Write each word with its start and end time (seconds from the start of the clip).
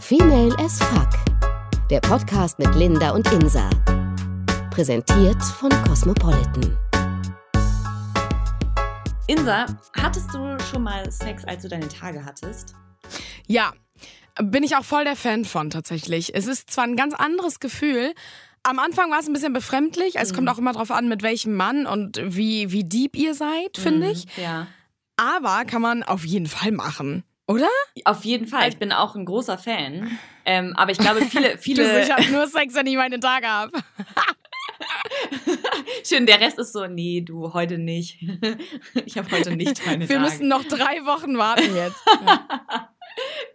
Female 0.00 0.54
as 0.58 0.78
Fuck. 0.78 1.08
Der 1.90 2.00
Podcast 2.00 2.58
mit 2.58 2.74
Linda 2.74 3.10
und 3.10 3.30
Insa. 3.32 3.68
Präsentiert 4.70 5.42
von 5.42 5.70
Cosmopolitan. 5.84 6.76
Insa, 9.26 9.66
hattest 9.96 10.32
du 10.32 10.58
schon 10.70 10.82
mal 10.84 11.10
Sex, 11.10 11.44
als 11.44 11.62
du 11.62 11.68
deine 11.68 11.88
Tage 11.88 12.24
hattest? 12.24 12.74
Ja, 13.46 13.72
bin 14.40 14.62
ich 14.62 14.76
auch 14.76 14.84
voll 14.84 15.04
der 15.04 15.16
Fan 15.16 15.44
von 15.44 15.70
tatsächlich. 15.70 16.34
Es 16.34 16.46
ist 16.46 16.70
zwar 16.70 16.84
ein 16.84 16.96
ganz 16.96 17.14
anderes 17.14 17.60
Gefühl. 17.60 18.14
Am 18.62 18.78
Anfang 18.78 19.10
war 19.10 19.20
es 19.20 19.26
ein 19.26 19.32
bisschen 19.32 19.52
befremdlich. 19.52 20.18
Also 20.18 20.30
Es 20.30 20.36
kommt 20.36 20.48
auch 20.48 20.58
immer 20.58 20.72
drauf 20.72 20.90
an, 20.90 21.08
mit 21.08 21.22
welchem 21.22 21.54
Mann 21.54 21.86
und 21.86 22.20
wie, 22.22 22.70
wie 22.72 22.84
deep 22.84 23.16
ihr 23.16 23.34
seid, 23.34 23.76
finde 23.76 24.10
ich. 24.10 24.26
Ja. 24.36 24.68
Aber 25.16 25.64
kann 25.64 25.82
man 25.82 26.02
auf 26.02 26.24
jeden 26.24 26.46
Fall 26.46 26.72
machen. 26.72 27.24
Oder? 27.52 27.68
Auf 28.04 28.24
jeden 28.24 28.46
Fall. 28.46 28.68
Ich 28.68 28.78
bin 28.78 28.92
auch 28.92 29.14
ein 29.14 29.24
großer 29.26 29.58
Fan. 29.58 30.18
Ähm, 30.44 30.74
aber 30.76 30.90
ich 30.92 30.98
glaube, 30.98 31.22
viele, 31.26 31.50
Du, 31.52 31.58
viele. 31.58 32.02
ich 32.02 32.10
habe 32.10 32.24
nur 32.30 32.46
Sex, 32.46 32.74
wenn 32.74 32.86
ich 32.86 32.96
meine 32.96 33.20
Tage 33.20 33.46
habe. 33.46 33.72
Schön, 36.04 36.26
der 36.26 36.40
Rest 36.40 36.58
ist 36.58 36.72
so, 36.72 36.86
nee, 36.86 37.20
du 37.20 37.52
heute 37.52 37.78
nicht. 37.78 38.18
ich 39.06 39.18
habe 39.18 39.30
heute 39.30 39.54
nicht 39.54 39.84
meine 39.86 40.08
Wir 40.08 40.16
Tage. 40.16 40.28
müssen 40.28 40.48
noch 40.48 40.64
drei 40.64 41.04
Wochen 41.04 41.36
warten 41.36 41.76
jetzt. 41.76 42.00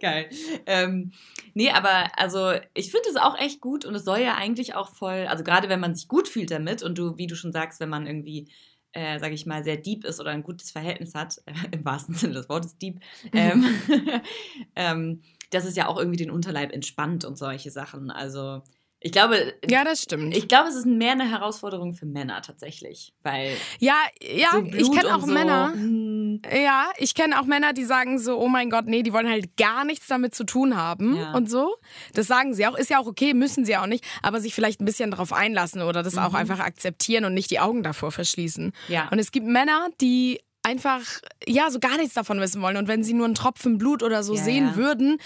Geil. 0.00 0.28
Ähm, 0.66 1.12
nee, 1.54 1.70
aber 1.70 2.06
also 2.16 2.52
ich 2.74 2.90
finde 2.90 3.08
es 3.10 3.16
auch 3.16 3.36
echt 3.38 3.60
gut 3.60 3.84
und 3.84 3.94
es 3.94 4.04
soll 4.04 4.20
ja 4.20 4.36
eigentlich 4.36 4.74
auch 4.74 4.94
voll, 4.94 5.26
also 5.28 5.42
gerade 5.42 5.68
wenn 5.68 5.80
man 5.80 5.94
sich 5.94 6.06
gut 6.08 6.28
fühlt 6.28 6.50
damit 6.50 6.82
und 6.82 6.96
du, 6.96 7.18
wie 7.18 7.26
du 7.26 7.34
schon 7.34 7.52
sagst, 7.52 7.80
wenn 7.80 7.88
man 7.88 8.06
irgendwie, 8.06 8.48
äh, 8.98 9.20
sage 9.20 9.34
ich 9.34 9.46
mal, 9.46 9.62
sehr 9.62 9.76
deep 9.76 10.04
ist 10.04 10.18
oder 10.18 10.30
ein 10.30 10.42
gutes 10.42 10.72
Verhältnis 10.72 11.14
hat, 11.14 11.40
äh, 11.46 11.52
im 11.70 11.84
wahrsten 11.84 12.14
Sinne 12.14 12.34
des 12.34 12.48
Wortes 12.48 12.76
deep, 12.78 13.00
ähm, 13.32 13.64
ähm, 14.76 15.22
dass 15.50 15.64
es 15.64 15.76
ja 15.76 15.86
auch 15.86 15.98
irgendwie 15.98 16.18
den 16.18 16.30
Unterleib 16.30 16.72
entspannt 16.72 17.24
und 17.24 17.38
solche 17.38 17.70
Sachen. 17.70 18.10
Also 18.10 18.62
ich 19.00 19.12
glaube, 19.12 19.54
Ja, 19.68 19.84
das 19.84 20.02
stimmt. 20.02 20.36
ich 20.36 20.48
glaube, 20.48 20.68
es 20.68 20.74
ist 20.74 20.86
mehr 20.86 21.12
eine 21.12 21.30
Herausforderung 21.30 21.94
für 21.94 22.06
Männer 22.06 22.42
tatsächlich, 22.42 23.12
weil 23.22 23.52
ja, 23.78 23.94
ja, 24.20 24.48
so 24.52 24.64
ich 24.64 24.90
kenne 24.90 25.14
auch 25.14 25.20
so, 25.20 25.26
Männer. 25.26 25.72
hm, 25.72 26.42
Ja, 26.52 26.90
ich 26.98 27.14
kenne 27.14 27.40
auch 27.40 27.44
Männer, 27.44 27.72
die 27.72 27.84
sagen 27.84 28.18
so, 28.18 28.38
oh 28.38 28.48
mein 28.48 28.70
Gott, 28.70 28.86
nee, 28.86 29.02
die 29.02 29.12
wollen 29.12 29.28
halt 29.28 29.56
gar 29.56 29.84
nichts 29.84 30.06
damit 30.08 30.34
zu 30.34 30.44
tun 30.44 30.76
haben 30.76 31.16
Ja. 31.16 31.32
und 31.32 31.48
so. 31.50 31.76
Das 32.14 32.26
sagen 32.26 32.54
sie 32.54 32.66
auch. 32.66 32.76
Ist 32.76 32.90
ja 32.90 32.98
auch 32.98 33.06
okay, 33.06 33.34
müssen 33.34 33.64
sie 33.64 33.76
auch 33.76 33.86
nicht, 33.86 34.04
aber 34.22 34.40
sich 34.40 34.54
vielleicht 34.54 34.80
ein 34.80 34.84
bisschen 34.84 35.10
darauf 35.10 35.32
einlassen 35.32 35.82
oder 35.82 36.02
das 36.02 36.18
auch 36.18 36.34
einfach 36.34 36.58
akzeptieren 36.60 37.24
und 37.24 37.34
nicht 37.34 37.50
die 37.50 37.60
Augen 37.60 37.82
davor 37.82 38.10
verschließen. 38.12 38.66
Mhm. 38.66 38.72
Ja. 38.92 39.08
Und 39.10 39.18
es 39.18 39.30
gibt 39.32 39.46
Männer, 39.46 39.88
die 40.00 40.40
einfach, 40.68 41.00
ja, 41.46 41.70
so 41.70 41.78
gar 41.80 41.96
nichts 41.96 42.14
davon 42.14 42.40
wissen 42.40 42.60
wollen. 42.62 42.76
Und 42.76 42.88
wenn 42.88 43.02
sie 43.02 43.14
nur 43.14 43.24
einen 43.24 43.34
Tropfen 43.34 43.78
Blut 43.78 44.02
oder 44.02 44.22
so 44.22 44.34
Ja, 44.34 44.42
sehen 44.44 44.66
ja. 44.68 44.76
würden, 44.76 45.18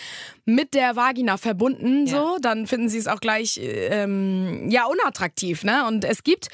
mit 0.45 0.75
der 0.75 0.95
Vagina 0.97 1.37
verbunden, 1.37 2.07
Ja. 2.07 2.13
so, 2.17 2.39
dann 2.41 2.67
finden 2.67 2.89
sie 2.89 2.99
es 2.99 3.09
auch 3.09 3.21
gleich, 3.21 3.61
ähm, 3.63 4.69
ja, 4.71 4.85
unattraktiv, 4.87 5.65
ne? 5.65 5.87
Und 5.87 6.05
es 6.05 6.23
gibt 6.23 6.49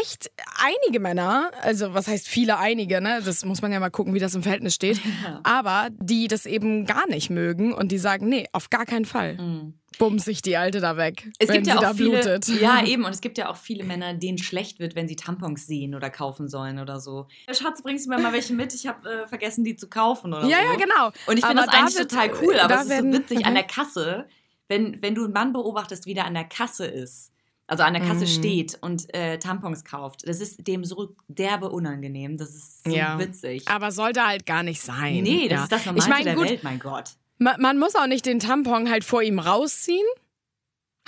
echt 0.00 0.30
einige 0.58 1.00
Männer, 1.00 1.50
also 1.62 1.94
was 1.94 2.08
heißt 2.08 2.28
viele 2.28 2.58
einige, 2.58 3.00
ne? 3.00 3.20
Das 3.24 3.44
muss 3.44 3.62
man 3.62 3.72
ja 3.72 3.80
mal 3.80 3.90
gucken, 3.90 4.14
wie 4.14 4.18
das 4.18 4.34
im 4.34 4.42
Verhältnis 4.42 4.74
steht. 4.74 5.00
Aber 5.42 5.88
die 5.98 6.28
das 6.28 6.46
eben 6.46 6.86
gar 6.86 7.06
nicht 7.08 7.30
mögen 7.30 7.72
und 7.72 7.92
die 7.92 7.98
sagen, 7.98 8.28
nee, 8.28 8.46
auf 8.52 8.70
gar 8.70 8.84
keinen 8.86 9.04
Fall. 9.04 9.72
Bums 9.98 10.24
sich 10.24 10.40
die 10.40 10.56
Alte 10.56 10.80
da 10.80 10.96
weg, 10.96 11.24
Mhm. 11.26 11.32
Es 11.38 11.48
wenn 11.48 11.54
gibt 11.56 11.66
sie 11.66 11.72
ja 11.72 11.80
da 11.80 11.90
auch 11.90 11.94
viele, 11.94 12.10
blutet. 12.10 12.48
ja 12.60 12.82
eben, 12.86 13.04
und 13.04 13.10
es 13.12 13.20
gibt 13.20 13.36
ja 13.36 13.50
auch 13.50 13.56
viele 13.56 13.84
Männer, 13.84 14.14
denen 14.14 14.38
schlecht 14.38 14.78
wird, 14.80 14.94
wenn 14.94 15.06
sie 15.06 15.16
Tampons 15.16 15.66
sehen 15.66 15.94
oder 15.94 16.08
kaufen 16.08 16.48
sollen 16.48 16.78
oder 16.78 16.98
so. 16.98 17.26
Schatz, 17.50 17.82
bringst 17.82 18.06
du 18.06 18.10
mir 18.10 18.18
mal 18.18 18.32
welche 18.32 18.54
mit? 18.54 18.72
Ich 18.74 18.86
habe 18.86 19.08
äh, 19.08 19.26
vergessen, 19.26 19.64
die 19.64 19.76
zu 19.76 19.88
kaufen 19.90 20.32
oder 20.32 20.46
Ja, 20.46 20.58
so. 20.58 20.72
ja, 20.72 20.76
genau. 20.78 21.06
Und 21.26 21.38
ich 21.38 21.44
finde 21.44 21.62
das 21.62 21.66
da 21.70 21.78
eigentlich 21.78 21.98
wird- 21.98 22.10
total 22.10 22.30
cool, 22.42 22.58
aber 22.58 22.76
es 22.76 22.86
ist 22.86 22.98
so 22.98 23.12
witzig 23.12 23.38
okay. 23.38 23.46
an 23.46 23.54
der 23.54 23.64
Kasse, 23.64 24.26
wenn, 24.68 25.02
wenn 25.02 25.14
du 25.14 25.24
einen 25.24 25.34
Mann 25.34 25.52
beobachtest, 25.52 26.06
wie 26.06 26.14
der 26.14 26.24
an 26.24 26.34
der 26.34 26.44
Kasse 26.44 26.86
ist. 26.86 27.30
Also 27.66 27.84
an 27.84 27.94
der 27.94 28.02
Kasse 28.02 28.24
Mhm. 28.24 28.26
steht 28.26 28.78
und 28.82 29.14
äh, 29.14 29.38
Tampons 29.38 29.84
kauft. 29.84 30.26
Das 30.28 30.40
ist 30.40 30.66
dem 30.66 30.84
so 30.84 31.14
derbe 31.28 31.70
unangenehm. 31.70 32.36
Das 32.36 32.50
ist 32.54 32.84
so 32.84 32.90
Ja. 32.90 33.18
witzig. 33.18 33.66
Aber 33.68 33.92
sollte 33.92 34.26
halt 34.26 34.44
gar 34.46 34.62
nicht 34.62 34.80
sein. 34.82 35.22
nee, 35.22 35.48
das 35.48 35.56
ja. 35.58 35.62
ist 35.64 35.72
das 35.72 35.86
Normalste 35.86 36.10
ich 36.10 36.16
mein, 36.16 36.24
der 36.24 36.34
gut, 36.34 36.44
Welt, 36.48 36.64
mein 36.64 36.78
Gott. 36.78 37.10
Ma 37.38 37.56
man 37.58 37.78
muss 37.78 37.94
auch 37.94 38.06
nicht 38.06 38.26
den 38.26 38.40
Tampon 38.40 38.90
halt 38.90 39.04
vor 39.04 39.22
ihm 39.22 39.38
rausziehen. 39.38 40.06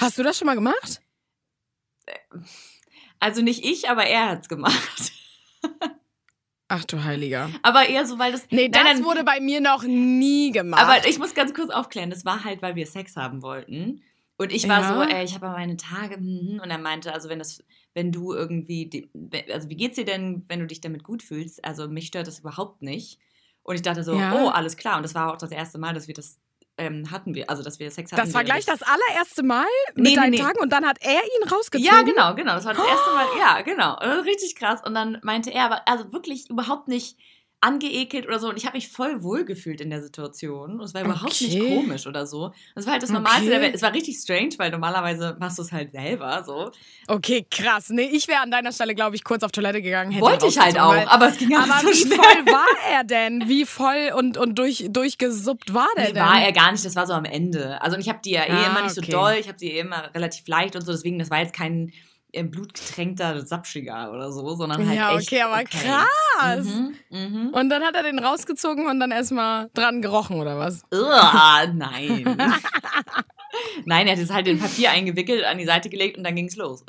Hast 0.01 0.17
du 0.19 0.23
das 0.23 0.39
schon 0.39 0.47
mal 0.47 0.55
gemacht? 0.55 1.01
Also 3.19 3.43
nicht 3.43 3.65
ich, 3.65 3.89
aber 3.89 4.05
er 4.05 4.31
hat's 4.31 4.49
gemacht. 4.49 5.13
Ach 6.69 6.85
du 6.85 7.05
Heiliger. 7.05 7.51
Aber 7.63 7.87
eher 7.89 8.07
so, 8.07 8.19
weil 8.19 8.33
das. 8.33 8.47
Nee, 8.51 8.69
das 8.69 8.83
Nein, 8.83 8.97
nein, 8.97 9.05
wurde 9.05 9.23
bei 9.23 9.39
mir 9.41 9.61
noch 9.61 9.83
nie 9.85 10.51
gemacht. 10.51 10.83
Aber 10.83 11.07
ich 11.07 11.19
muss 11.19 11.35
ganz 11.35 11.53
kurz 11.55 11.71
aufklären, 11.71 12.11
das 12.11 12.25
war 12.25 12.43
halt, 12.45 12.63
weil 12.63 12.75
wir 12.75 12.87
Sex 12.87 13.17
haben 13.17 13.43
wollten. 13.43 14.03
Und 14.37 14.53
ich 14.53 14.69
war 14.69 14.81
Ja. 14.81 14.95
so, 14.95 15.03
ey, 15.03 15.25
ich 15.25 15.35
habe 15.35 15.47
aber 15.47 15.57
meine 15.59 15.77
Tage, 15.77 16.17
mhm. 16.19 16.61
und 16.63 16.71
er 16.71 16.79
meinte, 16.79 17.13
also 17.15 17.29
wenn 17.29 17.39
das, 17.39 17.63
wenn 17.95 18.11
du 18.11 18.33
irgendwie, 18.33 19.09
also 19.53 19.69
wie 19.69 19.77
geht's 19.77 19.97
dir 19.97 20.05
denn, 20.05 20.45
wenn 20.49 20.59
du 20.61 20.67
dich 20.67 20.81
damit 20.81 21.05
gut 21.05 21.23
fühlst? 21.23 21.65
Also 21.65 21.89
mich 21.89 22.07
stört 22.09 22.27
das 22.27 22.41
überhaupt 22.41 22.83
nicht. 22.83 23.19
Und 23.63 23.77
ich 23.77 23.83
dachte 23.83 24.03
so, 24.03 24.15
Ja. 24.19 24.35
oh, 24.35 24.49
alles 24.49 24.77
klar. 24.77 24.97
Und 24.97 25.05
das 25.05 25.15
war 25.15 25.33
auch 25.33 25.37
das 25.39 25.51
erste 25.53 25.79
Mal, 25.79 25.95
dass 25.95 26.09
wir 26.09 26.15
das 26.15 26.39
ähm, 26.77 27.13
hatten 27.13 27.37
wir, 27.37 27.49
also 27.49 27.63
dass 27.63 27.79
wir 27.79 27.89
Sex 27.93 28.11
hatten. 28.11 28.21
das 28.21 28.35
war 28.35 28.43
gleich 28.43 28.59
ich- 28.59 28.67
das 28.67 28.81
allererste 28.83 29.45
Mal 29.45 29.65
mit 29.95 30.07
Nee, 30.07 30.15
deinen 30.17 30.31
nee. 30.33 30.39
Tagen 30.39 30.59
und 30.61 30.73
dann 30.73 30.85
hat 30.85 30.99
er 31.03 31.13
ihn 31.23 31.49
rausgezogen. 31.49 31.87
Ja, 31.87 32.03
genau, 32.03 32.35
genau. 32.35 32.55
Das 32.55 32.65
war 32.65 32.75
das 32.75 32.85
erste 32.85 33.11
Mal. 33.13 33.27
Ja, 33.39 33.61
genau. 33.61 33.95
Richtig 34.23 34.57
krass. 34.57 34.81
Und 34.85 34.93
dann 34.95 35.19
meinte 35.23 35.53
er, 35.53 35.67
aber 35.67 35.87
also 35.87 36.13
wirklich 36.13 36.51
überhaupt 36.51 36.89
nicht 36.89 37.17
angeekelt 37.65 38.27
oder 38.27 38.39
so. 38.39 38.49
Und 38.49 38.57
ich 38.57 38.67
habe 38.67 38.77
mich 38.77 38.89
voll 38.89 39.23
wohl 39.23 39.45
gefühlt 39.45 39.81
in 39.81 39.91
der 39.91 40.03
Situation. 40.03 40.79
Und 40.79 40.85
es 40.85 40.95
war 40.95 41.03
überhaupt 41.03 41.41
nicht 41.41 41.57
Okay. 41.61 41.75
komisch 41.77 42.07
oder 42.07 42.27
so. 42.27 42.53
Es 42.75 42.87
war 42.87 42.93
halt 42.95 43.03
das 43.03 43.11
Normalste 43.11 43.47
der 43.47 43.55
Okay. 43.57 43.65
Welt. 43.67 43.75
Es 43.75 43.83
war 43.83 43.93
richtig 43.93 44.17
strange, 44.17 44.51
weil 44.59 44.71
normalerweise 44.71 45.37
machst 45.41 45.59
du 45.59 45.63
es 45.63 45.73
halt 45.73 45.93
selber 45.93 46.43
so. 46.45 46.71
Okay, 47.09 47.47
krass. 47.51 47.91
Nee, 47.91 48.11
ich 48.13 48.29
wäre 48.29 48.41
an 48.41 48.51
deiner 48.51 48.73
Stelle, 48.73 48.95
glaube 48.95 49.17
ich, 49.17 49.25
kurz 49.25 49.43
auf 49.43 49.53
Toilette 49.53 49.83
gegangen. 49.83 50.11
Hätte 50.13 50.25
Wollte 50.25 50.47
ich 50.47 50.59
halt 50.59 50.79
auch. 50.79 50.95
Aber 51.07 51.29
es 51.29 51.39
ging 51.39 51.55
Aber 51.57 51.81
so 51.81 51.89
wie 51.89 51.95
schnell. 51.95 52.17
voll 52.19 52.47
war 52.47 52.67
er 52.93 53.05
denn? 53.05 53.49
Wie 53.49 53.65
voll 53.65 54.13
und, 54.17 54.37
und 54.39 54.59
durch, 54.59 54.87
durchgesuppt 54.91 55.73
war 55.75 55.89
der 55.97 56.05
Nee, 56.09 56.13
denn? 56.13 56.23
war 56.23 56.41
er 56.43 56.53
gar 56.53 56.71
nicht, 56.73 56.85
das 56.85 56.97
war 56.97 57.07
so 57.07 57.13
am 57.15 57.25
Ende. 57.25 57.81
Also 57.83 57.97
und 57.97 58.01
ich 58.03 58.09
habe 58.09 58.21
die 58.25 58.31
ja 58.33 58.43
eh 58.45 58.51
Ah, 58.51 58.67
immer 58.71 58.83
nicht 58.83 58.95
so 58.95 59.01
okay. 59.01 59.11
doll, 59.13 59.37
ich 59.41 59.49
habe 59.49 59.59
die 59.59 59.73
eh 59.73 59.81
immer 59.81 60.11
relativ 60.15 60.47
leicht 60.49 60.77
und 60.77 60.83
so, 60.83 60.93
deswegen, 60.93 61.19
das 61.19 61.31
war 61.31 61.41
jetzt 61.41 61.55
kein 61.55 61.93
blutgetränkter 62.43 63.47
Sapschiger 63.47 64.13
oder 64.13 64.33
so, 64.33 64.55
sondern 64.55 64.87
halt 64.87 64.97
ja, 64.97 65.17
echt 65.17 65.29
okay, 65.29 65.43
aber 65.43 65.65
krass. 65.65 66.67
Mhm, 66.67 66.95
mhm. 67.11 67.49
Und 67.51 67.71
dann 67.71 67.83
hat 67.83 67.95
er 67.95 68.03
den 68.03 68.19
rausgezogen 68.19 68.87
und 68.87 69.01
dann 69.01 69.11
erstmal 69.11 69.71
dran 69.75 70.03
gerochen, 70.03 70.41
oder 70.41 70.59
was? 70.59 70.83
Uah, 70.93 71.67
nein. 71.73 72.25
nein, 73.85 74.07
er 74.07 74.17
hat 74.17 74.23
es 74.23 74.31
halt 74.31 74.49
in 74.49 74.59
Papier 74.59 74.91
eingewickelt, 74.91 75.45
an 75.45 75.59
die 75.59 75.65
Seite 75.65 75.89
gelegt 75.89 76.19
und 76.19 76.25
dann 76.25 76.35
ging's 76.35 76.57
los. 76.57 76.85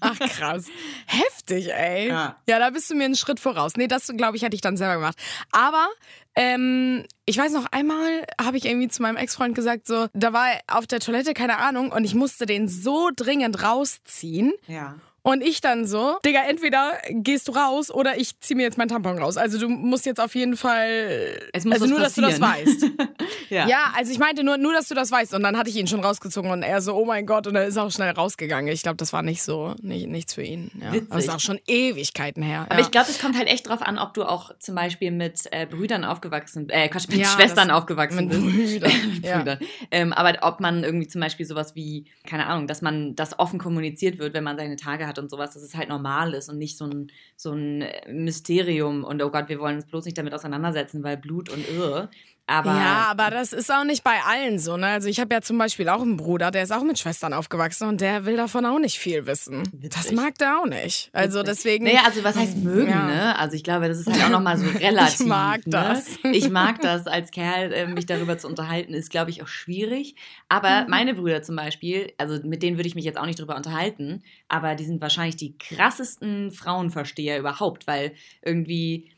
Ach 0.00 0.18
krass. 0.18 0.66
Heftig, 1.06 1.72
ey. 1.72 2.08
Ja. 2.08 2.36
Ja. 2.48 2.58
da 2.58 2.70
bist 2.70 2.90
du 2.90 2.94
mir 2.94 3.04
einen 3.04 3.16
Schritt 3.16 3.38
voraus. 3.38 3.76
Nee, 3.76 3.86
das 3.86 4.10
glaube 4.16 4.36
ich, 4.36 4.42
hätte 4.42 4.54
ich 4.54 4.62
dann 4.62 4.76
selber 4.76 4.94
gemacht. 4.94 5.18
Aber 5.52 5.88
ähm, 6.36 7.04
ich 7.26 7.38
weiß 7.38 7.52
noch, 7.52 7.66
einmal 7.72 8.24
habe 8.40 8.56
ich 8.56 8.64
irgendwie 8.64 8.88
zu 8.88 9.02
meinem 9.02 9.16
Ex-Freund 9.16 9.54
gesagt, 9.54 9.86
so, 9.86 10.06
da 10.12 10.32
war 10.32 10.48
er 10.50 10.78
auf 10.78 10.86
der 10.86 11.00
Toilette, 11.00 11.34
keine 11.34 11.58
Ahnung, 11.58 11.92
und 11.92 12.04
ich 12.04 12.14
musste 12.14 12.46
den 12.46 12.68
so 12.68 13.10
dringend 13.14 13.62
rausziehen. 13.62 14.52
Ja. 14.66 14.96
Und 15.22 15.42
ich 15.42 15.60
dann 15.60 15.86
so, 15.86 16.18
Digga, 16.24 16.44
entweder 16.48 16.98
gehst 17.10 17.48
du 17.48 17.52
raus 17.52 17.90
oder 17.90 18.18
ich 18.18 18.40
zieh 18.40 18.54
mir 18.54 18.62
jetzt 18.62 18.78
meinen 18.78 18.88
Tampon 18.88 19.18
raus. 19.18 19.36
Also 19.36 19.58
du 19.58 19.68
musst 19.68 20.06
jetzt 20.06 20.18
auf 20.18 20.34
jeden 20.34 20.56
Fall. 20.56 21.38
Es 21.52 21.66
muss 21.66 21.74
also 21.74 21.86
nur, 21.86 22.00
dass 22.00 22.14
du 22.14 22.22
das 22.22 22.40
weißt. 22.40 22.86
ja. 23.50 23.66
Ja, 23.68 23.92
also 23.96 24.10
ich 24.12 24.18
meinte 24.18 24.42
nur, 24.44 24.56
nur, 24.56 24.72
dass 24.72 24.88
du 24.88 24.94
das 24.94 25.10
weißt. 25.10 25.34
Und 25.34 25.42
dann 25.42 25.56
hatte 25.56 25.68
ich 25.70 25.76
ihn 25.76 25.86
schon 25.86 26.00
rausgezogen 26.00 26.50
und 26.50 26.62
er 26.62 26.80
so, 26.80 26.94
oh 26.94 27.04
mein 27.04 27.26
Gott, 27.26 27.46
und 27.46 27.54
er 27.56 27.66
ist 27.66 27.76
auch 27.76 27.90
schnell 27.90 28.10
rausgegangen. 28.10 28.72
Ich 28.72 28.82
glaube, 28.82 28.96
das 28.96 29.12
war 29.12 29.22
nicht 29.22 29.42
so, 29.42 29.74
nicht, 29.82 30.06
nichts 30.08 30.34
für 30.34 30.42
ihn. 30.42 30.70
Ja. 30.80 30.92
Witzig. 30.92 31.10
Aber 31.10 31.18
ist 31.18 31.30
auch 31.30 31.40
schon 31.40 31.58
Ewigkeiten 31.66 32.42
her. 32.42 32.66
Aber 32.68 32.76
ja. 32.76 32.80
ich 32.80 32.90
glaube, 32.90 33.10
es 33.10 33.20
kommt 33.20 33.36
halt 33.36 33.48
echt 33.48 33.68
drauf 33.68 33.82
an, 33.82 33.98
ob 33.98 34.14
du 34.14 34.24
auch 34.24 34.52
zum 34.58 34.74
Beispiel 34.74 35.10
mit 35.10 35.42
äh, 35.52 35.66
Brüdern 35.66 36.04
aufgewachsen, 36.04 36.68
äh, 36.70 36.88
Quatsch, 36.88 37.08
mit 37.08 37.18
Ja, 37.18 37.26
Schwestern 37.26 37.68
das- 37.68 37.76
aufgewachsen 37.76 38.28
mit 38.28 38.30
bist. 38.30 38.80
Brüdern, 38.80 38.92
Mit. 39.12 39.22
Brüdern. 39.22 39.58
Ähm, 39.90 40.12
aber 40.12 40.38
ob 40.42 40.60
man 40.60 40.84
irgendwie 40.84 41.08
zum 41.08 41.20
Beispiel 41.20 41.46
sowas 41.46 41.74
wie, 41.74 42.06
keine 42.26 42.46
Ahnung, 42.46 42.66
dass 42.66 42.82
man 42.82 43.14
das 43.16 43.38
offen 43.38 43.58
kommuniziert 43.58 44.18
wird, 44.18 44.34
wenn 44.34 44.44
man 44.44 44.56
seine 44.56 44.76
Tage 44.76 45.06
hat 45.06 45.18
und 45.18 45.30
sowas, 45.30 45.54
dass 45.54 45.62
es 45.62 45.74
halt 45.74 45.88
normal 45.88 46.34
ist 46.34 46.48
und 46.48 46.58
nicht 46.58 46.78
so 46.78 46.84
ein, 46.86 47.10
so 47.36 47.52
ein 47.52 47.84
Mysterium 48.08 49.04
und 49.04 49.22
oh 49.22 49.30
Gott, 49.30 49.48
wir 49.48 49.58
wollen 49.58 49.76
uns 49.76 49.86
bloß 49.86 50.04
nicht 50.04 50.16
damit 50.18 50.34
auseinandersetzen, 50.34 51.02
weil 51.02 51.16
Blut 51.16 51.48
und 51.48 51.68
irre. 51.68 52.10
Aber 52.50 52.74
ja, 52.74 53.06
aber 53.08 53.30
das 53.30 53.52
ist 53.52 53.72
auch 53.72 53.84
nicht 53.84 54.02
bei 54.02 54.18
allen 54.26 54.58
so. 54.58 54.76
Ne? 54.76 54.88
Also 54.88 55.08
ich 55.08 55.20
habe 55.20 55.32
ja 55.32 55.40
zum 55.40 55.56
Beispiel 55.56 55.88
auch 55.88 56.02
einen 56.02 56.16
Bruder, 56.16 56.50
der 56.50 56.64
ist 56.64 56.72
auch 56.72 56.82
mit 56.82 56.98
Schwestern 56.98 57.32
aufgewachsen 57.32 57.86
und 57.86 58.00
der 58.00 58.24
will 58.26 58.36
davon 58.36 58.66
auch 58.66 58.80
nicht 58.80 58.98
viel 58.98 59.24
wissen. 59.26 59.62
Witzig. 59.72 59.90
Das 59.90 60.10
mag 60.10 60.36
der 60.38 60.58
auch 60.58 60.66
nicht. 60.66 61.10
Also 61.12 61.44
deswegen. 61.44 61.84
Naja, 61.84 62.00
also 62.04 62.24
was 62.24 62.34
heißt 62.34 62.56
mögen, 62.56 62.90
Ja. 62.90 63.06
ne? 63.06 63.38
Also 63.38 63.54
ich 63.54 63.62
glaube, 63.62 63.86
das 63.86 64.00
ist 64.00 64.10
halt 64.10 64.24
auch 64.24 64.30
nochmal 64.30 64.58
so 64.58 64.66
relativ. 64.78 65.20
Ich 65.20 65.26
mag 65.26 65.64
ne? 65.64 65.70
das. 65.70 66.06
Ich 66.24 66.50
mag 66.50 66.80
das 66.80 67.06
als 67.06 67.30
Kerl, 67.30 67.72
äh, 67.72 67.86
mich 67.86 68.06
darüber 68.06 68.36
zu 68.36 68.48
unterhalten, 68.48 68.94
ist, 68.94 69.10
glaube 69.10 69.30
ich, 69.30 69.44
auch 69.44 69.48
schwierig. 69.48 70.14
Mhm. 70.16 70.20
Aber 70.48 70.86
meine 70.88 71.14
Brüder 71.14 71.42
zum 71.44 71.54
Beispiel, 71.54 72.12
also 72.18 72.40
mit 72.44 72.64
denen 72.64 72.78
würde 72.78 72.88
ich 72.88 72.96
mich 72.96 73.04
jetzt 73.04 73.18
auch 73.18 73.26
nicht 73.26 73.38
drüber 73.38 73.54
unterhalten, 73.54 74.24
aber 74.48 74.74
die 74.74 74.84
sind 74.84 75.00
wahrscheinlich 75.00 75.36
die 75.36 75.56
krassesten 75.56 76.50
Frauenversteher 76.50 77.38
überhaupt, 77.38 77.86
weil 77.86 78.12
irgendwie 78.42 79.12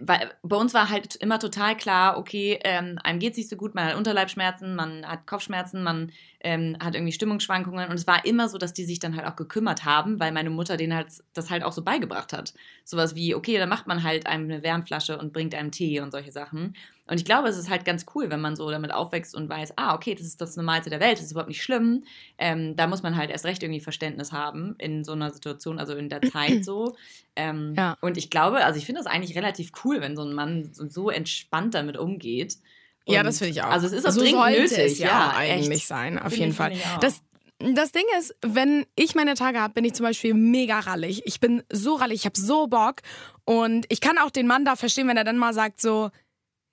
bei, 0.00 0.30
bei 0.42 0.56
uns 0.56 0.74
war 0.74 0.90
halt 0.90 1.16
immer 1.16 1.38
total 1.38 1.76
klar, 1.76 2.16
okay, 2.18 2.58
ähm, 2.62 2.98
einem 3.02 3.18
geht 3.18 3.32
es 3.32 3.38
nicht 3.38 3.48
so 3.48 3.56
gut, 3.56 3.74
man 3.74 3.86
hat 3.86 3.96
Unterleibschmerzen, 3.96 4.74
man 4.76 5.06
hat 5.06 5.26
Kopfschmerzen, 5.26 5.82
man 5.82 6.12
ähm, 6.40 6.76
hat 6.82 6.94
irgendwie 6.94 7.12
Stimmungsschwankungen 7.12 7.88
und 7.88 7.94
es 7.94 8.06
war 8.06 8.24
immer 8.24 8.48
so, 8.48 8.58
dass 8.58 8.72
die 8.72 8.84
sich 8.84 9.00
dann 9.00 9.16
halt 9.16 9.26
auch 9.26 9.36
gekümmert 9.36 9.84
haben, 9.84 10.20
weil 10.20 10.32
meine 10.32 10.50
Mutter 10.50 10.76
denen 10.76 10.94
halt 10.94 11.08
das 11.34 11.50
halt 11.50 11.64
auch 11.64 11.72
so 11.72 11.82
beigebracht 11.82 12.32
hat. 12.32 12.54
Sowas 12.84 13.14
wie, 13.14 13.34
okay, 13.34 13.58
dann 13.58 13.68
macht 13.68 13.86
man 13.86 14.02
halt 14.02 14.26
einem 14.26 14.44
eine 14.44 14.62
Wärmflasche 14.62 15.18
und 15.18 15.32
bringt 15.32 15.54
einem 15.54 15.70
Tee 15.70 16.00
und 16.00 16.12
solche 16.12 16.32
Sachen. 16.32 16.74
Und 17.08 17.18
ich 17.18 17.24
glaube, 17.24 17.48
es 17.48 17.58
ist 17.58 17.68
halt 17.68 17.84
ganz 17.84 18.06
cool, 18.14 18.30
wenn 18.30 18.40
man 18.40 18.54
so 18.54 18.70
damit 18.70 18.92
aufwächst 18.92 19.34
und 19.34 19.48
weiß, 19.48 19.74
ah, 19.76 19.94
okay, 19.94 20.14
das 20.14 20.24
ist 20.24 20.40
das 20.40 20.56
Normalste 20.56 20.88
der 20.88 21.00
Welt, 21.00 21.18
das 21.18 21.24
ist 21.24 21.32
überhaupt 21.32 21.48
nicht 21.48 21.62
schlimm. 21.62 22.04
Ähm, 22.38 22.76
da 22.76 22.86
muss 22.86 23.02
man 23.02 23.16
halt 23.16 23.30
erst 23.30 23.44
recht 23.44 23.62
irgendwie 23.62 23.80
Verständnis 23.80 24.30
haben 24.30 24.76
in 24.78 25.02
so 25.02 25.12
einer 25.12 25.30
Situation, 25.32 25.80
also 25.80 25.94
in 25.94 26.08
der 26.08 26.22
Zeit 26.32 26.64
so. 26.64 26.94
Ähm, 27.34 27.74
ja. 27.76 27.96
Und 28.00 28.16
ich 28.16 28.30
glaube, 28.30 28.64
also 28.64 28.78
ich 28.78 28.86
finde 28.86 29.00
das 29.00 29.10
eigentlich 29.10 29.36
relativ 29.36 29.72
cool, 29.84 30.00
wenn 30.00 30.16
so 30.16 30.22
ein 30.22 30.32
Mann 30.32 30.70
so, 30.72 30.88
so 30.88 31.10
entspannt 31.10 31.74
damit 31.74 31.96
umgeht. 31.96 32.56
Und 33.04 33.14
ja, 33.14 33.24
das 33.24 33.38
finde 33.38 33.50
ich 33.50 33.62
auch. 33.62 33.70
Also 33.70 33.88
es 33.88 33.92
ist 33.92 34.06
auch 34.06 34.12
so 34.12 34.20
dringend 34.20 34.50
nötig. 34.50 34.78
Es 34.78 34.98
ja, 34.98 35.08
ja 35.08 35.32
eigentlich 35.36 35.80
echt. 35.80 35.88
sein, 35.88 36.20
auf 36.20 36.36
jeden 36.36 36.52
Fall. 36.52 36.72
Das, 37.00 37.20
das 37.58 37.90
Ding 37.90 38.04
ist, 38.18 38.36
wenn 38.42 38.86
ich 38.94 39.16
meine 39.16 39.34
Tage 39.34 39.60
habe, 39.60 39.74
bin 39.74 39.84
ich 39.84 39.94
zum 39.94 40.04
Beispiel 40.04 40.34
mega 40.34 40.78
rallig. 40.78 41.22
Ich 41.26 41.40
bin 41.40 41.64
so 41.70 41.96
rallig, 41.96 42.20
ich 42.20 42.26
habe 42.26 42.38
so 42.38 42.68
Bock. 42.68 42.96
Und 43.44 43.86
ich 43.88 44.00
kann 44.00 44.18
auch 44.18 44.30
den 44.30 44.46
Mann 44.46 44.64
da 44.64 44.76
verstehen, 44.76 45.08
wenn 45.08 45.16
er 45.16 45.24
dann 45.24 45.36
mal 45.36 45.52
sagt 45.52 45.80
so, 45.80 46.10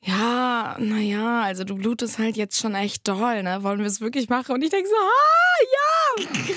ja, 0.02 0.78
naja, 0.80 1.42
also 1.44 1.64
du 1.64 1.76
blutest 1.76 2.20
halt 2.20 2.38
jetzt 2.38 2.60
schon 2.60 2.76
echt 2.76 3.08
doll, 3.08 3.44
ne? 3.44 3.64
Wollen 3.64 3.80
wir 3.80 3.86
es 3.86 4.02
wirklich 4.02 4.30
machen? 4.30 4.54
Und 4.54 4.64
ich 4.64 4.70
denke 4.70 4.88
so, 4.90 4.96
ah, 4.96 6.24
ja! 6.24 6.56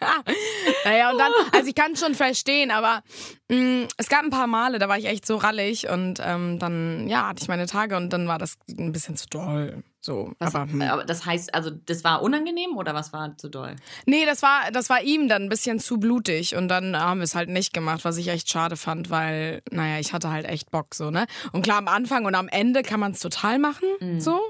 naja, 0.84 1.10
und 1.10 1.18
dann, 1.18 1.32
also 1.52 1.68
ich 1.68 1.74
kann 1.74 1.92
es 1.92 2.00
schon 2.00 2.14
verstehen, 2.14 2.70
aber 2.70 3.02
mh, 3.48 3.56
mm, 3.56 3.88
es 3.96 4.08
gab 4.08 4.22
ein 4.24 4.30
paar 4.30 4.46
Male, 4.46 4.78
da 4.78 4.88
war 4.88 4.98
ich 4.98 5.06
echt 5.06 5.26
so 5.26 5.36
rallig 5.36 5.88
und 5.88 6.20
ähm, 6.24 6.58
dann, 6.58 7.08
ja, 7.08 7.28
hatte 7.28 7.42
ich 7.42 7.48
meine 7.48 7.66
Tage 7.66 7.96
und 7.96 8.12
dann 8.12 8.28
war 8.28 8.38
das 8.38 8.56
ein 8.68 8.92
bisschen 8.92 9.16
zu 9.16 9.26
doll. 9.28 9.82
So, 10.02 10.32
was, 10.38 10.54
aber, 10.54 10.72
hm. 10.72 10.82
aber, 10.82 11.04
das 11.04 11.26
heißt, 11.26 11.54
also 11.54 11.70
das 11.70 12.04
war 12.04 12.22
unangenehm 12.22 12.76
oder 12.76 12.94
was 12.94 13.12
war 13.12 13.36
zu 13.36 13.50
doll? 13.50 13.76
Nee, 14.06 14.24
das 14.24 14.40
war, 14.40 14.70
das 14.72 14.88
war 14.88 15.02
ihm 15.02 15.28
dann 15.28 15.42
ein 15.42 15.48
bisschen 15.50 15.78
zu 15.78 15.98
blutig 15.98 16.56
und 16.56 16.68
dann 16.68 16.98
haben 16.98 17.20
wir 17.20 17.24
es 17.24 17.34
halt 17.34 17.50
nicht 17.50 17.74
gemacht, 17.74 18.04
was 18.04 18.16
ich 18.16 18.28
echt 18.28 18.48
schade 18.48 18.76
fand, 18.76 19.10
weil, 19.10 19.62
naja, 19.70 20.00
ich 20.00 20.14
hatte 20.14 20.30
halt 20.30 20.46
echt 20.46 20.70
Bock 20.70 20.94
so, 20.94 21.10
ne? 21.10 21.26
Und 21.52 21.62
klar, 21.62 21.76
am 21.76 21.88
Anfang 21.88 22.24
und 22.24 22.34
am 22.34 22.48
Ende 22.48 22.82
kann 22.82 22.98
man 22.98 23.12
es 23.12 23.20
total 23.20 23.58
machen, 23.58 23.88
mhm. 24.00 24.20
so. 24.20 24.40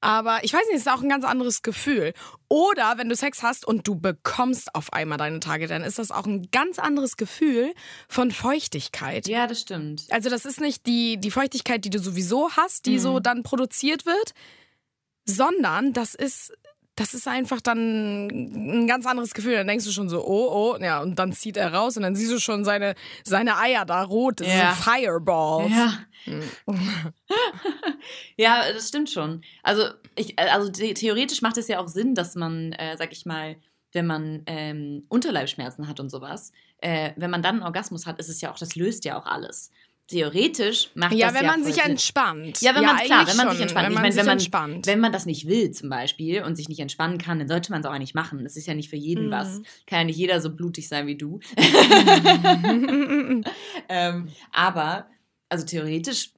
Aber 0.00 0.44
ich 0.44 0.52
weiß 0.52 0.66
nicht, 0.66 0.76
es 0.76 0.82
ist 0.82 0.92
auch 0.92 1.02
ein 1.02 1.08
ganz 1.08 1.24
anderes 1.24 1.62
Gefühl. 1.62 2.12
Oder 2.48 2.98
wenn 2.98 3.08
du 3.08 3.16
Sex 3.16 3.42
hast 3.42 3.66
und 3.66 3.86
du 3.88 3.96
bekommst 3.96 4.74
auf 4.74 4.92
einmal 4.92 5.18
deine 5.18 5.40
Tage, 5.40 5.66
dann 5.66 5.82
ist 5.82 5.98
das 5.98 6.10
auch 6.10 6.26
ein 6.26 6.50
ganz 6.50 6.78
anderes 6.78 7.16
Gefühl 7.16 7.74
von 8.08 8.30
Feuchtigkeit. 8.30 9.26
Ja, 9.26 9.46
das 9.46 9.60
stimmt. 9.60 10.04
Also 10.10 10.30
das 10.30 10.44
ist 10.44 10.60
nicht 10.60 10.86
die, 10.86 11.18
die 11.18 11.30
Feuchtigkeit, 11.30 11.84
die 11.84 11.90
du 11.90 11.98
sowieso 11.98 12.50
hast, 12.52 12.86
die 12.86 12.94
mhm. 12.94 13.00
so 13.00 13.20
dann 13.20 13.42
produziert 13.42 14.06
wird, 14.06 14.34
sondern 15.24 15.92
das 15.92 16.14
ist 16.14 16.52
das 16.98 17.14
ist 17.14 17.28
einfach 17.28 17.60
dann 17.60 18.26
ein 18.26 18.86
ganz 18.88 19.06
anderes 19.06 19.32
Gefühl. 19.32 19.54
Dann 19.54 19.68
denkst 19.68 19.84
du 19.84 19.92
schon 19.92 20.08
so, 20.08 20.26
oh, 20.26 20.74
oh, 20.74 20.82
ja, 20.82 21.00
und 21.00 21.18
dann 21.18 21.32
zieht 21.32 21.56
er 21.56 21.72
raus 21.72 21.96
und 21.96 22.02
dann 22.02 22.16
siehst 22.16 22.32
du 22.32 22.40
schon 22.40 22.64
seine, 22.64 22.94
seine 23.22 23.56
Eier 23.58 23.84
da 23.84 24.02
rot, 24.02 24.40
das 24.40 24.48
ja. 24.48 24.72
Fireballs. 24.72 25.70
Ja. 25.70 25.98
Hm. 26.24 26.42
ja, 28.36 28.72
das 28.72 28.88
stimmt 28.88 29.10
schon. 29.10 29.42
Also, 29.62 29.84
ich, 30.16 30.38
also 30.38 30.70
theoretisch 30.70 31.40
macht 31.40 31.56
es 31.56 31.68
ja 31.68 31.78
auch 31.78 31.88
Sinn, 31.88 32.14
dass 32.14 32.34
man, 32.34 32.72
äh, 32.72 32.96
sag 32.96 33.12
ich 33.12 33.24
mal, 33.24 33.56
wenn 33.92 34.06
man 34.06 34.42
ähm, 34.46 35.04
Unterleibschmerzen 35.08 35.88
hat 35.88 36.00
und 36.00 36.10
sowas, 36.10 36.52
äh, 36.78 37.12
wenn 37.16 37.30
man 37.30 37.42
dann 37.42 37.56
einen 37.56 37.64
Orgasmus 37.64 38.06
hat, 38.06 38.18
ist 38.18 38.28
es 38.28 38.40
ja 38.40 38.52
auch, 38.52 38.58
das 38.58 38.74
löst 38.74 39.04
ja 39.04 39.18
auch 39.18 39.26
alles 39.26 39.70
theoretisch 40.08 40.90
macht 40.94 41.12
ja, 41.12 41.26
das 41.26 41.36
wenn 41.36 41.44
ja 41.44 41.50
man 41.50 41.62
sich 41.64 41.78
entspannt. 41.78 42.60
Ja, 42.62 42.74
wenn 42.74 42.82
ja, 42.82 42.94
man 42.94 43.04
klar, 43.04 43.26
wenn 43.28 43.36
man 43.36 43.46
schon, 43.46 43.56
sich 43.56 43.62
entspannt. 43.62 43.86
Wenn 43.86 43.94
man, 43.94 44.04
ich 44.04 44.08
meine, 44.08 44.16
wenn 44.16 44.26
man 44.26 44.38
entspannt. 44.38 44.86
wenn 44.86 45.00
man 45.00 45.12
das 45.12 45.26
nicht 45.26 45.46
will 45.46 45.70
zum 45.70 45.90
Beispiel 45.90 46.42
und 46.42 46.56
sich 46.56 46.68
nicht 46.68 46.80
entspannen 46.80 47.18
kann, 47.18 47.38
dann 47.38 47.48
sollte 47.48 47.70
man 47.70 47.82
es 47.82 47.86
auch 47.86 47.96
nicht 47.98 48.14
machen. 48.14 48.42
Das 48.42 48.56
ist 48.56 48.66
ja 48.66 48.74
nicht 48.74 48.88
für 48.88 48.96
jeden 48.96 49.26
mhm. 49.26 49.30
was. 49.30 49.60
Kann 49.86 50.00
ja 50.00 50.04
nicht 50.04 50.16
jeder 50.16 50.40
so 50.40 50.50
blutig 50.50 50.88
sein 50.88 51.06
wie 51.06 51.16
du. 51.16 51.40
ähm, 53.88 54.28
aber 54.50 55.06
also 55.50 55.66
theoretisch 55.66 56.32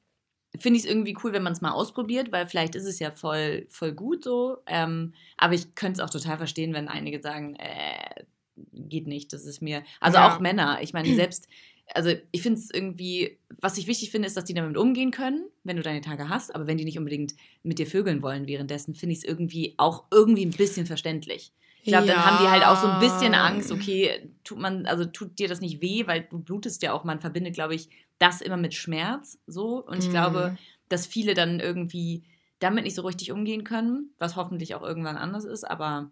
finde 0.59 0.79
ich 0.79 0.85
es 0.85 0.91
irgendwie 0.91 1.17
cool, 1.23 1.33
wenn 1.33 1.45
man 1.45 1.53
es 1.53 1.61
mal 1.61 1.71
ausprobiert, 1.71 2.33
weil 2.33 2.49
vielleicht 2.49 2.75
ist 2.75 2.87
es 2.87 2.99
ja 2.99 3.13
voll 3.13 3.67
voll 3.69 3.93
gut 3.93 4.25
so. 4.25 4.59
Ähm, 4.67 5.15
aber 5.37 5.55
ich 5.55 5.77
könnte 5.77 6.01
es 6.03 6.07
auch 6.07 6.11
total 6.11 6.39
verstehen, 6.39 6.75
wenn 6.75 6.89
einige 6.89 7.23
sagen, 7.23 7.55
äh, 7.55 8.25
geht 8.73 9.07
nicht. 9.07 9.33
Das 9.33 9.47
ist 9.47 9.63
mir 9.63 9.85
also 10.01 10.19
ja. 10.19 10.29
auch 10.35 10.41
Männer. 10.41 10.79
Ich 10.83 10.93
meine 10.93 11.15
selbst 11.15 11.47
also 11.95 12.13
ich 12.31 12.43
finde 12.43 12.59
es 12.59 12.71
irgendwie, 12.71 13.39
was 13.61 13.79
ich 13.79 13.87
wichtig 13.87 14.11
finde, 14.11 14.27
ist, 14.27 14.37
dass 14.37 14.45
die 14.45 14.55
damit 14.55 14.77
umgehen 14.77 15.11
können, 15.11 15.49
wenn 15.65 15.77
du 15.77 15.83
deine 15.83 16.01
Tage 16.01 16.29
hast, 16.29 16.55
aber 16.55 16.67
wenn 16.67 16.79
die 16.79 16.85
nicht 16.85 16.99
unbedingt 16.99 17.35
mit 17.63 17.79
dir 17.79 17.87
vögeln 17.87 18.23
wollen 18.23 18.47
währenddessen, 18.47 18.95
finde 18.95 19.13
ich 19.13 19.21
es 19.21 19.25
irgendwie 19.25 19.75
auch 19.77 20.05
irgendwie 20.11 20.45
ein 20.45 20.51
bisschen 20.51 20.87
verständlich. 20.87 21.53
Ich 21.83 21.89
glaube, 21.89 22.07
ja. 22.07 22.15
dann 22.15 22.25
haben 22.25 22.45
die 22.45 22.51
halt 22.51 22.65
auch 22.67 22.77
so 22.77 22.87
ein 22.87 23.01
bisschen 23.01 23.35
Angst, 23.35 23.73
okay, 23.73 24.31
tut 24.45 24.59
man, 24.59 24.87
also 24.87 25.07
tut 25.07 25.39
dir 25.39 25.49
das 25.49 25.61
nicht 25.61 25.81
weh, 25.81 26.07
weil 26.07 26.27
du 26.31 26.39
blutest 26.39 26.83
ja 26.83 26.93
auch, 26.93 27.05
man 27.05 27.21
verbindet, 27.21 27.55
glaube 27.55 27.75
ich, 27.75 27.89
das 28.19 28.43
immer 28.43 28.59
mit 28.59 28.75
Schmerz 28.75 29.39
so. 29.47 29.85
Und 29.87 29.99
ich 29.99 30.09
mhm. 30.09 30.13
glaube, 30.13 30.59
dass 30.91 31.07
viele 31.07 31.33
dann 31.33 31.59
irgendwie 31.59 32.25
damit 32.59 32.85
nicht 32.85 32.95
so 32.95 33.03
richtig 33.03 33.33
umgehen 33.33 33.65
können, 33.65 34.11
was 34.19 34.37
hoffentlich 34.37 34.75
auch 34.75 34.83
irgendwann 34.83 35.17
anders 35.17 35.45
ist, 35.45 35.65
aber 35.65 36.11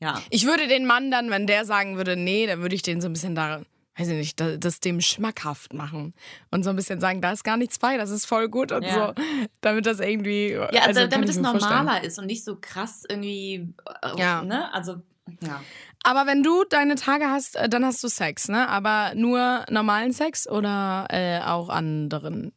ja. 0.00 0.20
Ich 0.30 0.46
würde 0.46 0.68
den 0.68 0.86
Mann 0.86 1.10
dann, 1.10 1.30
wenn 1.30 1.46
der 1.46 1.64
sagen 1.64 1.96
würde, 1.96 2.16
nee, 2.16 2.46
dann 2.46 2.60
würde 2.60 2.74
ich 2.74 2.82
den 2.82 3.00
so 3.00 3.08
ein 3.08 3.12
bisschen 3.12 3.34
da 3.34 3.62
weiß 3.96 4.08
ich 4.08 4.16
nicht, 4.16 4.40
das 4.40 4.80
dem 4.80 5.00
schmackhaft 5.00 5.72
machen 5.72 6.14
und 6.50 6.64
so 6.64 6.70
ein 6.70 6.76
bisschen 6.76 7.00
sagen, 7.00 7.20
da 7.20 7.32
ist 7.32 7.44
gar 7.44 7.56
nichts 7.56 7.78
bei, 7.78 7.96
das 7.96 8.10
ist 8.10 8.26
voll 8.26 8.48
gut 8.48 8.72
und 8.72 8.82
ja. 8.82 9.14
so, 9.14 9.22
damit 9.60 9.86
das 9.86 10.00
irgendwie. 10.00 10.52
Ja, 10.52 10.66
also, 10.66 11.00
also 11.00 11.06
damit 11.06 11.28
es 11.28 11.36
normaler 11.36 11.84
vorstellen. 11.84 12.04
ist 12.04 12.18
und 12.18 12.26
nicht 12.26 12.44
so 12.44 12.56
krass 12.60 13.04
irgendwie. 13.08 13.74
Äh, 14.02 14.18
ja. 14.18 14.42
Ne? 14.42 14.72
Also, 14.72 14.96
ja. 15.40 15.60
Aber 16.02 16.26
wenn 16.26 16.42
du 16.42 16.64
deine 16.64 16.96
Tage 16.96 17.30
hast, 17.30 17.56
äh, 17.56 17.68
dann 17.68 17.84
hast 17.84 18.02
du 18.02 18.08
Sex, 18.08 18.48
ne? 18.48 18.68
Aber 18.68 19.14
nur 19.14 19.64
normalen 19.70 20.12
Sex 20.12 20.48
oder 20.48 21.06
äh, 21.10 21.40
auch 21.40 21.68
anderen? 21.68 22.52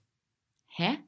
Hä? 0.67 0.99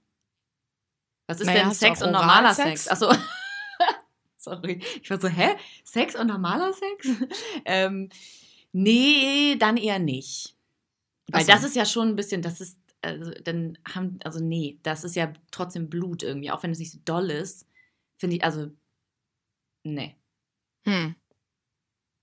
Was 1.28 1.42
ist 1.42 1.48
naja, 1.48 1.64
denn 1.64 1.74
Sex 1.74 2.02
und 2.02 2.12
normaler 2.12 2.54
Sex? 2.54 2.86
Sex? 2.86 2.88
Achso. 2.88 3.14
Sorry. 4.38 4.82
Ich 5.02 5.10
war 5.10 5.20
so, 5.20 5.28
hä? 5.28 5.56
Sex 5.84 6.16
und 6.16 6.28
normaler 6.28 6.72
Sex? 6.74 7.08
ähm, 7.66 8.10
Nee, 8.72 9.56
dann 9.58 9.78
eher 9.78 10.00
nicht. 10.00 10.56
Weil 11.32 11.46
so. 11.46 11.52
das 11.52 11.64
ist 11.64 11.76
ja 11.76 11.86
schon 11.86 12.10
ein 12.10 12.16
bisschen, 12.16 12.42
das 12.42 12.62
ist, 12.62 12.78
also 13.02 13.32
dann 13.44 13.78
haben, 13.88 14.20
also 14.24 14.44
nee, 14.44 14.80
das 14.84 15.04
ist 15.04 15.16
ja 15.16 15.34
trotzdem 15.52 15.90
Blut 15.90 16.24
irgendwie, 16.24 16.52
auch 16.52 16.64
wenn 16.64 16.72
es 16.72 16.80
nicht 16.80 16.92
so 16.92 17.00
doll 17.06 17.30
ist, 17.30 17.68
finde 18.18 18.38
ich, 18.38 18.44
also, 18.44 18.72
nee. 19.84 20.16
Hm. 20.86 21.16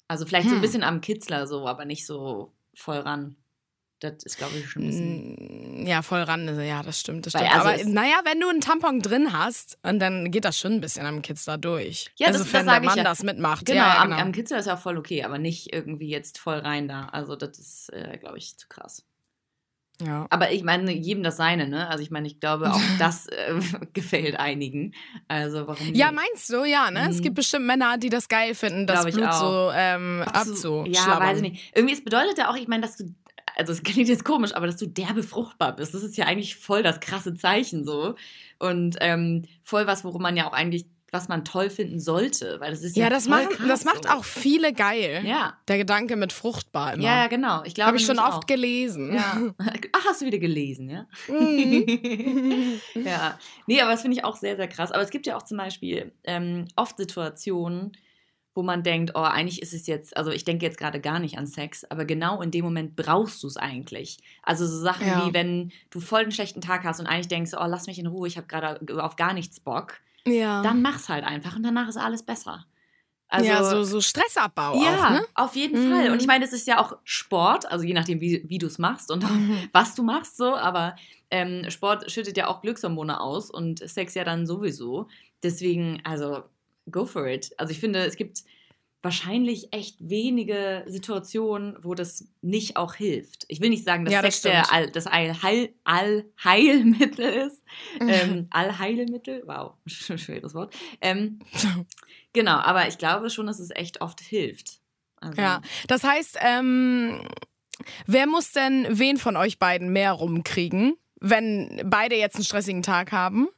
Also 0.09 0.27
vielleicht 0.27 0.45
hm. 0.45 0.51
so 0.51 0.55
ein 0.57 0.59
hm. 0.59 0.63
bisschen 0.63 0.83
am 0.83 1.01
Kitzler 1.01 1.47
so, 1.47 1.67
aber 1.67 1.85
nicht 1.85 2.07
so 2.07 2.53
voll 2.75 2.99
ran. 2.99 3.37
Das 4.01 4.25
ist, 4.25 4.37
glaube 4.37 4.57
ich, 4.59 4.69
schon 4.69 4.83
ein 4.83 4.87
bisschen. 4.89 5.85
Mm, 5.85 5.87
ja, 5.87 6.03
voll 6.03 6.21
ran. 6.21 6.61
Ja, 6.61 6.83
das 6.83 7.01
stimmt. 7.01 7.25
Das 7.25 7.33
stimmt. 7.33 7.51
Also 7.51 7.69
Aber 7.69 7.85
naja, 7.91 8.21
wenn 8.25 8.41
du 8.41 8.49
einen 8.49 8.61
Tampon 8.61 9.01
drin 9.01 9.33
hast, 9.33 9.79
und 9.83 10.01
dann 10.01 10.31
geht 10.31 10.45
das 10.45 10.59
schon 10.59 10.75
ein 10.75 10.81
bisschen 10.83 11.07
am 11.07 11.23
Kitzler 11.23 11.57
durch. 11.57 12.11
Ja, 12.17 12.29
das, 12.29 12.43
also, 12.43 12.53
wenn 12.53 12.67
der 12.67 12.81
Mann 12.83 12.99
ja. 12.99 13.05
das 13.05 13.23
mitmacht. 13.23 13.65
Genau, 13.65 13.79
ja, 13.79 14.03
genau. 14.05 14.17
Am, 14.17 14.23
am 14.23 14.33
Kitzler 14.33 14.59
ist 14.59 14.67
ja 14.67 14.75
auch 14.75 14.81
voll 14.81 14.99
okay, 14.99 15.25
aber 15.25 15.39
nicht 15.39 15.73
irgendwie 15.73 16.09
jetzt 16.09 16.39
voll 16.39 16.59
rein 16.59 16.89
da. 16.89 17.07
Also, 17.07 17.37
das 17.37 17.59
ist, 17.59 17.93
äh, 17.93 18.19
glaube 18.19 18.37
ich, 18.37 18.59
zu 18.59 18.69
krass. 18.69 19.07
Ja. 20.05 20.27
Aber 20.29 20.53
ich 20.53 20.63
meine, 20.63 20.93
jedem 20.93 21.23
das 21.23 21.39
seine, 21.39 21.69
ne? 21.69 21.89
Also 21.89 22.03
ich 22.03 22.11
meine, 22.11 22.27
ich 22.27 22.39
glaube, 22.39 22.71
auch 22.71 22.81
das 22.99 23.29
äh, 23.29 23.55
gefällt 23.93 24.39
einigen. 24.39 24.93
Also 25.29 25.67
warum 25.67 25.95
Ja, 25.95 26.13
meinst 26.13 26.51
du, 26.51 26.65
ja, 26.65 26.91
ne? 26.91 27.05
Mhm. 27.05 27.11
Es 27.11 27.23
gibt 27.23 27.35
bestimmt 27.35 27.67
Männer, 27.67 27.97
die 27.99 28.11
das 28.11 28.29
geil 28.29 28.55
finden, 28.55 28.87
das 28.87 29.05
Blut 29.05 29.33
so 29.35 29.71
ähm, 29.75 30.23
abzuschlabbern. 30.23 30.93
Ja, 30.93 31.21
weiß 31.21 31.37
ich 31.39 31.43
nicht. 31.43 31.73
Irgendwie, 31.75 31.95
es 31.95 32.05
bedeutet 32.05 32.39
ja 32.39 32.51
auch, 32.51 32.57
ich 32.57 32.69
meine, 32.69 32.83
dass 32.83 32.97
du 32.97 33.15
also 33.57 33.73
es 33.73 33.83
klingt 33.83 34.09
jetzt 34.09 34.25
komisch, 34.25 34.55
aber 34.55 34.67
dass 34.67 34.77
du 34.77 34.87
derbe 34.87 35.23
fruchtbar 35.23 35.75
bist, 35.75 35.95
das 35.95 36.03
ist 36.03 36.17
ja 36.17 36.27
eigentlich 36.27 36.57
voll 36.57 36.83
das 36.83 37.01
krasse 37.01 37.35
Zeichen 37.35 37.85
so. 37.85 38.15
Und 38.59 38.97
ähm, 39.01 39.45
voll 39.63 39.87
was, 39.87 40.05
worum 40.05 40.23
man 40.23 40.37
ja 40.37 40.49
auch 40.49 40.53
eigentlich 40.53 40.87
was 41.13 41.29
man 41.29 41.45
toll 41.45 41.71
finden 41.71 42.01
sollte, 42.01 42.59
weil 42.61 42.71
das 42.73 42.83
ist 42.83 42.97
ja, 42.97 43.05
ja 43.05 43.11
das 43.11 43.29
macht 43.29 43.49
das 43.67 43.85
macht 43.85 44.05
so. 44.05 44.11
auch 44.11 44.25
viele 44.25 44.73
geil. 44.73 45.23
Ja. 45.25 45.57
Der 45.69 45.79
Gedanke 45.79 46.17
mit 46.17 46.33
fruchtbar 46.33 46.95
immer. 46.95 47.03
Ja, 47.03 47.23
ja 47.23 47.27
genau. 47.29 47.63
Ich 47.65 47.75
glaube, 47.75 47.89
habe 47.89 47.97
ich 47.97 48.05
schon 48.05 48.19
oft 48.19 48.33
auch. 48.33 48.47
gelesen. 48.47 49.15
Ja. 49.15 49.41
Ach, 49.93 50.05
hast 50.05 50.21
du 50.21 50.27
wieder 50.27 50.39
gelesen, 50.39 50.91
ja? 50.91 51.07
Mhm. 51.29 52.81
ja. 53.05 53.39
Nee, 53.67 53.81
aber 53.81 53.93
das 53.93 54.03
finde 54.03 54.17
ich 54.17 54.25
auch 54.25 54.37
sehr, 54.37 54.57
sehr 54.57 54.69
krass. 54.69 54.91
Aber 54.91 55.03
es 55.03 55.11
gibt 55.11 55.27
ja 55.27 55.37
auch 55.37 55.43
zum 55.43 55.59
Beispiel 55.59 56.13
ähm, 56.25 56.67
oft 56.75 56.97
Situationen, 56.99 57.93
wo 58.57 58.63
man 58.63 58.83
denkt, 58.83 59.13
oh, 59.15 59.21
eigentlich 59.21 59.61
ist 59.61 59.75
es 59.75 59.87
jetzt, 59.87 60.17
also 60.17 60.31
ich 60.31 60.45
denke 60.45 60.65
jetzt 60.65 60.79
gerade 60.79 60.99
gar 60.99 61.19
nicht 61.19 61.37
an 61.37 61.47
Sex, 61.47 61.85
aber 61.85 62.07
genau 62.07 62.41
in 62.41 62.51
dem 62.51 62.65
Moment 62.65 62.97
brauchst 62.97 63.43
du 63.43 63.47
es 63.47 63.59
eigentlich. 63.59 64.19
Also 64.43 64.67
so 64.67 64.81
Sachen 64.81 65.07
ja. 65.07 65.27
wie, 65.27 65.35
wenn 65.35 65.73
du 65.91 66.01
voll 66.01 66.23
einen 66.23 66.33
schlechten 66.33 66.63
Tag 66.63 66.83
hast 66.85 66.99
und 66.99 67.07
eigentlich 67.07 67.29
denkst, 67.29 67.53
oh, 67.55 67.67
lass 67.67 67.87
mich 67.87 67.99
in 67.99 68.07
Ruhe, 68.07 68.27
ich 68.27 68.39
habe 68.39 68.47
gerade 68.47 68.81
auf 69.03 69.17
gar 69.17 69.35
nichts 69.35 69.61
Bock, 69.61 70.01
ja. 70.27 70.63
dann 70.63 70.81
mach's 70.81 71.11
halt 71.11 71.25
einfach 71.25 71.55
und 71.55 71.63
danach 71.63 71.89
ist 71.89 71.99
alles 71.99 72.23
besser. 72.23 72.65
Also, 73.29 73.47
ja, 73.47 73.63
so, 73.65 73.83
so 73.83 74.01
Stressabbau 74.01 74.83
ja, 74.83 75.07
auch, 75.07 75.11
ne? 75.11 75.27
auf 75.35 75.57
jeden 75.57 75.89
mhm. 75.89 75.93
Fall. 75.93 76.11
Und 76.13 76.21
ich 76.21 76.29
meine, 76.29 76.45
es 76.45 76.53
ist 76.53 76.67
ja 76.67 76.81
auch 76.81 76.97
Sport, 77.03 77.71
also 77.71 77.85
je 77.85 77.93
nachdem, 77.93 78.21
wie, 78.21 78.43
wie 78.47 78.59
du 78.59 78.67
es 78.67 78.79
machst 78.79 79.11
und 79.11 79.29
mhm. 79.29 79.69
was 79.73 79.95
du 79.95 80.03
machst, 80.03 80.37
so, 80.37 80.55
aber 80.55 80.95
ähm, 81.31 81.69
Sport 81.69 82.11
schüttet 82.11 82.37
ja 82.37 82.47
auch 82.47 82.63
Glückshormone 82.63 83.21
aus 83.21 83.51
und 83.51 83.81
Sex 83.81 84.15
ja 84.15 84.23
dann 84.23 84.47
sowieso. 84.47 85.09
Deswegen, 85.43 86.01
also, 86.05 86.45
go 86.91 87.07
for 87.07 87.27
it. 87.27 87.53
Also 87.59 87.73
ich 87.73 87.81
finde, 87.81 88.05
es 88.05 88.17
gibt 88.17 88.43
wahrscheinlich 89.07 89.73
echt 89.73 89.97
wenige 90.01 90.85
Situationen, 90.89 91.77
wo 91.81 91.95
das 91.95 92.25
nicht 92.43 92.77
auch 92.77 92.95
hilft. 92.95 93.45
Ich 93.47 93.61
will 93.61 93.71
nicht 93.71 93.85
sagen, 93.85 94.05
dass 94.05 94.13
ja, 94.13 94.21
das 94.21 94.43
Sex 94.43 94.43
der 94.43 94.73
All, 94.73 94.91
das 94.91 95.07
Allheil, 95.07 95.73
Allheilmittel 95.85 97.25
ist. 97.25 97.63
ähm, 98.01 98.49
Allheilmittel, 98.51 99.45
wow, 99.47 99.75
schweres 99.87 100.55
Wort. 100.55 100.75
Ähm, 101.01 101.39
genau, 102.33 102.57
aber 102.57 102.89
ich 102.89 102.99
glaube 102.99 103.31
schon, 103.31 103.47
dass 103.47 103.61
es 103.61 103.71
echt 103.71 104.01
oft 104.01 104.21
hilft. 104.21 104.81
Also, 105.21 105.41
ja, 105.41 105.63
das 105.87 106.03
heißt, 106.03 106.39
ähm, 106.41 107.21
wer 108.07 108.27
muss 108.27 108.53
denn 108.53 108.87
wen 108.91 109.19
von 109.19 109.37
euch 109.37 109.59
beiden 109.59 109.93
mehr 109.93 110.13
rumkriegen, 110.13 110.97
wenn 111.21 111.81
beide 111.85 112.17
jetzt 112.17 112.35
einen 112.35 112.45
stressigen 112.45 112.83
Tag 112.83 113.13
haben? 113.13 113.49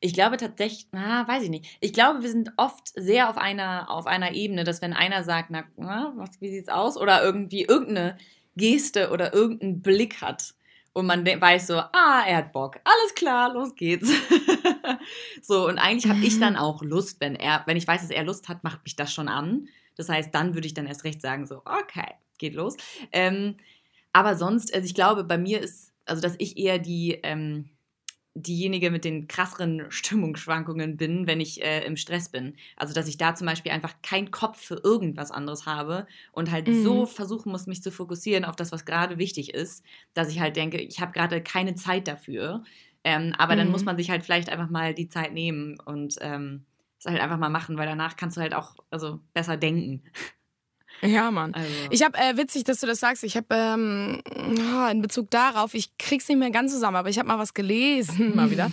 Ich 0.00 0.14
glaube 0.14 0.36
tatsächlich, 0.36 0.88
na, 0.92 1.26
weiß 1.26 1.42
ich 1.42 1.50
nicht. 1.50 1.76
Ich 1.80 1.92
glaube, 1.92 2.22
wir 2.22 2.30
sind 2.30 2.52
oft 2.56 2.88
sehr 2.94 3.28
auf 3.28 3.36
einer, 3.36 3.90
auf 3.90 4.06
einer 4.06 4.32
Ebene, 4.32 4.64
dass 4.64 4.80
wenn 4.80 4.92
einer 4.92 5.24
sagt, 5.24 5.50
na, 5.50 5.64
na 5.76 6.12
was, 6.16 6.40
wie 6.40 6.50
sieht's 6.50 6.68
aus? 6.68 6.96
Oder 6.96 7.22
irgendwie 7.22 7.64
irgendeine 7.64 8.16
Geste 8.56 9.10
oder 9.10 9.34
irgendeinen 9.34 9.82
Blick 9.82 10.20
hat 10.20 10.54
und 10.98 11.06
man 11.06 11.24
weiß 11.24 11.68
so, 11.68 11.76
ah, 11.76 12.24
er 12.26 12.38
hat 12.38 12.52
Bock, 12.52 12.80
alles 12.82 13.14
klar, 13.14 13.52
los 13.52 13.76
geht's. 13.76 14.10
so, 15.42 15.68
und 15.68 15.78
eigentlich 15.78 16.10
habe 16.10 16.24
ich 16.24 16.40
dann 16.40 16.56
auch 16.56 16.82
Lust, 16.82 17.20
wenn 17.20 17.36
er, 17.36 17.62
wenn 17.66 17.76
ich 17.76 17.86
weiß, 17.86 18.00
dass 18.00 18.10
er 18.10 18.24
Lust 18.24 18.48
hat, 18.48 18.64
macht 18.64 18.82
mich 18.82 18.96
das 18.96 19.12
schon 19.12 19.28
an. 19.28 19.68
Das 19.94 20.08
heißt, 20.08 20.34
dann 20.34 20.54
würde 20.54 20.66
ich 20.66 20.74
dann 20.74 20.88
erst 20.88 21.04
recht 21.04 21.20
sagen, 21.20 21.46
so, 21.46 21.62
okay, 21.64 22.14
geht 22.38 22.54
los. 22.54 22.76
Ähm, 23.12 23.58
aber 24.12 24.36
sonst, 24.36 24.74
also 24.74 24.84
ich 24.84 24.94
glaube, 24.94 25.22
bei 25.22 25.38
mir 25.38 25.60
ist, 25.60 25.92
also 26.04 26.20
dass 26.20 26.34
ich 26.38 26.56
eher 26.56 26.80
die, 26.80 27.20
ähm, 27.22 27.68
diejenige 28.42 28.90
mit 28.90 29.04
den 29.04 29.28
krasseren 29.28 29.86
Stimmungsschwankungen 29.90 30.96
bin, 30.96 31.26
wenn 31.26 31.40
ich 31.40 31.62
äh, 31.62 31.84
im 31.84 31.96
Stress 31.96 32.28
bin. 32.30 32.54
Also, 32.76 32.94
dass 32.94 33.08
ich 33.08 33.18
da 33.18 33.34
zum 33.34 33.46
Beispiel 33.46 33.72
einfach 33.72 33.94
keinen 34.02 34.30
Kopf 34.30 34.60
für 34.60 34.80
irgendwas 34.82 35.30
anderes 35.30 35.66
habe 35.66 36.06
und 36.32 36.50
halt 36.50 36.68
mhm. 36.68 36.82
so 36.82 37.06
versuchen 37.06 37.52
muss, 37.52 37.66
mich 37.66 37.82
zu 37.82 37.90
fokussieren 37.90 38.44
auf 38.44 38.56
das, 38.56 38.72
was 38.72 38.84
gerade 38.84 39.18
wichtig 39.18 39.54
ist, 39.54 39.84
dass 40.14 40.30
ich 40.30 40.40
halt 40.40 40.56
denke, 40.56 40.78
ich 40.78 41.00
habe 41.00 41.12
gerade 41.12 41.42
keine 41.42 41.74
Zeit 41.74 42.08
dafür. 42.08 42.62
Ähm, 43.04 43.34
aber 43.38 43.54
mhm. 43.54 43.58
dann 43.58 43.70
muss 43.70 43.82
mhm. 43.82 43.86
man 43.86 43.96
sich 43.96 44.10
halt 44.10 44.22
vielleicht 44.22 44.50
einfach 44.50 44.70
mal 44.70 44.94
die 44.94 45.08
Zeit 45.08 45.32
nehmen 45.32 45.78
und 45.80 46.16
ähm, 46.20 46.64
es 46.98 47.06
halt 47.06 47.20
einfach 47.20 47.38
mal 47.38 47.48
machen, 47.48 47.78
weil 47.78 47.86
danach 47.86 48.16
kannst 48.16 48.36
du 48.36 48.40
halt 48.40 48.54
auch 48.54 48.76
also 48.90 49.20
besser 49.32 49.56
denken. 49.56 50.02
Ja, 51.02 51.30
Mann. 51.30 51.54
Also. 51.54 51.68
Ich 51.90 52.02
habe, 52.02 52.18
äh, 52.18 52.36
witzig, 52.36 52.64
dass 52.64 52.80
du 52.80 52.86
das 52.86 53.00
sagst, 53.00 53.24
ich 53.24 53.36
habe 53.36 53.46
ähm, 53.50 54.22
in 54.90 55.02
Bezug 55.02 55.30
darauf, 55.30 55.74
ich 55.74 55.96
krieg's 55.98 56.28
nicht 56.28 56.38
mehr 56.38 56.50
ganz 56.50 56.72
zusammen, 56.72 56.96
aber 56.96 57.08
ich 57.08 57.18
habe 57.18 57.28
mal 57.28 57.38
was 57.38 57.54
gelesen, 57.54 58.32
mal 58.34 58.50
wieder, 58.50 58.70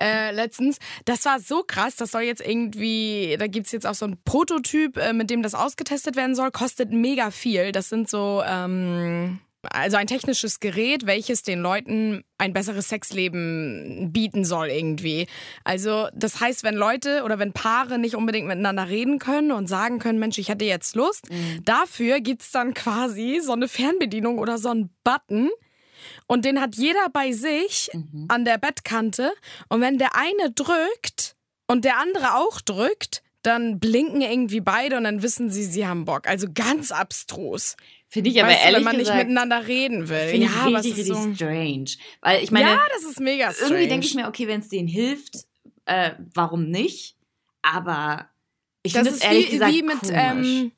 äh, 0.00 0.32
letztens. 0.32 0.78
Das 1.04 1.24
war 1.24 1.40
so 1.40 1.62
krass, 1.62 1.96
das 1.96 2.10
soll 2.10 2.22
jetzt 2.22 2.44
irgendwie, 2.44 3.36
da 3.38 3.46
gibt's 3.46 3.72
jetzt 3.72 3.86
auch 3.86 3.94
so 3.94 4.06
ein 4.06 4.18
Prototyp, 4.24 4.96
äh, 4.96 5.12
mit 5.12 5.30
dem 5.30 5.42
das 5.42 5.54
ausgetestet 5.54 6.16
werden 6.16 6.34
soll, 6.34 6.50
kostet 6.50 6.92
mega 6.92 7.30
viel. 7.30 7.72
Das 7.72 7.88
sind 7.88 8.08
so, 8.08 8.42
ähm, 8.46 9.38
also 9.70 9.96
ein 9.96 10.06
technisches 10.06 10.60
Gerät, 10.60 11.06
welches 11.06 11.42
den 11.42 11.60
Leuten 11.60 12.24
ein 12.38 12.52
besseres 12.52 12.88
Sexleben 12.88 14.10
bieten 14.12 14.44
soll 14.44 14.68
irgendwie. 14.68 15.26
Also 15.64 16.08
das 16.14 16.40
heißt, 16.40 16.64
wenn 16.64 16.74
Leute 16.74 17.22
oder 17.24 17.38
wenn 17.38 17.52
Paare 17.52 17.98
nicht 17.98 18.14
unbedingt 18.14 18.46
miteinander 18.46 18.88
reden 18.88 19.18
können 19.18 19.52
und 19.52 19.68
sagen 19.68 19.98
können, 19.98 20.18
Mensch, 20.18 20.38
ich 20.38 20.48
hätte 20.48 20.64
jetzt 20.64 20.94
Lust, 20.94 21.30
mhm. 21.30 21.64
dafür 21.64 22.20
gibt's 22.20 22.50
dann 22.50 22.74
quasi 22.74 23.40
so 23.42 23.52
eine 23.52 23.68
Fernbedienung 23.68 24.38
oder 24.38 24.58
so 24.58 24.70
einen 24.70 24.90
Button. 25.04 25.50
Und 26.26 26.44
den 26.44 26.60
hat 26.60 26.76
jeder 26.76 27.08
bei 27.12 27.32
sich 27.32 27.90
mhm. 27.92 28.26
an 28.28 28.44
der 28.44 28.58
Bettkante. 28.58 29.32
Und 29.68 29.80
wenn 29.80 29.98
der 29.98 30.14
eine 30.14 30.50
drückt 30.52 31.36
und 31.66 31.84
der 31.84 31.98
andere 31.98 32.36
auch 32.36 32.60
drückt, 32.60 33.22
dann 33.42 33.78
blinken 33.78 34.20
irgendwie 34.20 34.60
beide 34.60 34.96
und 34.96 35.04
dann 35.04 35.22
wissen 35.22 35.50
sie, 35.50 35.64
sie 35.64 35.86
haben 35.86 36.04
Bock. 36.04 36.26
Also 36.26 36.48
ganz 36.52 36.90
abstrus. 36.90 37.76
Finde 38.10 38.30
ich 38.30 38.40
aber 38.40 38.50
weißt 38.50 38.64
ehrlich 38.64 38.78
du, 38.78 38.78
wenn 38.78 38.84
man 38.84 38.98
gesagt, 38.98 39.16
nicht 39.18 39.26
miteinander 39.28 39.66
reden 39.66 40.08
will. 40.08 40.28
Finde 40.28 40.46
ja, 40.46 40.66
ich 40.66 40.76
richtig, 40.76 40.96
richtig 40.96 41.14
so 41.14 41.34
strange. 41.34 41.90
Weil 42.22 42.42
ich 42.42 42.50
meine, 42.50 42.70
ja, 42.70 42.80
das 42.94 43.04
ist 43.04 43.20
mega 43.20 43.52
strange. 43.52 43.72
Irgendwie 43.72 43.88
denke 43.88 44.06
ich 44.06 44.14
mir, 44.14 44.28
okay, 44.28 44.48
wenn 44.48 44.60
es 44.60 44.68
denen 44.68 44.88
hilft, 44.88 45.46
äh, 45.84 46.12
warum 46.34 46.70
nicht? 46.70 47.16
Aber 47.60 48.28
ich 48.82 48.94
finde 48.94 49.10
es 49.10 49.20
ehrlich 49.20 49.48
wie, 49.48 49.52
gesagt 49.52 49.74
wie 49.74 49.82
mit, 49.82 49.98
ähm, 50.04 50.72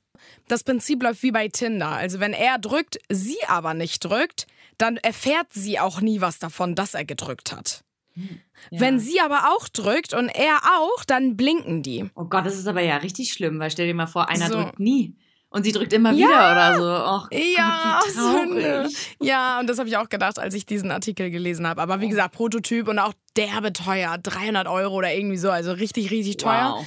das 0.48 0.64
Prinzip 0.64 1.02
läuft 1.02 1.22
wie 1.22 1.30
bei 1.30 1.46
Tinder. 1.46 1.90
Also 1.90 2.18
wenn 2.18 2.32
er 2.32 2.58
drückt, 2.58 2.98
sie 3.08 3.38
aber 3.46 3.74
nicht 3.74 4.04
drückt, 4.04 4.48
dann 4.78 4.96
erfährt 4.96 5.52
sie 5.52 5.78
auch 5.78 6.00
nie 6.00 6.20
was 6.20 6.40
davon, 6.40 6.74
dass 6.74 6.94
er 6.94 7.04
gedrückt 7.04 7.52
hat. 7.52 7.84
Hm, 8.14 8.40
ja. 8.70 8.80
Wenn 8.80 8.98
sie 8.98 9.20
aber 9.20 9.52
auch 9.54 9.68
drückt 9.68 10.14
und 10.14 10.28
er 10.28 10.58
auch, 10.78 11.04
dann 11.04 11.36
blinken 11.36 11.82
die. 11.84 12.10
Oh 12.16 12.24
Gott, 12.24 12.44
das 12.44 12.58
ist 12.58 12.66
aber 12.66 12.82
ja 12.82 12.96
richtig 12.96 13.32
schlimm, 13.32 13.60
weil 13.60 13.70
stell 13.70 13.86
dir 13.86 13.94
mal 13.94 14.06
vor, 14.06 14.28
einer 14.28 14.48
so. 14.48 14.54
drückt 14.54 14.80
nie. 14.80 15.14
Und 15.52 15.64
sie 15.64 15.72
drückt 15.72 15.92
immer 15.92 16.12
ja. 16.12 16.16
wieder 16.16 16.52
oder 16.52 16.76
so. 16.76 17.26
Och, 17.26 17.28
ja, 17.56 18.00
Gott, 18.00 18.14
traurig. 18.14 19.16
Ja, 19.20 19.58
und 19.58 19.68
das 19.68 19.78
habe 19.78 19.88
ich 19.88 19.96
auch 19.96 20.08
gedacht, 20.08 20.38
als 20.38 20.54
ich 20.54 20.64
diesen 20.64 20.92
Artikel 20.92 21.30
gelesen 21.30 21.66
habe. 21.66 21.82
Aber 21.82 22.00
wie 22.00 22.08
gesagt, 22.08 22.34
Prototyp 22.34 22.86
und 22.86 23.00
auch 23.00 23.12
derbe 23.36 23.72
teuer. 23.72 24.16
300 24.16 24.68
Euro 24.68 24.94
oder 24.94 25.12
irgendwie 25.12 25.36
so. 25.36 25.50
Also 25.50 25.72
richtig, 25.72 26.12
richtig 26.12 26.36
teuer. 26.36 26.76
Wow. 26.76 26.86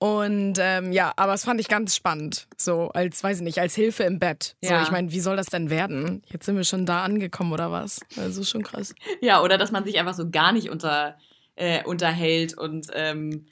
Und 0.00 0.58
ähm, 0.60 0.92
ja, 0.92 1.12
aber 1.16 1.34
es 1.34 1.44
fand 1.44 1.60
ich 1.60 1.66
ganz 1.66 1.96
spannend. 1.96 2.46
So 2.56 2.88
als, 2.90 3.22
weiß 3.24 3.38
ich 3.38 3.42
nicht, 3.42 3.58
als 3.58 3.74
Hilfe 3.74 4.04
im 4.04 4.20
Bett. 4.20 4.54
So, 4.62 4.70
ja. 4.70 4.82
ich 4.82 4.92
meine, 4.92 5.10
wie 5.10 5.18
soll 5.18 5.36
das 5.36 5.46
denn 5.46 5.70
werden? 5.70 6.22
Jetzt 6.26 6.46
sind 6.46 6.56
wir 6.56 6.62
schon 6.62 6.86
da 6.86 7.02
angekommen 7.02 7.52
oder 7.52 7.72
was? 7.72 8.00
Also 8.16 8.44
schon 8.44 8.62
krass. 8.62 8.94
Ja, 9.20 9.42
oder 9.42 9.58
dass 9.58 9.72
man 9.72 9.84
sich 9.84 9.98
einfach 9.98 10.14
so 10.14 10.30
gar 10.30 10.52
nicht 10.52 10.70
unter, 10.70 11.16
äh, 11.56 11.82
unterhält 11.82 12.56
und 12.56 12.86
ähm, 12.94 13.46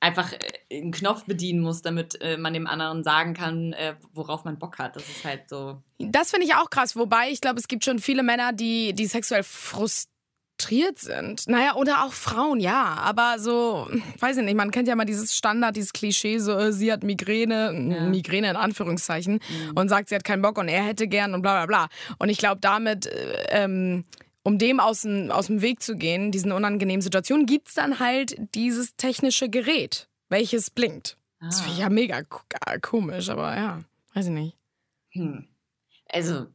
einfach 0.00 0.32
äh, 0.32 0.78
einen 0.78 0.92
Knopf 0.92 1.24
bedienen 1.24 1.60
muss, 1.60 1.82
damit 1.82 2.20
äh, 2.20 2.36
man 2.36 2.54
dem 2.54 2.66
anderen 2.66 3.04
sagen 3.04 3.34
kann, 3.34 3.72
äh, 3.72 3.94
worauf 4.12 4.44
man 4.44 4.58
Bock 4.58 4.78
hat. 4.78 4.96
Das 4.96 5.08
ist 5.08 5.24
halt 5.24 5.48
so. 5.48 5.82
Das 5.98 6.30
finde 6.30 6.46
ich 6.46 6.54
auch 6.54 6.70
krass. 6.70 6.96
Wobei 6.96 7.30
ich 7.30 7.40
glaube, 7.40 7.58
es 7.58 7.68
gibt 7.68 7.84
schon 7.84 7.98
viele 7.98 8.22
Männer, 8.22 8.52
die, 8.52 8.92
die 8.92 9.06
sexuell 9.06 9.42
frustriert 9.42 10.98
sind. 10.98 11.48
Naja, 11.48 11.74
oder 11.76 12.04
auch 12.04 12.12
Frauen, 12.12 12.60
ja. 12.60 12.96
Aber 12.98 13.38
so, 13.38 13.88
weiß 14.18 14.38
ich 14.38 14.44
nicht, 14.44 14.56
man 14.56 14.70
kennt 14.70 14.88
ja 14.88 14.96
mal 14.96 15.04
dieses 15.04 15.34
Standard, 15.34 15.76
dieses 15.76 15.92
Klischee, 15.92 16.38
so, 16.38 16.52
äh, 16.52 16.72
sie 16.72 16.92
hat 16.92 17.02
Migräne, 17.02 17.72
ja. 17.72 18.00
Migräne 18.06 18.50
in 18.50 18.56
Anführungszeichen, 18.56 19.34
mhm. 19.34 19.76
und 19.76 19.88
sagt, 19.88 20.08
sie 20.08 20.14
hat 20.14 20.24
keinen 20.24 20.42
Bock 20.42 20.58
und 20.58 20.68
er 20.68 20.82
hätte 20.82 21.08
gern 21.08 21.34
und 21.34 21.42
bla 21.42 21.64
bla 21.64 21.66
bla. 21.66 21.88
Und 22.18 22.28
ich 22.28 22.38
glaube, 22.38 22.60
damit. 22.60 23.06
Äh, 23.06 23.46
ähm, 23.50 24.04
um 24.46 24.58
dem 24.58 24.78
aus 24.78 25.00
dem, 25.00 25.32
aus 25.32 25.48
dem 25.48 25.60
Weg 25.60 25.82
zu 25.82 25.96
gehen, 25.96 26.30
diesen 26.30 26.52
unangenehmen 26.52 27.00
Situationen, 27.00 27.46
gibt 27.46 27.66
es 27.66 27.74
dann 27.74 27.98
halt 27.98 28.36
dieses 28.54 28.94
technische 28.94 29.48
Gerät, 29.48 30.08
welches 30.28 30.70
blinkt. 30.70 31.18
Ah. 31.40 31.46
Das 31.46 31.62
finde 31.62 31.74
ich 31.74 31.80
ja 31.80 31.90
mega 31.90 32.22
komisch, 32.80 33.28
aber 33.28 33.56
ja, 33.56 33.80
weiß 34.14 34.26
ich 34.26 34.32
nicht. 34.32 34.56
Hm. 35.10 35.48
Also, 36.08 36.46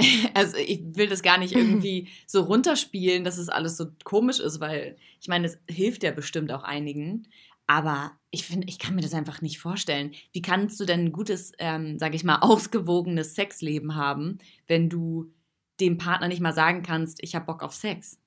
also 0.34 0.56
ich 0.56 0.80
will 0.96 1.08
das 1.08 1.20
gar 1.20 1.36
nicht 1.36 1.54
irgendwie 1.54 2.08
so 2.26 2.40
runterspielen, 2.40 3.22
dass 3.22 3.36
es 3.36 3.50
alles 3.50 3.76
so 3.76 3.88
komisch 4.02 4.40
ist, 4.40 4.60
weil 4.60 4.96
ich 5.20 5.28
meine, 5.28 5.46
es 5.46 5.58
hilft 5.68 6.02
ja 6.02 6.12
bestimmt 6.12 6.50
auch 6.50 6.62
einigen. 6.62 7.28
Aber 7.66 8.12
ich 8.30 8.46
finde, 8.46 8.66
ich 8.66 8.78
kann 8.78 8.94
mir 8.94 9.02
das 9.02 9.12
einfach 9.12 9.42
nicht 9.42 9.58
vorstellen. 9.58 10.12
Wie 10.32 10.40
kannst 10.40 10.80
du 10.80 10.86
denn 10.86 11.04
ein 11.04 11.12
gutes, 11.12 11.52
ähm, 11.58 11.98
sage 11.98 12.16
ich 12.16 12.24
mal, 12.24 12.38
ausgewogenes 12.40 13.34
Sexleben 13.34 13.94
haben, 13.94 14.38
wenn 14.66 14.88
du 14.88 15.30
dem 15.80 15.98
Partner 15.98 16.28
nicht 16.28 16.40
mal 16.40 16.52
sagen 16.52 16.82
kannst, 16.82 17.22
ich 17.22 17.34
habe 17.34 17.46
Bock 17.46 17.62
auf 17.62 17.74
Sex. 17.74 18.18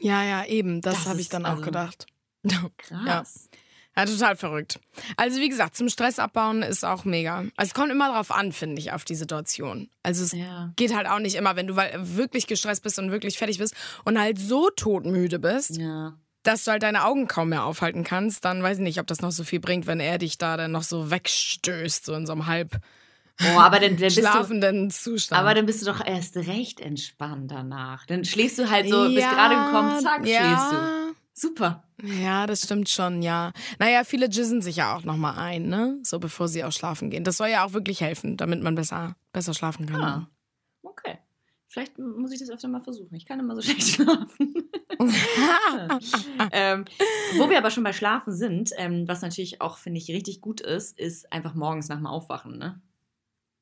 Ja, 0.00 0.22
ja, 0.24 0.44
eben. 0.46 0.80
Das, 0.80 0.94
das 0.94 1.06
habe 1.06 1.20
ich 1.20 1.28
dann 1.28 1.44
also 1.44 1.60
auch 1.60 1.64
gedacht. 1.64 2.06
Krass. 2.78 3.48
Ja. 3.52 3.58
Ja, 3.96 4.06
total 4.06 4.36
verrückt. 4.36 4.80
Also 5.16 5.40
wie 5.40 5.48
gesagt, 5.48 5.76
zum 5.76 5.88
Stress 5.88 6.18
abbauen 6.18 6.62
ist 6.62 6.84
auch 6.84 7.04
mega. 7.04 7.44
Also 7.56 7.70
es 7.70 7.74
kommt 7.74 7.90
immer 7.90 8.08
darauf 8.08 8.30
an, 8.30 8.52
finde 8.52 8.80
ich, 8.80 8.92
auf 8.92 9.04
die 9.04 9.16
Situation. 9.16 9.90
Also 10.02 10.24
es 10.24 10.32
ja. 10.32 10.72
geht 10.76 10.94
halt 10.94 11.08
auch 11.08 11.18
nicht 11.18 11.34
immer, 11.34 11.56
wenn 11.56 11.66
du 11.66 11.76
wirklich 11.76 12.46
gestresst 12.46 12.82
bist 12.84 12.98
und 12.98 13.10
wirklich 13.10 13.36
fertig 13.36 13.58
bist 13.58 13.74
und 14.04 14.18
halt 14.18 14.38
so 14.38 14.70
todmüde 14.70 15.40
bist, 15.40 15.76
ja. 15.76 16.14
dass 16.44 16.64
du 16.64 16.70
halt 16.70 16.84
deine 16.84 17.04
Augen 17.04 17.26
kaum 17.26 17.48
mehr 17.48 17.64
aufhalten 17.64 18.04
kannst, 18.04 18.44
dann 18.44 18.62
weiß 18.62 18.78
ich 18.78 18.84
nicht, 18.84 19.00
ob 19.00 19.08
das 19.08 19.22
noch 19.22 19.32
so 19.32 19.42
viel 19.42 19.60
bringt, 19.60 19.86
wenn 19.86 20.00
er 20.00 20.18
dich 20.18 20.38
da 20.38 20.56
dann 20.56 20.70
noch 20.70 20.84
so 20.84 21.10
wegstößt, 21.10 22.04
so 22.04 22.14
in 22.14 22.26
so 22.26 22.32
einem 22.32 22.46
halb 22.46 22.80
Oh, 23.42 23.58
aber 23.58 23.80
dann, 23.80 23.96
dann 23.96 23.96
bist 23.96 24.18
schlafenden 24.18 24.88
du, 24.88 24.94
Zustand. 24.94 25.40
Aber 25.40 25.54
dann 25.54 25.66
bist 25.66 25.82
du 25.82 25.86
doch 25.86 26.04
erst 26.04 26.36
recht 26.36 26.80
entspannt 26.80 27.50
danach. 27.50 28.06
Dann 28.06 28.24
schläfst 28.24 28.58
du 28.58 28.70
halt 28.70 28.88
so, 28.88 29.06
ja, 29.06 29.08
bist 29.08 29.30
gerade 29.30 29.54
gekommen, 29.64 30.00
zack, 30.00 30.26
ja. 30.26 30.40
schläfst 30.40 30.72
du. 30.72 31.10
Super. 31.32 31.84
Ja, 32.02 32.46
das 32.46 32.62
stimmt 32.62 32.88
schon, 32.88 33.22
ja. 33.22 33.52
Naja, 33.78 34.04
viele 34.04 34.26
jizzen 34.26 34.60
sich 34.60 34.76
ja 34.76 34.94
auch 34.94 35.04
nochmal 35.04 35.38
ein, 35.38 35.68
ne? 35.68 35.98
So 36.02 36.18
bevor 36.18 36.48
sie 36.48 36.64
auch 36.64 36.72
schlafen 36.72 37.08
gehen. 37.10 37.24
Das 37.24 37.38
soll 37.38 37.48
ja 37.48 37.64
auch 37.64 37.72
wirklich 37.72 38.00
helfen, 38.00 38.36
damit 38.36 38.62
man 38.62 38.74
besser, 38.74 39.16
besser 39.32 39.54
schlafen 39.54 39.86
kann. 39.86 40.02
Ah, 40.02 40.30
okay. 40.82 41.18
Vielleicht 41.66 41.98
muss 41.98 42.32
ich 42.32 42.40
das 42.40 42.50
öfter 42.50 42.68
mal 42.68 42.82
versuchen. 42.82 43.14
Ich 43.14 43.24
kann 43.24 43.40
immer 43.40 43.54
so 43.54 43.62
schlecht 43.70 43.88
schlafen. 43.88 44.70
ähm, 46.52 46.84
wo 47.38 47.48
wir 47.48 47.56
aber 47.56 47.70
schon 47.70 47.84
bei 47.84 47.92
Schlafen 47.94 48.34
sind, 48.34 48.72
ähm, 48.76 49.08
was 49.08 49.22
natürlich 49.22 49.62
auch, 49.62 49.78
finde 49.78 49.98
ich, 49.98 50.10
richtig 50.10 50.42
gut 50.42 50.60
ist, 50.60 50.98
ist 50.98 51.32
einfach 51.32 51.54
morgens 51.54 51.88
nach 51.88 51.96
dem 51.96 52.06
Aufwachen. 52.06 52.58
Ne? 52.58 52.82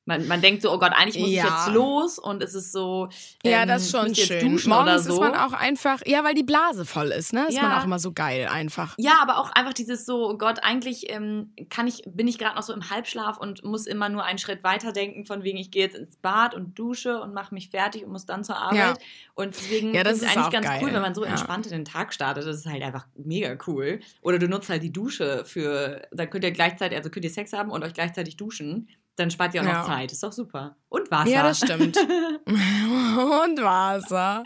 Man, 0.09 0.27
man 0.27 0.41
denkt 0.41 0.63
so, 0.63 0.73
oh 0.73 0.79
Gott, 0.79 0.93
eigentlich 0.95 1.19
muss 1.21 1.31
ja. 1.31 1.45
ich 1.45 1.51
jetzt 1.51 1.75
los 1.75 2.19
und 2.19 2.43
es 2.43 2.55
ist 2.55 2.73
so. 2.73 3.11
Ähm, 3.45 3.53
ja, 3.53 3.67
das 3.67 3.83
ist 3.83 3.91
schon 3.91 4.15
schön. 4.15 4.59
Morgens 4.65 5.05
so. 5.05 5.13
ist 5.13 5.21
man 5.21 5.35
auch 5.35 5.53
einfach, 5.53 6.01
ja, 6.07 6.25
weil 6.25 6.33
die 6.33 6.43
Blase 6.43 6.87
voll 6.87 7.09
ist, 7.09 7.35
ne? 7.35 7.47
Ist 7.49 7.57
ja. 7.57 7.65
man 7.65 7.73
auch 7.79 7.85
immer 7.85 7.99
so 7.99 8.13
geil 8.13 8.49
einfach. 8.51 8.95
Ja, 8.97 9.19
aber 9.21 9.37
auch 9.37 9.51
einfach 9.51 9.75
dieses 9.75 10.07
so, 10.07 10.31
oh 10.31 10.39
Gott, 10.39 10.61
eigentlich 10.63 11.13
ähm, 11.13 11.53
kann 11.69 11.87
ich, 11.87 12.05
bin 12.07 12.27
ich 12.27 12.39
gerade 12.39 12.57
noch 12.57 12.63
so 12.63 12.73
im 12.73 12.89
Halbschlaf 12.89 13.37
und 13.37 13.65
muss 13.65 13.87
immer 13.87 14.09
nur 14.09 14.25
einen 14.25 14.39
Schritt 14.39 14.65
weiter 14.65 14.93
denken, 14.93 15.27
von 15.27 15.43
wegen, 15.43 15.59
ich 15.59 15.71
gehe 15.71 15.83
jetzt 15.83 15.95
ins 15.95 16.17
Bad 16.17 16.55
und 16.55 16.79
dusche 16.79 17.21
und 17.21 17.35
mache 17.35 17.53
mich 17.53 17.69
fertig 17.69 18.03
und 18.03 18.11
muss 18.11 18.25
dann 18.25 18.45
zur 18.45 18.57
Arbeit. 18.57 18.79
Ja. 18.79 18.95
Und 19.35 19.57
deswegen 19.57 19.93
ja, 19.93 20.05
das 20.05 20.15
ist 20.15 20.23
es 20.23 20.35
eigentlich 20.35 20.53
ganz 20.53 20.67
geil. 20.67 20.81
cool, 20.83 20.95
wenn 20.95 21.03
man 21.03 21.15
so 21.15 21.23
entspannt 21.23 21.67
in 21.67 21.73
den 21.73 21.85
Tag 21.85 22.15
startet. 22.15 22.47
Das 22.47 22.57
ist 22.57 22.67
halt 22.67 22.83
einfach 22.83 23.07
mega 23.15 23.59
cool. 23.67 24.01
Oder 24.23 24.39
du 24.39 24.49
nutzt 24.49 24.71
halt 24.71 24.83
die 24.83 24.93
Dusche 24.93 25.45
für, 25.45 26.01
dann 26.13 26.31
könnt 26.31 26.45
ihr 26.45 26.51
gleichzeitig, 26.51 26.97
also 26.97 27.11
könnt 27.11 27.27
ihr 27.27 27.31
Sex 27.31 27.53
haben 27.53 27.71
und 27.71 27.85
euch 27.85 27.93
gleichzeitig 27.93 28.39
duschen. 28.39 28.89
Dann 29.19 29.31
spart 29.31 29.53
ihr 29.55 29.63
auch 29.63 29.67
ja. 29.67 29.81
noch 29.81 29.87
Zeit. 29.87 30.13
Ist 30.13 30.23
doch 30.23 30.33
super. 30.33 30.77
Und 30.89 31.11
Wasser. 31.11 31.31
Ja, 31.31 31.43
das 31.43 31.59
stimmt. 31.59 31.97
und 32.47 33.63
Wasser. 33.63 34.45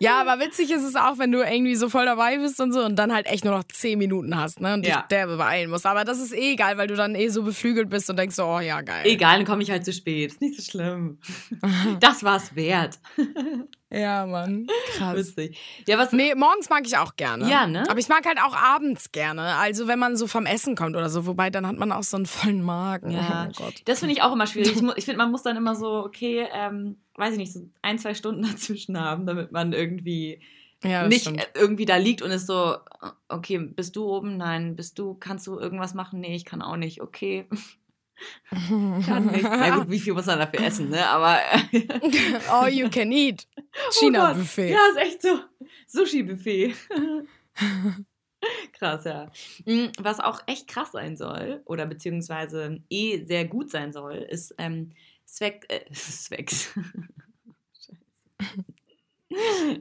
Ja, 0.00 0.20
aber 0.20 0.38
witzig 0.44 0.70
ist 0.70 0.82
es 0.82 0.96
auch, 0.96 1.18
wenn 1.18 1.32
du 1.32 1.38
irgendwie 1.38 1.74
so 1.76 1.88
voll 1.88 2.04
dabei 2.04 2.36
bist 2.36 2.60
und 2.60 2.72
so 2.72 2.84
und 2.84 2.96
dann 2.96 3.12
halt 3.12 3.26
echt 3.26 3.44
nur 3.44 3.56
noch 3.56 3.64
zehn 3.64 3.98
Minuten 3.98 4.36
hast, 4.36 4.60
ne? 4.60 4.74
Und 4.74 4.82
dich 4.82 4.92
ja. 4.92 5.06
derbe 5.10 5.38
beeilen 5.38 5.70
musst. 5.70 5.86
Aber 5.86 6.04
das 6.04 6.20
ist 6.20 6.32
eh 6.34 6.52
egal, 6.52 6.76
weil 6.76 6.88
du 6.88 6.94
dann 6.94 7.14
eh 7.14 7.28
so 7.28 7.42
beflügelt 7.42 7.88
bist 7.88 8.10
und 8.10 8.18
denkst 8.18 8.36
so, 8.36 8.44
oh 8.44 8.60
ja, 8.60 8.82
geil. 8.82 9.06
Egal, 9.06 9.38
dann 9.38 9.46
komme 9.46 9.62
ich 9.62 9.70
halt 9.70 9.84
zu 9.84 9.92
spät. 9.92 10.32
Ist 10.32 10.40
nicht 10.42 10.60
so 10.60 10.62
schlimm. 10.62 11.18
das 12.00 12.22
war's 12.22 12.54
wert. 12.54 12.98
Ja, 13.92 14.24
Mann. 14.26 14.66
Krass. 14.96 15.16
Witzig. 15.16 15.58
Ja, 15.86 15.98
was 15.98 16.12
nee, 16.12 16.34
morgens 16.34 16.70
mag 16.70 16.86
ich 16.86 16.96
auch 16.96 17.16
gerne. 17.16 17.48
Ja, 17.48 17.66
ne? 17.66 17.88
Aber 17.90 17.98
ich 17.98 18.08
mag 18.08 18.24
halt 18.24 18.38
auch 18.38 18.56
abends 18.56 19.12
gerne. 19.12 19.56
Also 19.56 19.86
wenn 19.86 19.98
man 19.98 20.16
so 20.16 20.26
vom 20.26 20.46
Essen 20.46 20.76
kommt 20.76 20.96
oder 20.96 21.10
so. 21.10 21.26
Wobei, 21.26 21.50
dann 21.50 21.66
hat 21.66 21.76
man 21.76 21.92
auch 21.92 22.02
so 22.02 22.16
einen 22.16 22.26
vollen 22.26 22.62
Magen. 22.62 23.10
Ja, 23.10 23.48
oh 23.50 23.52
Gott. 23.64 23.82
Das 23.84 23.98
finde 23.98 24.14
ich 24.14 24.22
auch 24.22 24.32
immer 24.32 24.46
schwierig. 24.46 24.76
Ich, 24.76 24.82
ich 24.96 25.04
finde, 25.04 25.18
man 25.18 25.30
muss 25.30 25.42
dann 25.42 25.56
immer 25.56 25.74
so, 25.74 26.04
okay, 26.04 26.46
ähm, 26.52 26.96
weiß 27.16 27.32
ich 27.32 27.38
nicht, 27.38 27.52
so 27.52 27.68
ein, 27.82 27.98
zwei 27.98 28.14
Stunden 28.14 28.42
dazwischen 28.50 28.98
haben, 28.98 29.26
damit 29.26 29.52
man 29.52 29.72
irgendwie 29.72 30.40
ja, 30.82 31.06
nicht 31.06 31.22
stimmt. 31.22 31.46
irgendwie 31.54 31.84
da 31.84 31.96
liegt 31.96 32.22
und 32.22 32.30
ist 32.30 32.46
so, 32.46 32.76
okay, 33.28 33.58
bist 33.58 33.94
du 33.96 34.06
oben? 34.06 34.38
Nein. 34.38 34.74
Bist 34.74 34.98
du, 34.98 35.14
kannst 35.14 35.46
du 35.46 35.58
irgendwas 35.58 35.92
machen? 35.94 36.20
Nee, 36.20 36.34
ich 36.34 36.44
kann 36.44 36.62
auch 36.62 36.76
nicht. 36.76 37.02
Okay. 37.02 37.46
Kann 38.50 39.26
nicht. 39.26 39.42
Na 39.42 39.78
gut, 39.78 39.90
wie 39.90 40.00
viel 40.00 40.12
muss 40.12 40.26
man 40.26 40.38
dafür 40.38 40.60
essen, 40.60 40.90
ne? 40.90 41.06
Aber. 41.06 41.40
All 42.50 42.68
you 42.72 42.88
can 42.90 43.10
eat. 43.12 43.46
Oh 43.56 43.90
China-Buffet. 43.98 44.70
Oh 44.70 44.74
ja, 44.74 44.80
ist 44.90 45.08
echt 45.08 45.22
so. 45.22 45.40
Sushi-Buffet. 45.86 46.74
krass, 48.72 49.04
ja. 49.04 49.30
Hm, 49.64 49.92
was 49.98 50.20
auch 50.20 50.40
echt 50.46 50.68
krass 50.68 50.92
sein 50.92 51.16
soll, 51.16 51.62
oder 51.64 51.86
beziehungsweise 51.86 52.80
eh 52.90 53.24
sehr 53.24 53.46
gut 53.46 53.70
sein 53.70 53.92
soll, 53.92 54.14
ist 54.14 54.54
ähm, 54.58 54.90
Zweck, 55.24 55.66
äh, 55.68 55.90
Zwecks. 55.92 56.72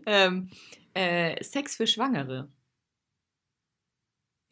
ähm, 0.05 0.49
äh, 0.93 1.43
Sex 1.43 1.75
für 1.75 1.87
Schwangere. 1.87 2.49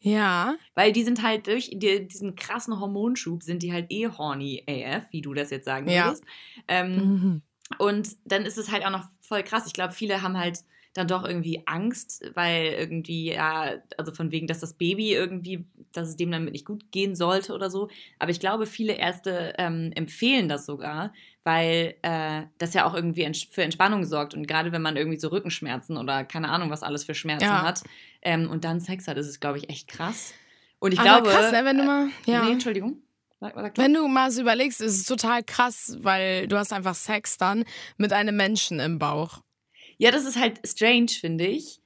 Ja. 0.00 0.56
Weil 0.74 0.92
die 0.92 1.04
sind 1.04 1.22
halt 1.22 1.46
durch 1.46 1.70
die, 1.72 2.08
diesen 2.08 2.34
krassen 2.34 2.80
Hormonschub, 2.80 3.42
sind 3.42 3.62
die 3.62 3.72
halt 3.72 3.86
eh 3.90 4.08
horny 4.08 4.64
AF, 4.66 5.04
wie 5.10 5.20
du 5.20 5.34
das 5.34 5.50
jetzt 5.50 5.66
sagen 5.66 5.86
würdest. 5.86 6.24
Ja. 6.24 6.62
Ähm, 6.68 6.96
mhm. 6.96 7.42
Und 7.78 8.16
dann 8.24 8.44
ist 8.44 8.58
es 8.58 8.72
halt 8.72 8.84
auch 8.84 8.90
noch 8.90 9.06
voll 9.20 9.42
krass. 9.42 9.66
Ich 9.66 9.72
glaube, 9.72 9.92
viele 9.92 10.22
haben 10.22 10.38
halt 10.38 10.60
dann 10.92 11.06
doch 11.06 11.24
irgendwie 11.24 11.62
Angst, 11.66 12.28
weil 12.34 12.72
irgendwie, 12.72 13.32
ja, 13.32 13.74
also 13.96 14.12
von 14.12 14.32
wegen, 14.32 14.48
dass 14.48 14.58
das 14.58 14.74
Baby 14.74 15.12
irgendwie, 15.12 15.64
dass 15.92 16.08
es 16.08 16.16
dem 16.16 16.32
damit 16.32 16.52
nicht 16.52 16.66
gut 16.66 16.90
gehen 16.90 17.14
sollte 17.14 17.54
oder 17.54 17.70
so. 17.70 17.88
Aber 18.18 18.32
ich 18.32 18.40
glaube, 18.40 18.66
viele 18.66 18.94
Ärzte 18.94 19.54
ähm, 19.58 19.92
empfehlen 19.94 20.48
das 20.48 20.66
sogar, 20.66 21.12
weil 21.44 21.94
äh, 22.02 22.42
das 22.58 22.74
ja 22.74 22.84
auch 22.84 22.94
irgendwie 22.94 23.22
ents 23.22 23.44
für 23.50 23.62
Entspannung 23.62 24.04
sorgt. 24.04 24.34
Und 24.34 24.46
gerade 24.46 24.72
wenn 24.72 24.82
man 24.82 24.96
irgendwie 24.96 25.18
so 25.18 25.28
Rückenschmerzen 25.28 25.96
oder 25.96 26.24
keine 26.24 26.50
Ahnung, 26.50 26.70
was 26.70 26.82
alles 26.82 27.04
für 27.04 27.14
Schmerzen 27.14 27.44
ja. 27.44 27.62
hat 27.62 27.82
ähm, 28.22 28.50
und 28.50 28.64
dann 28.64 28.80
Sex 28.80 29.08
hat, 29.08 29.16
ist 29.16 29.26
es, 29.26 29.40
glaube 29.40 29.58
ich, 29.58 29.70
echt 29.70 29.88
krass. 29.88 30.34
Und 30.78 30.92
ich 30.92 31.00
Aber 31.00 31.22
glaube. 31.22 31.30
Krass, 31.30 31.52
ne, 31.52 31.64
wenn 31.64 31.78
du 31.78 31.84
mal. 31.84 32.08
Ja. 32.26 32.44
Nee, 32.44 32.52
Entschuldigung. 32.52 33.02
Wenn 33.76 33.94
du 33.94 34.06
mal 34.06 34.30
so 34.30 34.42
überlegst, 34.42 34.82
ist 34.82 35.00
es 35.00 35.06
total 35.06 35.42
krass, 35.42 35.96
weil 36.00 36.46
du 36.46 36.58
hast 36.58 36.74
einfach 36.74 36.94
Sex 36.94 37.38
dann 37.38 37.64
mit 37.96 38.12
einem 38.12 38.36
Menschen 38.36 38.80
im 38.80 38.98
Bauch. 38.98 39.40
Ja, 39.96 40.10
das 40.10 40.26
ist 40.26 40.38
halt 40.38 40.60
strange, 40.66 41.08
finde 41.08 41.46
ich. 41.46 41.79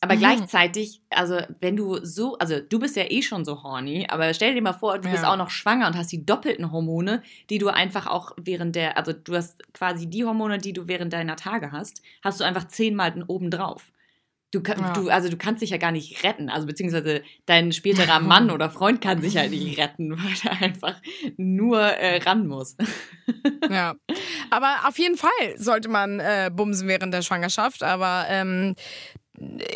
Aber 0.00 0.14
mhm. 0.14 0.20
gleichzeitig, 0.20 1.02
also 1.10 1.40
wenn 1.60 1.76
du 1.76 1.98
so, 2.04 2.38
also 2.38 2.60
du 2.60 2.78
bist 2.78 2.96
ja 2.96 3.04
eh 3.08 3.22
schon 3.22 3.44
so 3.44 3.62
horny, 3.62 4.06
aber 4.08 4.32
stell 4.32 4.54
dir 4.54 4.62
mal 4.62 4.72
vor, 4.72 4.98
du 4.98 5.08
ja. 5.08 5.12
bist 5.12 5.24
auch 5.24 5.36
noch 5.36 5.50
schwanger 5.50 5.88
und 5.88 5.96
hast 5.96 6.12
die 6.12 6.24
doppelten 6.24 6.70
Hormone, 6.70 7.22
die 7.50 7.58
du 7.58 7.68
einfach 7.68 8.06
auch 8.06 8.32
während 8.36 8.76
der, 8.76 8.96
also 8.96 9.12
du 9.12 9.34
hast 9.34 9.60
quasi 9.72 10.08
die 10.08 10.24
Hormone, 10.24 10.58
die 10.58 10.72
du 10.72 10.86
während 10.86 11.12
deiner 11.12 11.36
Tage 11.36 11.72
hast, 11.72 12.02
hast 12.22 12.40
du 12.40 12.44
einfach 12.44 12.68
zehnmal 12.68 13.24
obendrauf. 13.26 13.90
Du, 14.50 14.62
ja. 14.62 14.92
du, 14.94 15.10
also 15.10 15.28
du 15.28 15.36
kannst 15.36 15.60
dich 15.60 15.70
ja 15.70 15.76
gar 15.76 15.92
nicht 15.92 16.24
retten, 16.24 16.48
also 16.48 16.66
beziehungsweise 16.66 17.22
dein 17.44 17.70
späterer 17.70 18.18
Mann 18.20 18.50
oder 18.50 18.70
Freund 18.70 19.02
kann 19.02 19.20
sich 19.20 19.36
halt 19.36 19.50
nicht 19.50 19.78
retten, 19.78 20.12
weil 20.18 20.34
er 20.42 20.62
einfach 20.62 20.94
nur 21.36 21.80
äh, 21.80 22.18
ran 22.22 22.46
muss. 22.46 22.76
Ja, 23.70 23.94
aber 24.48 24.88
auf 24.88 24.98
jeden 24.98 25.18
Fall 25.18 25.28
sollte 25.56 25.90
man 25.90 26.20
äh, 26.20 26.50
bumsen 26.50 26.88
während 26.88 27.12
der 27.12 27.20
Schwangerschaft, 27.20 27.82
aber 27.82 28.24
ähm, 28.30 28.74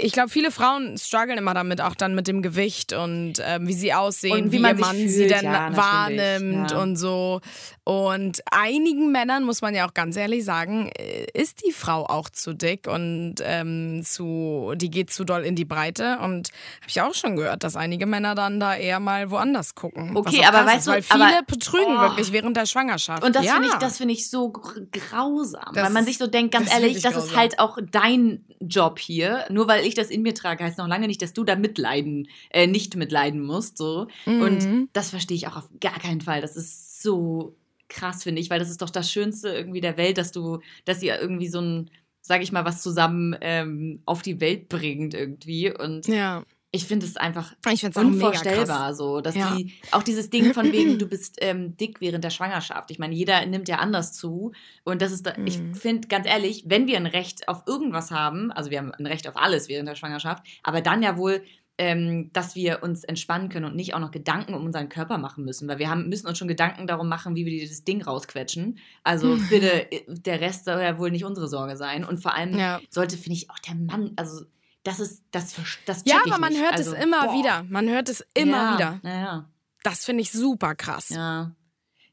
ich 0.00 0.12
glaube, 0.12 0.28
viele 0.28 0.50
Frauen 0.50 0.98
strugglen 0.98 1.38
immer 1.38 1.54
damit, 1.54 1.80
auch 1.80 1.94
dann 1.94 2.14
mit 2.14 2.26
dem 2.26 2.42
Gewicht 2.42 2.92
und 2.92 3.34
ähm, 3.44 3.68
wie 3.68 3.74
sie 3.74 3.94
aussehen, 3.94 4.44
und 4.44 4.52
wie, 4.52 4.62
wie 4.62 4.66
ihr 4.66 4.74
Mann 4.74 5.08
sie 5.08 5.28
denn 5.28 5.44
ja, 5.44 5.76
wahrnimmt 5.76 6.72
ja. 6.72 6.82
und 6.82 6.96
so. 6.96 7.40
Und 7.84 8.42
einigen 8.50 9.10
Männern, 9.12 9.44
muss 9.44 9.60
man 9.60 9.74
ja 9.74 9.88
auch 9.88 9.94
ganz 9.94 10.16
ehrlich 10.16 10.44
sagen, 10.44 10.90
äh, 10.96 11.26
ist 11.34 11.64
die 11.66 11.72
Frau 11.72 12.06
auch 12.06 12.28
zu 12.28 12.54
dick 12.54 12.86
und 12.86 13.36
ähm, 13.42 14.02
zu, 14.04 14.72
die 14.76 14.90
geht 14.90 15.10
zu 15.12 15.24
doll 15.24 15.42
in 15.42 15.56
die 15.56 15.64
Breite. 15.64 16.18
Und 16.18 16.50
habe 16.80 16.88
ich 16.88 17.00
auch 17.00 17.14
schon 17.14 17.36
gehört, 17.36 17.64
dass 17.64 17.76
einige 17.76 18.06
Männer 18.06 18.34
dann 18.34 18.60
da 18.60 18.74
eher 18.74 19.00
mal 19.00 19.30
woanders 19.30 19.74
gucken. 19.74 20.16
Okay, 20.16 20.44
aber 20.44 20.64
weißt 20.64 20.78
ist, 20.78 20.86
du, 20.86 20.90
weil 20.92 21.02
viele 21.02 21.38
aber, 21.38 21.42
betrügen 21.46 21.96
oh. 21.96 22.00
wirklich 22.00 22.32
während 22.32 22.56
der 22.56 22.66
Schwangerschaft. 22.66 23.24
Und 23.24 23.34
das 23.34 23.44
ja. 23.44 23.54
finde 23.54 23.68
ich, 23.68 23.74
das 23.74 24.00
ich 24.00 24.28
so 24.28 24.50
grausam, 24.50 25.72
das 25.74 25.84
weil 25.84 25.92
man 25.92 26.04
sich 26.04 26.18
so 26.18 26.26
denkt, 26.26 26.52
ganz 26.52 26.72
ehrlich, 26.72 27.00
das 27.00 27.14
grausam. 27.14 27.30
ist 27.30 27.36
halt 27.36 27.58
auch 27.58 27.78
dein 27.90 28.44
Job 28.60 28.98
hier 28.98 29.44
nur 29.52 29.68
weil 29.68 29.86
ich 29.86 29.94
das 29.94 30.10
in 30.10 30.22
mir 30.22 30.34
trage, 30.34 30.64
heißt 30.64 30.78
noch 30.78 30.88
lange 30.88 31.06
nicht, 31.06 31.22
dass 31.22 31.32
du 31.32 31.44
da 31.44 31.56
mitleiden, 31.56 32.28
äh, 32.50 32.66
nicht 32.66 32.96
mitleiden 32.96 33.42
musst. 33.42 33.78
So. 33.78 34.08
Mhm. 34.26 34.42
Und 34.42 34.88
das 34.92 35.10
verstehe 35.10 35.36
ich 35.36 35.46
auch 35.48 35.56
auf 35.56 35.68
gar 35.80 35.98
keinen 35.98 36.20
Fall. 36.20 36.40
Das 36.40 36.56
ist 36.56 37.02
so 37.02 37.56
krass, 37.88 38.22
finde 38.22 38.40
ich, 38.40 38.50
weil 38.50 38.58
das 38.58 38.70
ist 38.70 38.82
doch 38.82 38.90
das 38.90 39.10
Schönste 39.10 39.50
irgendwie 39.50 39.80
der 39.80 39.96
Welt, 39.96 40.18
dass 40.18 40.32
du, 40.32 40.60
dass 40.84 41.02
ihr 41.02 41.20
irgendwie 41.20 41.48
so 41.48 41.60
ein, 41.60 41.90
sag 42.20 42.42
ich 42.42 42.52
mal, 42.52 42.64
was 42.64 42.82
zusammen 42.82 43.36
ähm, 43.40 44.00
auf 44.06 44.22
die 44.22 44.40
Welt 44.40 44.68
bringt 44.68 45.14
irgendwie. 45.14 45.72
Und 45.72 46.06
ja 46.08 46.44
ich 46.74 46.86
finde 46.86 47.04
es 47.04 47.18
einfach 47.18 47.54
unvorstellbar, 47.94 48.94
so, 48.94 49.20
dass 49.20 49.34
ja. 49.34 49.54
die 49.54 49.74
auch 49.90 50.02
dieses 50.02 50.30
Ding 50.30 50.54
von 50.54 50.72
wegen, 50.72 50.98
du 50.98 51.06
bist 51.06 51.36
ähm, 51.40 51.76
dick 51.76 52.00
während 52.00 52.24
der 52.24 52.30
Schwangerschaft. 52.30 52.90
Ich 52.90 52.98
meine, 52.98 53.14
jeder 53.14 53.44
nimmt 53.44 53.68
ja 53.68 53.76
anders 53.76 54.14
zu 54.14 54.52
und 54.82 55.02
das 55.02 55.12
ist, 55.12 55.26
da, 55.26 55.36
mhm. 55.36 55.46
ich 55.46 55.60
finde 55.74 56.08
ganz 56.08 56.26
ehrlich, 56.26 56.64
wenn 56.66 56.86
wir 56.86 56.96
ein 56.96 57.06
Recht 57.06 57.46
auf 57.46 57.64
irgendwas 57.66 58.10
haben, 58.10 58.50
also 58.52 58.70
wir 58.70 58.78
haben 58.78 58.92
ein 58.92 59.06
Recht 59.06 59.28
auf 59.28 59.36
alles 59.36 59.68
während 59.68 59.86
der 59.86 59.96
Schwangerschaft, 59.96 60.44
aber 60.62 60.80
dann 60.80 61.02
ja 61.02 61.18
wohl 61.18 61.42
ähm, 61.78 62.30
dass 62.32 62.54
wir 62.54 62.82
uns 62.82 63.02
entspannen 63.02 63.48
können 63.48 63.64
und 63.64 63.74
nicht 63.74 63.94
auch 63.94 63.98
noch 63.98 64.10
Gedanken 64.10 64.54
um 64.54 64.64
unseren 64.64 64.88
Körper 64.88 65.16
machen 65.18 65.44
müssen, 65.44 65.68
weil 65.68 65.78
wir 65.78 65.88
haben, 65.88 66.08
müssen 66.08 66.26
uns 66.26 66.38
schon 66.38 66.46
Gedanken 66.46 66.86
darum 66.86 67.08
machen, 67.08 67.34
wie 67.34 67.46
wir 67.46 67.52
dieses 67.52 67.82
Ding 67.82 68.02
rausquetschen. 68.02 68.78
Also 69.04 69.38
bitte, 69.48 69.90
äh, 69.90 70.02
der 70.06 70.40
Rest 70.40 70.66
soll 70.66 70.80
ja 70.82 70.98
wohl 70.98 71.10
nicht 71.10 71.24
unsere 71.24 71.48
Sorge 71.48 71.76
sein. 71.76 72.04
Und 72.04 72.18
vor 72.18 72.34
allem 72.34 72.56
ja. 72.58 72.80
sollte, 72.90 73.16
finde 73.16 73.38
ich, 73.38 73.50
auch 73.50 73.58
der 73.58 73.74
Mann, 73.74 74.12
also 74.16 74.44
das 74.82 75.00
ist, 75.00 75.22
das, 75.30 75.54
das 75.86 76.02
Ja, 76.04 76.20
aber 76.24 76.38
man 76.38 76.52
nicht. 76.52 76.62
hört 76.62 76.74
also, 76.74 76.94
es 76.94 77.02
immer 77.02 77.26
boah. 77.26 77.34
wieder. 77.34 77.62
Man 77.64 77.88
hört 77.88 78.08
es 78.08 78.26
immer 78.34 78.56
ja, 78.56 78.74
wieder. 78.74 79.00
Ja. 79.04 79.50
Das 79.82 80.04
finde 80.04 80.22
ich 80.22 80.32
super 80.32 80.74
krass. 80.74 81.10
Ja. 81.10 81.52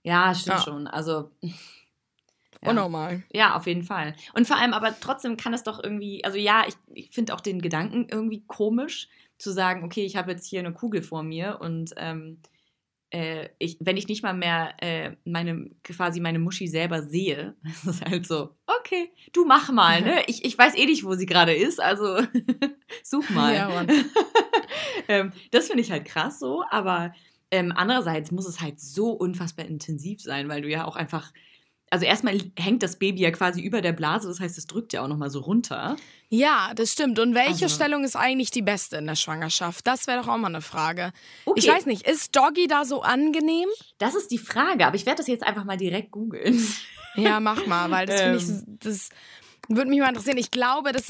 Ja, 0.03 0.33
stimmt 0.33 0.57
ja. 0.57 0.63
schon. 0.63 0.87
Also. 0.87 1.31
Ja. 2.61 2.71
Unnormal. 2.71 3.23
Ja, 3.31 3.55
auf 3.55 3.67
jeden 3.67 3.83
Fall. 3.83 4.17
Und 4.33 4.45
vor 4.45 4.57
allem, 4.57 4.73
aber 4.73 4.93
trotzdem 4.99 5.37
kann 5.37 5.53
es 5.53 5.63
doch 5.63 5.81
irgendwie, 5.81 6.25
also 6.25 6.37
ja, 6.37 6.65
ich, 6.67 6.75
ich 6.93 7.09
finde 7.09 7.33
auch 7.33 7.39
den 7.39 7.61
Gedanken 7.61 8.07
irgendwie 8.11 8.43
komisch, 8.47 9.07
zu 9.37 9.51
sagen, 9.51 9.85
okay, 9.85 10.03
ich 10.03 10.17
habe 10.17 10.31
jetzt 10.31 10.45
hier 10.45 10.59
eine 10.59 10.73
Kugel 10.73 11.01
vor 11.01 11.23
mir 11.23 11.59
und 11.61 11.93
ähm, 11.95 12.41
äh, 13.11 13.49
ich, 13.57 13.77
wenn 13.79 13.97
ich 13.97 14.07
nicht 14.07 14.23
mal 14.23 14.33
mehr 14.33 14.73
äh, 14.81 15.15
meine, 15.25 15.69
quasi 15.83 16.19
meine 16.19 16.39
Muschi 16.39 16.67
selber 16.67 17.03
sehe, 17.03 17.55
ist 17.63 17.85
es 17.85 18.01
halt 18.01 18.27
so, 18.27 18.55
okay, 18.67 19.11
du 19.33 19.45
mach 19.45 19.71
mal, 19.71 20.01
ne? 20.01 20.23
Ich, 20.27 20.45
ich 20.45 20.57
weiß 20.57 20.75
eh 20.75 20.85
nicht, 20.85 21.03
wo 21.03 21.15
sie 21.15 21.25
gerade 21.25 21.53
ist, 21.53 21.81
also 21.81 22.21
such 23.03 23.29
mal. 23.31 23.55
Ja, 23.55 23.85
ähm, 25.07 25.31
das 25.51 25.67
finde 25.67 25.81
ich 25.81 25.91
halt 25.91 26.05
krass 26.05 26.39
so, 26.39 26.63
aber 26.69 27.13
ähm, 27.51 27.73
andererseits 27.75 28.31
muss 28.31 28.47
es 28.47 28.61
halt 28.61 28.79
so 28.79 29.11
unfassbar 29.11 29.65
intensiv 29.65 30.21
sein, 30.21 30.49
weil 30.49 30.61
du 30.61 30.69
ja 30.69 30.85
auch 30.85 30.95
einfach 30.95 31.33
also 31.91 32.05
erstmal 32.05 32.37
hängt 32.57 32.83
das 32.83 32.97
Baby 32.97 33.21
ja 33.21 33.31
quasi 33.31 33.61
über 33.61 33.81
der 33.81 33.93
Blase, 33.93 34.27
das 34.27 34.39
heißt, 34.39 34.57
es 34.57 34.67
drückt 34.67 34.93
ja 34.93 35.01
auch 35.03 35.07
nochmal 35.07 35.29
so 35.29 35.39
runter. 35.39 35.95
Ja, 36.29 36.71
das 36.75 36.91
stimmt. 36.91 37.17
Und 37.19 37.33
welche 37.33 37.65
Also- 37.65 37.69
Stellung 37.75 38.03
ist 38.03 38.15
eigentlich 38.15 38.51
die 38.51 38.61
beste 38.61 38.97
in 38.97 39.07
der 39.07 39.15
Schwangerschaft? 39.15 39.85
Das 39.87 40.05
wäre 40.07 40.21
doch 40.21 40.27
auch 40.27 40.37
mal 40.37 40.47
eine 40.49 40.61
Frage. 40.61 41.11
Okay. 41.45 41.59
Ich 41.59 41.67
weiß 41.67 41.85
nicht, 41.87 42.05
ist 42.07 42.35
Doggy 42.35 42.67
da 42.67 42.85
so 42.85 43.01
angenehm? 43.01 43.67
Das 43.97 44.13
ist 44.15 44.29
die 44.31 44.37
Frage, 44.37 44.85
aber 44.85 44.95
ich 44.95 45.05
werde 45.05 45.17
das 45.17 45.27
jetzt 45.27 45.43
einfach 45.43 45.63
mal 45.65 45.77
direkt 45.77 46.11
googeln. 46.11 46.63
Ja, 47.15 47.39
mach 47.39 47.65
mal, 47.65 47.89
weil 47.89 48.05
das 48.05 48.21
finde 48.21 48.37
ich, 48.37 48.47
Ähm. 48.47 48.77
das 48.81 49.09
würde 49.67 49.89
mich 49.89 49.99
mal 49.99 50.09
interessieren. 50.09 50.37
Ich 50.37 50.51
glaube, 50.51 50.91
das, 50.91 51.05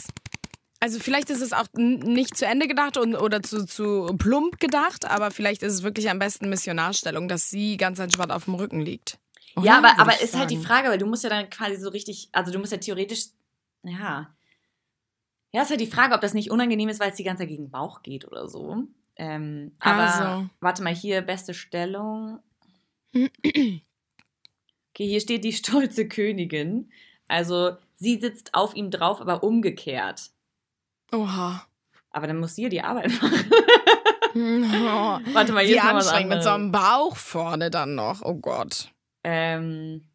also 0.79 0.97
vielleicht 0.97 1.29
ist 1.29 1.41
es 1.41 1.51
auch 1.51 1.67
nicht 1.75 2.37
zu 2.37 2.45
Ende 2.45 2.67
gedacht 2.69 2.95
und, 2.97 3.15
oder 3.15 3.43
zu, 3.43 3.65
zu 3.65 4.05
plump 4.17 4.59
gedacht, 4.61 5.03
aber 5.05 5.29
vielleicht 5.29 5.61
ist 5.61 5.73
es 5.73 5.83
wirklich 5.83 6.09
am 6.09 6.17
besten 6.17 6.49
Missionarstellung, 6.49 7.27
dass 7.27 7.49
sie 7.49 7.75
ganz 7.75 7.99
entspannt 7.99 8.31
auf 8.31 8.45
dem 8.45 8.55
Rücken 8.55 8.79
liegt. 8.79 9.19
Oder? 9.55 9.65
Ja, 9.65 9.77
aber, 9.79 9.99
aber 9.99 10.21
ist 10.21 10.38
halt 10.38 10.51
die 10.51 10.55
sagen. 10.55 10.67
Frage, 10.67 10.89
weil 10.89 10.97
du 10.97 11.05
musst 11.05 11.23
ja 11.23 11.29
dann 11.29 11.49
quasi 11.49 11.75
so 11.77 11.89
richtig, 11.89 12.29
also 12.31 12.51
du 12.51 12.59
musst 12.59 12.71
ja 12.71 12.77
theoretisch, 12.77 13.25
ja. 13.83 14.33
Ja, 15.53 15.62
ist 15.63 15.69
halt 15.71 15.81
die 15.81 15.88
Frage, 15.88 16.13
ob 16.13 16.21
das 16.21 16.33
nicht 16.35 16.51
unangenehm 16.51 16.89
ist, 16.89 16.99
weil 16.99 17.09
es 17.09 17.15
die 17.17 17.23
ganze 17.23 17.41
Zeit 17.41 17.49
gegen 17.49 17.65
den 17.65 17.71
Bauch 17.71 18.03
geht 18.03 18.25
oder 18.27 18.47
so. 18.47 18.83
Ähm, 19.15 19.71
aber 19.79 20.01
Also. 20.03 20.49
warte 20.59 20.83
mal, 20.83 20.93
hier 20.93 21.21
beste 21.21 21.53
Stellung. 21.53 22.39
Okay, 24.91 25.07
hier 25.07 25.21
steht 25.21 25.43
die 25.45 25.53
stolze 25.53 26.07
Königin. 26.07 26.91
Also 27.27 27.77
sie 27.95 28.19
sitzt 28.19 28.53
auf 28.53 28.75
ihm 28.75 28.91
drauf, 28.91 29.21
aber 29.21 29.43
umgekehrt. 29.43 30.31
Oha. 31.13 31.65
Aber 32.12 32.27
dann 32.27 32.39
muss 32.39 32.55
sie 32.55 32.63
ja 32.63 32.69
die 32.69 32.81
Arbeit 32.81 33.09
machen. 33.21 33.51
Oh. 34.35 35.19
Warte 35.33 35.53
mal, 35.53 35.63
hier 35.63 35.75
Wie 35.75 35.77
ist 35.77 35.83
noch 35.85 35.93
was 35.93 36.07
anstrengend 36.07 36.29
mit 36.29 36.43
so 36.43 36.49
anderes. 36.49 36.55
einem 36.55 36.71
Bauch 36.71 37.15
vorne 37.15 37.69
dann 37.69 37.95
noch. 37.95 38.21
Oh 38.23 38.35
Gott. 38.35 38.91
Ähm, 39.23 40.08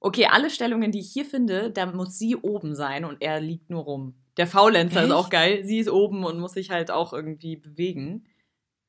okay, 0.00 0.26
alle 0.30 0.50
Stellungen, 0.50 0.92
die 0.92 1.00
ich 1.00 1.12
hier 1.12 1.24
finde, 1.24 1.70
da 1.70 1.86
muss 1.86 2.18
sie 2.18 2.36
oben 2.36 2.74
sein 2.74 3.04
und 3.04 3.22
er 3.22 3.40
liegt 3.40 3.70
nur 3.70 3.82
rum. 3.84 4.14
Der 4.36 4.46
Faulenzer 4.46 5.00
ist 5.00 5.06
Echt? 5.10 5.14
auch 5.16 5.30
geil. 5.30 5.64
Sie 5.64 5.78
ist 5.78 5.88
oben 5.88 6.24
und 6.24 6.38
muss 6.38 6.52
sich 6.52 6.70
halt 6.70 6.90
auch 6.90 7.12
irgendwie 7.12 7.56
bewegen. 7.56 8.26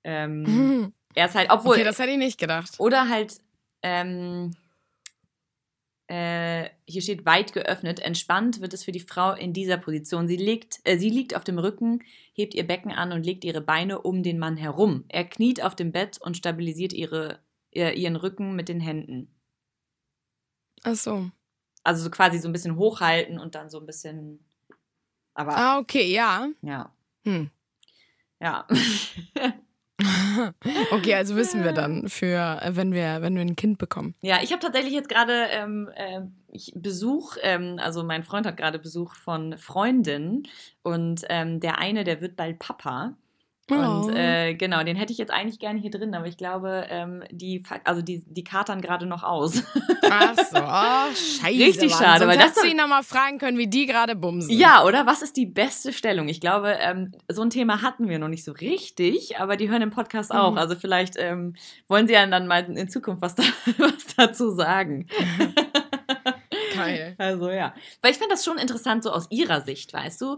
Ähm, 0.04 0.44
Mhm. 0.44 0.94
er 1.16 1.28
ist 1.28 1.36
halt, 1.36 1.50
obwohl. 1.50 1.76
Okay, 1.76 1.84
das 1.86 2.00
hätte 2.00 2.12
ich 2.12 2.18
nicht 2.18 2.38
gedacht. 2.40 2.76
oder 2.80 3.08
halt, 3.10 3.40
ähm, 3.82 4.52
äh, 6.08 6.70
hier 6.86 7.02
steht 7.02 7.26
weit 7.26 7.52
geöffnet. 7.54 8.00
Entspannt 8.00 8.62
wird 8.62 8.74
es 8.74 8.84
für 8.86 8.94
die 8.94 9.02
Frau 9.02 9.34
in 9.34 9.52
dieser 9.54 9.78
Position. 9.78 10.28
Sie 10.28 10.38
liegt, 10.38 10.80
äh, 10.86 10.98
sie 10.98 11.10
liegt 11.10 11.36
auf 11.36 11.44
dem 11.44 11.60
Rücken, 11.60 12.02
hebt 12.34 12.54
ihr 12.54 12.66
Becken 12.66 12.92
an 12.92 13.12
und 13.12 13.26
legt 13.26 13.44
ihre 13.44 13.62
Beine 13.62 14.02
um 14.02 14.24
den 14.24 14.40
Mann 14.40 14.56
herum. 14.58 15.04
Er 15.10 15.26
kniet 15.26 15.62
auf 15.62 15.76
dem 15.76 15.92
Bett 15.92 16.18
und 16.22 16.38
stabilisiert 16.38 16.94
ihre, 16.94 17.40
ihr, 17.72 17.94
ihren 17.94 18.16
Rücken 18.16 18.56
mit 18.56 18.70
den 18.70 18.80
Händen. 18.80 19.34
Ach 20.84 20.96
so. 20.96 21.30
Also 21.84 22.04
so 22.04 22.10
quasi 22.10 22.40
so 22.40 22.50
ein 22.50 22.54
bisschen 22.54 22.76
hochhalten 22.76 23.40
und 23.40 23.56
dann 23.56 23.70
so 23.70 23.80
ein 23.80 23.86
bisschen. 23.86 24.40
Aber 25.34 25.56
Ah, 25.56 25.78
okay, 25.80 26.12
ja. 26.12 26.48
ja. 26.62 26.92
Hm. 27.24 27.50
Ja. 28.40 28.68
Okay, 30.92 31.16
also 31.16 31.36
wissen 31.36 31.64
wir 31.64 31.74
dann 31.74 32.08
für, 32.08 32.60
äh, 32.62 32.76
wenn 32.76 32.94
wir, 32.94 33.22
wenn 33.22 33.34
wir 33.34 33.42
ein 33.42 33.56
Kind 33.56 33.80
bekommen. 33.80 34.14
Ja, 34.22 34.42
ich 34.44 34.52
habe 34.52 34.62
tatsächlich 34.62 34.94
jetzt 34.94 35.10
gerade 35.10 35.48
ähm, 35.50 35.90
äh, 35.96 36.22
Besuch, 36.76 37.38
ähm, 37.42 37.80
also 37.82 38.04
mein 38.04 38.24
Freund 38.24 38.46
hat 38.46 38.58
gerade 38.58 38.78
Besuch 38.78 39.16
von 39.16 39.58
Freundinnen 39.58 40.48
und 40.84 41.26
ähm, 41.30 41.60
der 41.60 41.80
eine, 41.80 42.04
der 42.04 42.22
wird 42.22 42.36
bald 42.36 42.60
Papa. 42.60 43.16
Oh. 43.70 43.76
Und 43.76 44.16
äh, 44.16 44.54
genau, 44.54 44.82
den 44.84 44.96
hätte 44.96 45.12
ich 45.12 45.18
jetzt 45.20 45.32
eigentlich 45.32 45.60
gerne 45.60 45.78
hier 45.80 45.92
drin, 45.92 46.16
aber 46.16 46.26
ich 46.28 46.38
glaube, 46.38 46.86
ähm, 46.90 47.22
die, 47.32 47.62
also 47.84 48.02
die, 48.02 48.24
die 48.26 48.46
katern 48.46 48.80
gerade 48.80 49.06
noch 49.06 49.24
aus. 49.24 49.62
Ach 50.10 50.36
so, 50.38 50.58
oh, 50.58 51.14
scheiße. 51.14 51.46
Richtig 51.60 51.90
Mann. 51.92 52.00
schade, 52.00 52.20
Sonst 52.20 52.30
weil 52.30 52.38
das 52.38 52.44
hättest 52.46 52.58
du 52.60 52.62
doch- 52.62 52.70
ihn 52.72 52.78
noch 52.78 52.88
mal 52.88 53.04
fragen 53.04 53.40
können, 53.40 53.58
wie 53.58 53.68
die 53.68 53.86
gerade 53.86 54.16
bumsen. 54.16 54.58
ja, 54.58 54.86
oder? 54.86 55.06
Was 55.06 55.22
ist 55.22 55.36
die 55.36 55.46
beste 55.46 55.92
Stellung? 55.92 56.30
Ich 56.30 56.40
glaube, 56.40 56.78
ähm, 56.80 57.12
so 57.28 57.42
ein 57.42 57.50
Thema 57.50 57.82
hatten 57.82 58.08
wir 58.08 58.20
noch 58.20 58.30
nicht 58.30 58.46
so 58.46 58.54
richtig, 58.54 59.38
aber 59.40 59.58
die 59.58 59.70
hören 59.70 59.82
im 59.82 59.90
Podcast 59.92 60.32
auch. 60.34 60.52
Mhm. 60.52 60.58
Also 60.60 60.76
vielleicht 60.76 61.16
ähm, 61.18 61.54
wollen 61.90 62.08
sie 62.08 62.14
ja 62.14 62.26
dann 62.26 62.48
mal 62.48 62.64
in 62.64 62.88
Zukunft 62.88 63.22
was, 63.22 63.36
da, 63.36 63.44
was 63.80 63.94
dazu 64.16 64.52
sagen. 64.52 65.08
Geil. 66.76 67.16
Also 67.18 67.50
ja. 67.50 67.74
Weil 68.02 68.12
ich 68.12 68.18
finde 68.18 68.34
das 68.34 68.46
schon 68.46 68.58
interessant, 68.58 69.04
so 69.04 69.12
aus 69.12 69.28
ihrer 69.30 69.62
Sicht, 69.62 69.94
weißt 69.94 70.22
du, 70.22 70.38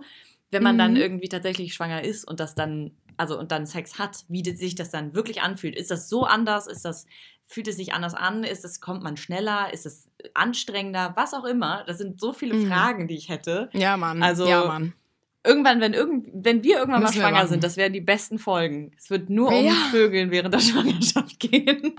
wenn 0.51 0.63
man 0.63 0.77
dann 0.77 0.91
Mhm. 0.93 0.97
irgendwie 0.97 1.29
tatsächlich 1.29 1.73
schwanger 1.73 2.03
ist 2.03 2.27
und 2.27 2.39
das 2.39 2.55
dann, 2.55 2.91
also 3.19 3.37
und 3.37 3.51
dann 3.51 3.65
Sex 3.65 3.99
hat, 3.99 4.25
wie 4.29 4.43
sich 4.55 4.75
das 4.75 4.89
dann 4.89 5.13
wirklich 5.13 5.41
anfühlt. 5.41 5.75
Ist 5.75 5.91
das 5.91 6.09
so 6.09 6.23
anders? 6.25 6.67
Ist 6.67 6.85
das, 6.85 7.05
fühlt 7.45 7.67
es 7.67 7.75
sich 7.77 7.93
anders 7.93 8.13
an? 8.13 8.43
Ist 8.43 8.63
es, 8.65 8.79
kommt 8.81 9.03
man 9.03 9.17
schneller? 9.17 9.71
Ist 9.73 9.85
es 9.85 10.09
anstrengender? 10.33 11.13
Was 11.15 11.33
auch 11.33 11.45
immer. 11.45 11.83
Das 11.87 11.97
sind 11.97 12.19
so 12.19 12.33
viele 12.33 12.55
Mhm. 12.55 12.67
Fragen, 12.67 13.07
die 13.07 13.15
ich 13.15 13.29
hätte. 13.29 13.69
Ja, 13.73 13.97
Mann. 13.97 14.23
Also- 14.23 14.47
ja, 14.47 14.65
Mann. 14.65 14.93
Irgendwann, 15.41 15.79
wenn, 15.79 15.93
irgend, 15.93 16.27
wenn 16.33 16.63
wir 16.63 16.79
irgendwann 16.79 17.01
Müssen 17.01 17.21
mal 17.21 17.29
schwanger 17.29 17.47
sind, 17.47 17.63
das 17.63 17.77
werden 17.77 17.93
die 17.93 18.01
besten 18.01 18.39
Folgen. 18.39 18.91
Es 18.97 19.09
wird 19.09 19.29
nur 19.29 19.47
um 19.47 19.65
Ja. 19.65 19.71
Vögeln 19.89 20.31
während 20.31 20.53
der 20.53 20.59
Schwangerschaft 20.59 21.39
gehen. 21.39 21.95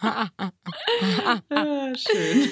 Schön. 1.96 2.48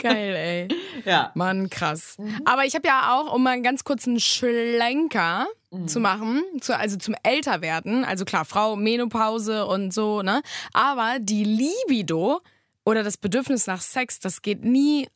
Geil, 0.00 0.36
ey. 0.36 0.68
Ja. 1.04 1.32
Mann, 1.34 1.68
krass. 1.68 2.16
Aber 2.44 2.64
ich 2.64 2.74
habe 2.76 2.86
ja 2.86 3.12
auch, 3.18 3.34
um 3.34 3.42
mal 3.42 3.50
einen 3.50 3.62
ganz 3.64 3.82
kurzen 3.84 4.20
Schlenker 4.20 5.46
Mhm. 5.70 5.88
zu 5.88 6.00
machen, 6.00 6.42
zu, 6.60 6.76
also 6.76 6.96
zum 6.96 7.14
Älterwerden, 7.22 8.04
also 8.04 8.24
klar, 8.24 8.44
Frau, 8.44 8.74
Menopause 8.76 9.66
und 9.66 9.94
so, 9.94 10.22
ne? 10.22 10.42
Aber 10.72 11.18
die 11.20 11.44
Libido 11.44 12.40
oder 12.84 13.04
das 13.04 13.16
Bedürfnis 13.16 13.66
nach 13.66 13.80
Sex, 13.80 14.18
das 14.18 14.42
geht 14.42 14.64
nie 14.64 15.08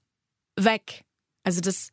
weg. 0.57 1.05
Also 1.43 1.61
das 1.61 1.91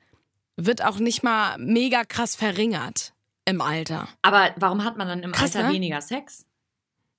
wird 0.57 0.83
auch 0.83 0.99
nicht 0.99 1.23
mal 1.23 1.57
mega 1.57 2.03
krass 2.03 2.35
verringert 2.35 3.13
im 3.45 3.61
Alter. 3.61 4.07
Aber 4.21 4.53
warum 4.57 4.83
hat 4.83 4.97
man 4.97 5.07
dann 5.07 5.23
im 5.23 5.31
Krass, 5.31 5.55
Alter 5.55 5.69
ne? 5.69 5.73
weniger 5.73 6.01
Sex? 6.01 6.45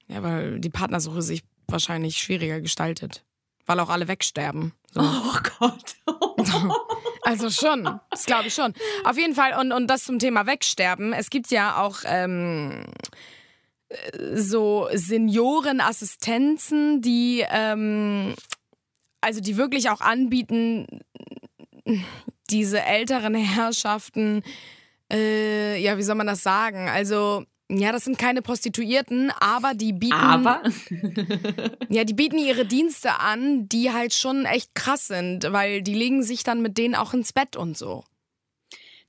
Ja, 0.07 0.23
weil 0.23 0.61
die 0.61 0.71
Partnersuche 0.71 1.23
sich 1.23 1.43
wahrscheinlich 1.67 2.19
schwieriger 2.19 2.61
gestaltet. 2.61 3.25
Weil 3.67 3.81
auch 3.81 3.91
alle 3.91 4.09
wegsterben. 4.09 4.73
So. 4.93 5.01
Oh 5.03 5.39
Gott. 5.59 5.97
Also 7.25 7.51
schon, 7.51 8.01
das 8.11 8.27
glaube 8.27 8.49
ich 8.49 8.55
schon. 8.55 8.75
Auf 9.05 9.17
jeden 9.17 9.37
Fall, 9.37 9.57
und, 9.59 9.71
und 9.71 9.87
das 9.87 10.03
zum 10.03 10.19
Thema 10.19 10.45
Wegsterben. 10.45 11.13
Es 11.13 11.31
gibt 11.31 11.53
ja 11.53 11.81
auch 11.81 11.99
ähm, 12.05 12.83
äh, 13.89 14.37
so 14.37 14.89
Seniorenassistenzen, 14.93 17.01
die, 17.01 17.45
ähm, 17.49 18.35
also 19.21 19.41
die 19.41 19.57
wirklich 19.57 19.89
auch 19.89 20.01
anbieten, 20.01 20.89
diese 22.51 22.83
älteren 22.83 23.37
Herrschaften, 23.37 24.43
äh, 25.13 25.81
ja, 25.81 25.97
wie 25.99 26.03
soll 26.03 26.17
man 26.17 26.27
das 26.27 26.43
sagen? 26.43 26.89
Also, 26.89 27.45
ja, 27.79 27.93
das 27.93 28.05
sind 28.05 28.19
keine 28.19 28.43
Prostituierten, 28.43 29.31
aber 29.41 29.75
die 29.75 29.93
bieten. 29.93 30.13
Aber 30.13 30.63
Ja, 31.89 32.05
die 32.05 32.15
bieten 32.15 32.39
ihre 32.39 32.67
Dienste 32.67 33.21
an, 33.21 33.69
die 33.69 33.93
halt 33.93 34.13
schon 34.15 34.45
echt 34.45 34.75
krass 34.75 35.07
sind, 35.07 35.51
weil 35.53 35.83
die 35.83 35.95
legen 35.95 36.23
sich 36.23 36.45
dann 36.45 36.63
mit 36.63 36.79
denen 36.79 36.95
auch 36.95 37.15
ins 37.15 37.33
Bett 37.33 37.57
und 37.57 37.77
so. 37.77 38.05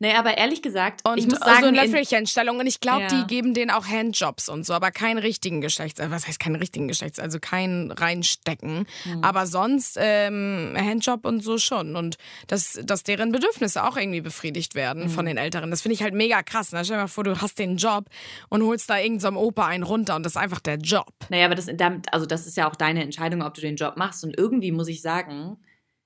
Nee, 0.04 0.14
aber 0.16 0.38
ehrlich 0.38 0.62
gesagt, 0.62 1.08
Und 1.08 1.18
ich 1.18 1.26
muss 1.28 1.40
so 1.40 1.46
sagen, 1.46 1.70
in 1.70 1.76
in, 1.76 1.82
Löffelchenstellung. 1.82 2.60
Und 2.60 2.68
ich 2.68 2.82
glaube, 2.82 3.04
Ja. 3.04 3.08
die 3.08 3.26
geben 3.26 3.54
denen 3.54 3.72
auch 3.72 3.88
Handjobs 3.88 4.50
und 4.50 4.66
so, 4.66 4.74
aber 4.74 4.92
keinen 4.92 5.18
richtigen 5.18 5.62
Geschlechts. 5.62 5.98
äh, 6.02 6.12
Was 6.12 6.28
heißt 6.28 6.40
keinen 6.42 6.58
richtigen 6.58 6.90
Geschlechts? 6.90 7.20
Also 7.20 7.40
kein 7.40 7.90
reinstecken. 7.90 8.86
Hm. 9.04 9.24
Aber 9.24 9.46
sonst 9.48 9.98
ähm, 10.00 10.74
Handjob 10.78 11.26
und 11.26 11.42
so 11.42 11.58
schon. 11.58 11.96
Und 11.96 12.18
dass, 12.48 12.80
dass 12.84 13.04
deren 13.04 13.32
Bedürfnisse 13.32 13.84
auch 13.86 13.96
irgendwie 13.96 14.20
befriedigt 14.22 14.76
werden 14.76 15.04
Hm. 15.04 15.10
von 15.10 15.26
den 15.26 15.38
Älteren. 15.38 15.72
Das 15.72 15.82
finde 15.82 15.94
ich 15.94 16.04
halt 16.04 16.14
mega 16.14 16.44
krass. 16.44 16.74
Ne? 16.74 16.84
Stell 16.84 16.98
dir 16.98 17.04
mal 17.04 17.08
vor, 17.08 17.24
du 17.24 17.40
hast 17.40 17.58
den 17.58 17.78
Job 17.78 18.06
und 18.50 18.62
holst 18.64 18.90
da 18.90 18.98
irgendeinem 19.00 19.38
Opa 19.38 19.68
einen 19.68 19.84
runter 19.84 20.16
und 20.18 20.24
das 20.24 20.34
ist 20.34 20.38
einfach 20.38 20.60
der 20.60 20.78
Job. 20.78 21.14
naja, 21.30 21.46
aber 21.46 21.56
das, 21.56 21.68
also 22.12 22.26
das 22.26 22.46
ist 22.46 22.58
ja 22.58 22.70
auch 22.70 22.76
deine 22.76 23.04
Entscheidung, 23.04 23.42
ob 23.42 23.54
du 23.54 23.62
den 23.62 23.78
Job 23.78 23.96
machst. 23.96 24.24
Und 24.26 24.38
irgendwie 24.38 24.72
muss 24.74 24.90
ich 24.90 25.02
sagen, 25.02 25.58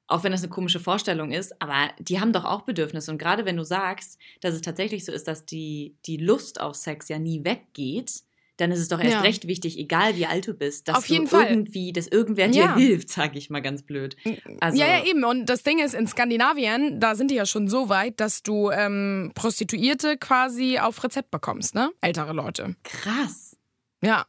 auch 0.08 0.24
wenn 0.24 0.32
das 0.32 0.42
eine 0.42 0.50
komische 0.50 0.80
Vorstellung 0.80 1.32
ist, 1.32 1.62
aber 1.62 1.90
die 2.00 2.20
haben 2.20 2.32
doch 2.34 2.46
auch 2.46 2.62
Bedürfnisse. 2.62 3.12
Und 3.12 3.18
gerade 3.18 3.46
wenn 3.46 3.58
du 3.58 3.64
sagst, 3.64 4.18
dass 4.42 4.54
es 4.54 4.62
tatsächlich 4.62 5.04
so 5.06 5.12
ist, 5.12 5.28
dass 5.28 5.46
die, 5.46 5.96
die 6.06 6.18
Lust 6.18 6.62
auf 6.62 6.76
Sex 6.76 7.10
ja 7.10 7.20
nie 7.20 7.44
weggeht, 7.44 8.22
dann 8.56 8.72
ist 8.72 8.80
es 8.80 8.88
doch 8.88 9.00
erst 9.00 9.12
Ja. 9.18 9.22
recht 9.22 9.46
wichtig, 9.48 9.78
egal 9.78 10.16
wie 10.16 10.26
alt 10.26 10.48
du 10.48 10.54
bist, 10.56 10.88
dass 10.88 10.98
Auf 10.98 11.06
jeden 11.10 11.28
Fall. 11.28 11.48
irgendwie, 11.50 11.94
dass 11.94 12.08
irgendwer 12.08 12.50
Ja. 12.50 12.74
dir 12.76 12.76
hilft, 12.76 13.10
sag 13.12 13.36
ich 13.36 13.52
mal 13.52 13.60
ganz 13.62 13.84
blöd. 13.84 14.16
Also, 14.62 14.80
ja, 14.82 14.88
ja, 14.88 15.06
eben. 15.06 15.24
Und 15.26 15.46
das 15.46 15.62
Ding 15.62 15.78
ist, 15.78 15.94
in 15.94 16.08
Skandinavien, 16.08 17.00
da 17.00 17.14
sind 17.14 17.30
die 17.30 17.36
ja 17.36 17.46
schon 17.46 17.68
so 17.68 17.90
weit, 17.90 18.20
dass 18.20 18.42
du 18.42 18.72
ähm, 18.72 19.32
Prostituierte 19.36 20.18
quasi 20.18 20.80
auf 20.80 21.04
Rezept 21.04 21.30
bekommst, 21.30 21.76
ne? 21.76 21.92
Ältere 22.02 22.34
Leute. 22.34 22.76
krass. 22.84 23.56
Ja. 24.02 24.26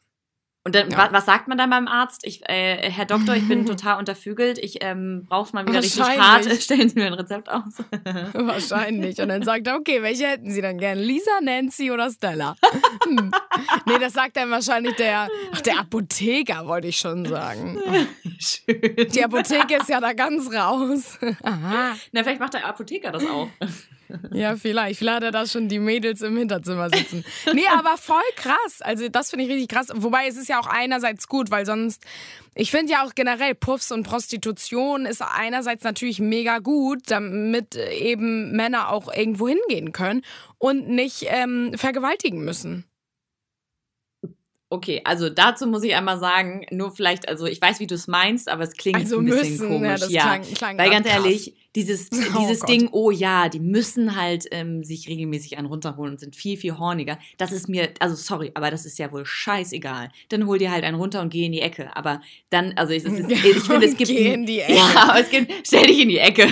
Und 0.68 0.74
dann, 0.74 0.90
Ja. 0.90 0.98
wa- 0.98 1.08
was 1.12 1.24
sagt 1.24 1.48
man 1.48 1.56
dann 1.56 1.70
beim 1.70 1.88
Arzt? 1.88 2.26
Ich, 2.26 2.46
äh, 2.46 2.90
Herr 2.90 3.06
Doktor, 3.06 3.34
ich 3.36 3.48
bin 3.48 3.64
total 3.66 3.98
unterfügelt. 3.98 4.58
Ich 4.58 4.84
ähm, 4.84 5.24
brauche 5.26 5.54
mal 5.54 5.66
wieder 5.66 5.78
richtig 5.82 6.02
hart. 6.02 6.44
Stellen 6.62 6.90
Sie 6.90 6.94
mir 6.98 7.06
ein 7.06 7.14
Rezept 7.14 7.48
aus. 7.48 7.62
Wahrscheinlich. 8.34 9.18
Und 9.22 9.28
dann 9.30 9.42
sagt 9.42 9.66
er, 9.66 9.76
okay, 9.76 10.02
welche 10.02 10.26
hätten 10.26 10.50
Sie 10.50 10.60
dann 10.60 10.76
gern? 10.76 10.98
Lisa, 10.98 11.30
Nancy 11.40 11.90
oder 11.90 12.10
Stella? 12.10 12.54
Hm. 13.06 13.30
Nee, 13.86 13.98
das 13.98 14.12
sagt 14.12 14.36
dann 14.36 14.50
wahrscheinlich 14.50 14.94
der, 14.96 15.28
ach, 15.54 15.60
der 15.62 15.78
Apotheker, 15.80 16.66
wollte 16.66 16.88
ich 16.88 16.98
schon 16.98 17.24
sagen. 17.24 17.78
Schön. 18.38 18.78
Die 19.14 19.24
Apotheke 19.24 19.76
ist 19.76 19.88
ja 19.88 20.00
da 20.02 20.12
ganz 20.12 20.52
raus. 20.52 21.18
Aha. 21.44 21.94
Na, 22.12 22.22
vielleicht 22.22 22.40
macht 22.40 22.52
der 22.52 22.66
Apotheker 22.66 23.10
das 23.10 23.24
auch. 23.24 23.48
Ja, 24.32 24.56
vielleicht. 24.56 24.98
Vielleicht 24.98 25.16
hat 25.16 25.22
er 25.24 25.30
da 25.32 25.46
schon 25.46 25.68
die 25.68 25.78
Mädels 25.78 26.22
im 26.22 26.36
Hinterzimmer 26.36 26.88
sitzen. 26.90 27.24
Nee, 27.54 27.66
aber 27.76 27.96
voll 27.96 28.16
krass. 28.36 28.80
Also, 28.80 29.08
das 29.08 29.30
finde 29.30 29.44
ich 29.44 29.50
richtig 29.50 29.68
krass. 29.68 29.88
Wobei, 29.94 30.26
es 30.28 30.36
ist 30.36 30.48
ja 30.48 30.58
auch 30.60 30.66
einerseits 30.66 31.28
gut, 31.28 31.50
weil 31.50 31.66
sonst, 31.66 32.02
ich 32.54 32.70
finde 32.70 32.92
ja 32.92 33.04
auch 33.04 33.14
generell 33.14 33.54
Puffs 33.54 33.92
und 33.92 34.04
Prostitution 34.04 35.06
ist 35.06 35.22
einerseits 35.22 35.84
natürlich 35.84 36.20
mega 36.20 36.58
gut, 36.58 37.02
damit 37.08 37.76
eben 37.76 38.52
Männer 38.52 38.90
auch 38.92 39.12
irgendwo 39.14 39.48
hingehen 39.48 39.92
können 39.92 40.22
und 40.58 40.88
nicht 40.88 41.26
ähm, 41.28 41.72
vergewaltigen 41.76 42.44
müssen. 42.44 42.84
Okay, 44.70 45.00
also 45.04 45.30
dazu 45.30 45.66
muss 45.66 45.82
ich 45.82 45.94
einmal 45.94 46.18
sagen, 46.18 46.66
nur 46.70 46.90
vielleicht, 46.94 47.26
also 47.26 47.46
ich 47.46 47.58
weiß, 47.60 47.80
wie 47.80 47.86
du 47.86 47.94
es 47.94 48.06
meinst, 48.06 48.50
aber 48.50 48.64
es 48.64 48.74
klingt 48.74 48.98
Also 48.98 49.18
ein 49.18 49.24
bisschen 49.24 49.50
müssen, 49.52 49.68
komisch. 49.68 49.88
ja, 49.88 49.96
das 49.96 50.08
klang- 50.10 50.54
klang 50.54 50.78
Weil 50.78 50.90
ganz 50.90 51.06
krass. 51.06 51.16
ehrlich, 51.16 51.67
dieses, 51.76 52.08
Oh 52.34 52.38
dieses 52.40 52.60
Gott. 52.60 52.68
Ding, 52.70 52.88
oh 52.92 53.10
ja, 53.10 53.48
die 53.48 53.60
müssen 53.60 54.16
halt 54.16 54.46
ähm, 54.50 54.82
sich 54.84 55.08
regelmäßig 55.08 55.58
einen 55.58 55.66
runterholen 55.66 56.12
und 56.12 56.20
sind 56.20 56.34
viel, 56.34 56.56
viel 56.56 56.78
horniger. 56.78 57.18
Das 57.36 57.52
ist 57.52 57.68
mir, 57.68 57.90
also 58.00 58.14
sorry, 58.16 58.50
aber 58.54 58.70
das 58.70 58.86
ist 58.86 58.98
ja 58.98 59.12
wohl 59.12 59.24
scheißegal. 59.24 60.08
Dann 60.30 60.46
hol 60.46 60.58
dir 60.58 60.70
halt 60.70 60.84
einen 60.84 60.96
runter 60.96 61.20
und 61.20 61.30
geh 61.30 61.44
in 61.46 61.52
die 61.52 61.60
Ecke. 61.60 61.94
Aber 61.96 62.20
dann, 62.50 62.72
also 62.76 62.92
ich, 62.92 63.04
es 63.04 63.12
ist, 63.12 63.30
ich 63.30 63.60
finde, 63.62 63.86
es 63.86 63.96
gibt. 63.96 64.10
geh 64.10 64.32
in 64.32 64.46
die 64.46 64.60
Ecke. 64.60 64.74
Ja, 64.74 65.08
aber 65.10 65.20
es 65.20 65.30
gibt, 65.30 65.52
stell 65.66 65.86
dich 65.86 66.00
in 66.00 66.08
die 66.08 66.18
Ecke. 66.18 66.46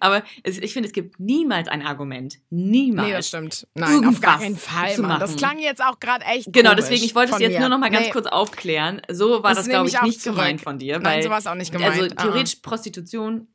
Aber 0.00 0.22
es, 0.42 0.58
ich 0.58 0.72
finde, 0.72 0.86
es 0.88 0.92
gibt 0.92 1.18
niemals 1.20 1.68
ein 1.68 1.82
Argument. 1.82 2.38
Niemals. 2.50 3.08
Nee, 3.08 3.14
das 3.14 3.28
stimmt. 3.28 3.66
Nein, 3.74 4.04
auf 4.06 4.20
gar 4.20 4.38
keinen 4.40 4.56
Fall, 4.56 4.96
Mann. 4.98 5.20
Das 5.20 5.36
klang 5.36 5.58
jetzt 5.58 5.82
auch 5.82 6.00
gerade 6.00 6.24
echt 6.24 6.52
Genau, 6.52 6.74
deswegen, 6.74 7.04
ich 7.04 7.14
wollte 7.14 7.32
es 7.34 7.38
jetzt 7.40 7.52
mir. 7.54 7.60
nur 7.60 7.68
noch 7.68 7.78
mal 7.78 7.90
ganz 7.90 8.06
Nee. 8.06 8.12
kurz 8.12 8.26
aufklären. 8.26 9.00
So 9.10 9.42
war 9.42 9.50
Das 9.54 9.58
das, 9.58 9.68
glaube 9.68 9.88
ich 9.88 10.00
nicht 10.02 10.20
zurück. 10.20 10.36
gemeint 10.38 10.60
von 10.60 10.78
dir. 10.78 10.94
Nein, 10.98 11.04
weil, 11.04 11.22
so 11.22 11.30
war 11.30 11.38
es 11.38 11.46
auch 11.46 11.54
nicht 11.54 11.72
gemeint. 11.72 11.92
Also 12.00 12.14
Ah. 12.16 12.22
theoretisch 12.22 12.56
Prostitution, 12.56 13.48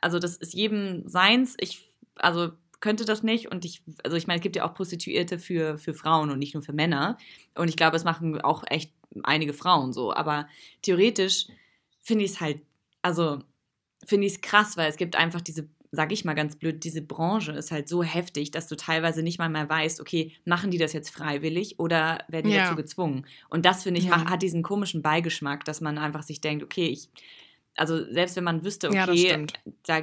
also 0.00 0.18
das 0.18 0.36
ist 0.36 0.54
jedem 0.54 1.08
seins. 1.08 1.56
Ich, 1.60 1.88
also 2.16 2.52
könnte 2.80 3.04
das 3.04 3.22
nicht. 3.22 3.50
Und 3.50 3.64
ich, 3.64 3.82
also 4.04 4.16
ich 4.16 4.26
meine, 4.26 4.38
es 4.38 4.42
gibt 4.42 4.56
ja 4.56 4.64
auch 4.68 4.74
Prostituierte 4.74 5.38
für, 5.38 5.78
für 5.78 5.94
Frauen 5.94 6.30
und 6.30 6.38
nicht 6.38 6.54
nur 6.54 6.62
für 6.62 6.72
Männer. 6.72 7.18
Und 7.54 7.68
ich 7.68 7.76
glaube, 7.76 7.96
es 7.96 8.04
machen 8.04 8.40
auch 8.40 8.64
echt 8.68 8.92
einige 9.22 9.52
Frauen 9.52 9.92
so. 9.92 10.14
Aber 10.14 10.48
theoretisch 10.82 11.46
finde 12.00 12.24
ich 12.24 12.32
es 12.32 12.40
halt, 12.40 12.60
also 13.02 13.40
finde 14.06 14.26
ich 14.26 14.34
es 14.34 14.40
krass, 14.40 14.76
weil 14.76 14.88
es 14.88 14.96
gibt 14.96 15.14
einfach 15.14 15.42
diese, 15.42 15.68
sag 15.92 16.10
ich 16.12 16.24
mal 16.24 16.34
ganz 16.34 16.56
blöd, 16.56 16.82
diese 16.84 17.02
Branche 17.02 17.52
ist 17.52 17.70
halt 17.70 17.86
so 17.88 18.02
heftig, 18.02 18.50
dass 18.50 18.66
du 18.66 18.76
teilweise 18.76 19.22
nicht 19.22 19.38
mal 19.38 19.50
mehr 19.50 19.68
weißt, 19.68 20.00
okay, 20.00 20.32
machen 20.46 20.70
die 20.70 20.78
das 20.78 20.94
jetzt 20.94 21.10
freiwillig 21.10 21.78
oder 21.78 22.24
werden 22.28 22.46
die 22.46 22.56
Ja. 22.56 22.62
dazu 22.62 22.76
gezwungen? 22.76 23.26
Und 23.50 23.66
das, 23.66 23.82
finde 23.82 24.00
ich, 24.00 24.06
Ja. 24.06 24.24
hat 24.30 24.40
diesen 24.40 24.62
komischen 24.62 25.02
Beigeschmack, 25.02 25.66
dass 25.66 25.82
man 25.82 25.98
einfach 25.98 26.22
sich 26.22 26.40
denkt, 26.40 26.64
okay, 26.64 26.86
ich, 26.86 27.10
also 27.76 28.04
selbst 28.12 28.36
wenn 28.36 28.44
man 28.44 28.64
wüsste, 28.64 28.88
Ja, 28.92 29.04
okay, 29.04 29.16
stimmt. 29.18 29.52
da 29.86 30.02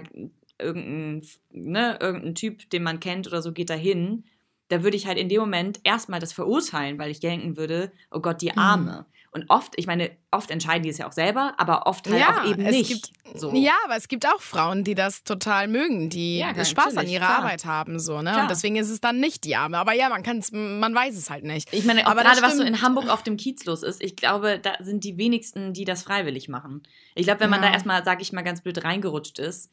irgendein, 0.60 1.22
ne, 1.52 1.98
irgendein 2.02 2.36
Typ, 2.36 2.70
den 2.70 2.84
man 2.84 3.00
kennt 3.00 3.28
oder 3.28 3.42
so, 3.42 3.52
geht 3.52 3.70
da 3.70 3.76
hin, 3.76 4.24
da 4.70 4.84
würde 4.84 4.98
ich 4.98 5.08
halt 5.08 5.18
in 5.18 5.30
dem 5.30 5.40
Moment 5.40 5.80
erstmal 5.84 6.20
das 6.20 6.34
verurteilen, 6.34 7.00
weil 7.00 7.12
ich 7.12 7.20
denken 7.20 7.58
würde, 7.58 7.92
oh 8.12 8.20
Gott, 8.20 8.42
die 8.42 8.58
Arme. 8.58 9.06
Und 9.38 9.50
oft, 9.50 9.74
ich 9.78 9.86
meine, 9.88 10.10
oft 10.32 10.50
entscheiden 10.52 10.84
die 10.84 10.90
es 10.90 10.98
ja 10.98 11.08
auch 11.08 11.12
selber, 11.12 11.54
aber 11.58 11.86
oft 11.88 12.08
halt 12.10 12.20
Ja, 12.20 12.42
auch 12.42 12.50
eben 12.50 12.64
nicht. 12.64 12.88
gibt- 12.90 13.12
so. 13.40 13.54
Ja, 13.54 13.74
aber 13.86 13.96
es 13.96 14.08
gibt 14.08 14.26
auch 14.26 14.42
Frauen, 14.42 14.84
die 14.84 14.96
das 14.96 15.24
total 15.24 15.68
mögen, 15.68 16.10
die 16.10 16.40
Ja, 16.40 16.66
Spaß 16.66 16.98
an 16.98 17.08
ihrer 17.08 17.26
klar. 17.26 17.38
Arbeit 17.40 17.66
haben, 17.66 18.00
so, 18.00 18.22
ne? 18.22 18.32
Klar. 18.32 18.42
Und 18.44 18.50
deswegen 18.52 18.78
ist 18.78 18.90
es 18.90 19.00
dann 19.02 19.20
nicht 19.20 19.44
die 19.44 19.56
Arme. 19.56 19.78
Aber 19.78 19.94
ja, 19.94 20.10
man 20.10 20.24
kann 20.24 20.44
man 20.52 20.96
weiß 20.96 21.16
es 21.18 21.30
halt 21.30 21.44
nicht. 21.44 21.72
Ich 21.74 21.86
meine, 21.86 22.08
Aber 22.08 22.24
gerade 22.24 22.42
was 22.42 22.58
so 22.58 22.64
in 22.64 22.82
Hamburg 22.82 23.10
auf 23.10 23.22
dem 23.24 23.38
Kiez 23.38 23.64
los 23.66 23.84
ist, 23.84 24.02
ich 24.04 24.16
glaube, 24.16 24.60
da 24.60 24.74
sind 24.80 25.04
die 25.04 25.18
wenigsten, 25.18 25.74
die 25.74 25.86
das 25.86 26.04
freiwillig 26.04 26.50
machen. 26.50 26.84
Ich 27.16 27.26
glaube, 27.26 27.42
wenn 27.42 27.50
man 27.50 27.62
Ja. 27.62 27.68
da 27.68 27.74
erstmal, 27.74 28.04
sag 28.04 28.22
ich 28.22 28.32
mal, 28.34 28.42
ganz 28.44 28.62
blöd 28.62 28.84
reingerutscht 28.84 29.40
ist, 29.40 29.70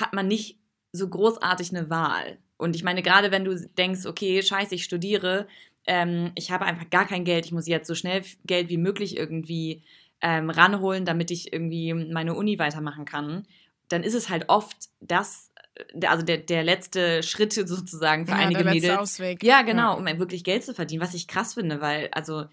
hat 0.00 0.12
man 0.14 0.26
nicht 0.28 0.58
so 0.92 1.08
großartig 1.08 1.70
eine 1.70 1.90
Wahl. 1.90 2.38
Und 2.56 2.76
ich 2.76 2.84
meine, 2.84 3.02
gerade 3.02 3.30
wenn 3.32 3.44
du 3.44 3.56
denkst, 3.56 4.06
okay, 4.06 4.40
scheiße, 4.42 4.74
ich 4.76 4.84
studiere, 4.84 5.48
ähm, 5.86 6.32
ich 6.34 6.50
habe 6.50 6.64
einfach 6.64 6.88
gar 6.90 7.06
kein 7.06 7.24
Geld, 7.24 7.46
ich 7.46 7.52
muss 7.52 7.66
jetzt 7.66 7.86
so 7.86 7.94
schnell 7.94 8.22
Geld 8.44 8.68
wie 8.68 8.76
möglich 8.76 9.16
irgendwie 9.16 9.82
ähm, 10.20 10.50
ranholen, 10.50 11.04
damit 11.04 11.30
ich 11.30 11.52
irgendwie 11.52 11.92
meine 11.92 12.34
Uni 12.34 12.58
weitermachen 12.58 13.04
kann, 13.04 13.46
dann 13.88 14.04
ist 14.04 14.14
es 14.14 14.28
halt 14.28 14.48
oft 14.48 14.76
das, 15.00 15.50
äh, 15.74 16.06
also 16.06 16.24
der, 16.24 16.38
der 16.38 16.62
letzte 16.62 17.22
Schritt 17.22 17.52
sozusagen 17.68 18.26
für 18.26 18.32
ja, 18.32 18.38
einige 18.38 18.62
der 18.62 18.72
letzte 18.72 18.88
Mädels. 18.88 19.00
Ausweg. 19.00 19.42
Ja, 19.42 19.62
genau, 19.62 19.98
um 19.98 20.06
wirklich 20.06 20.44
Geld 20.44 20.64
zu 20.64 20.74
verdienen, 20.74 21.02
was 21.02 21.14
ich 21.14 21.26
krass 21.28 21.54
finde, 21.54 21.80
weil, 21.80 22.08
also, 22.12 22.44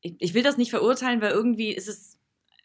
ich, 0.00 0.16
ich 0.18 0.34
will 0.34 0.42
das 0.42 0.56
nicht 0.56 0.70
verurteilen, 0.70 1.20
weil 1.20 1.32
irgendwie 1.32 1.72
ist 1.72 1.88
es, 1.88 2.18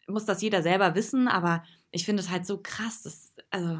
muss 0.06 0.24
das 0.24 0.40
jeder 0.40 0.62
selber 0.62 0.94
wissen, 0.94 1.28
aber 1.28 1.62
ich 1.90 2.04
finde 2.04 2.22
es 2.22 2.30
halt 2.30 2.46
so 2.46 2.58
krass, 2.62 3.02
dass, 3.02 3.34
also, 3.50 3.78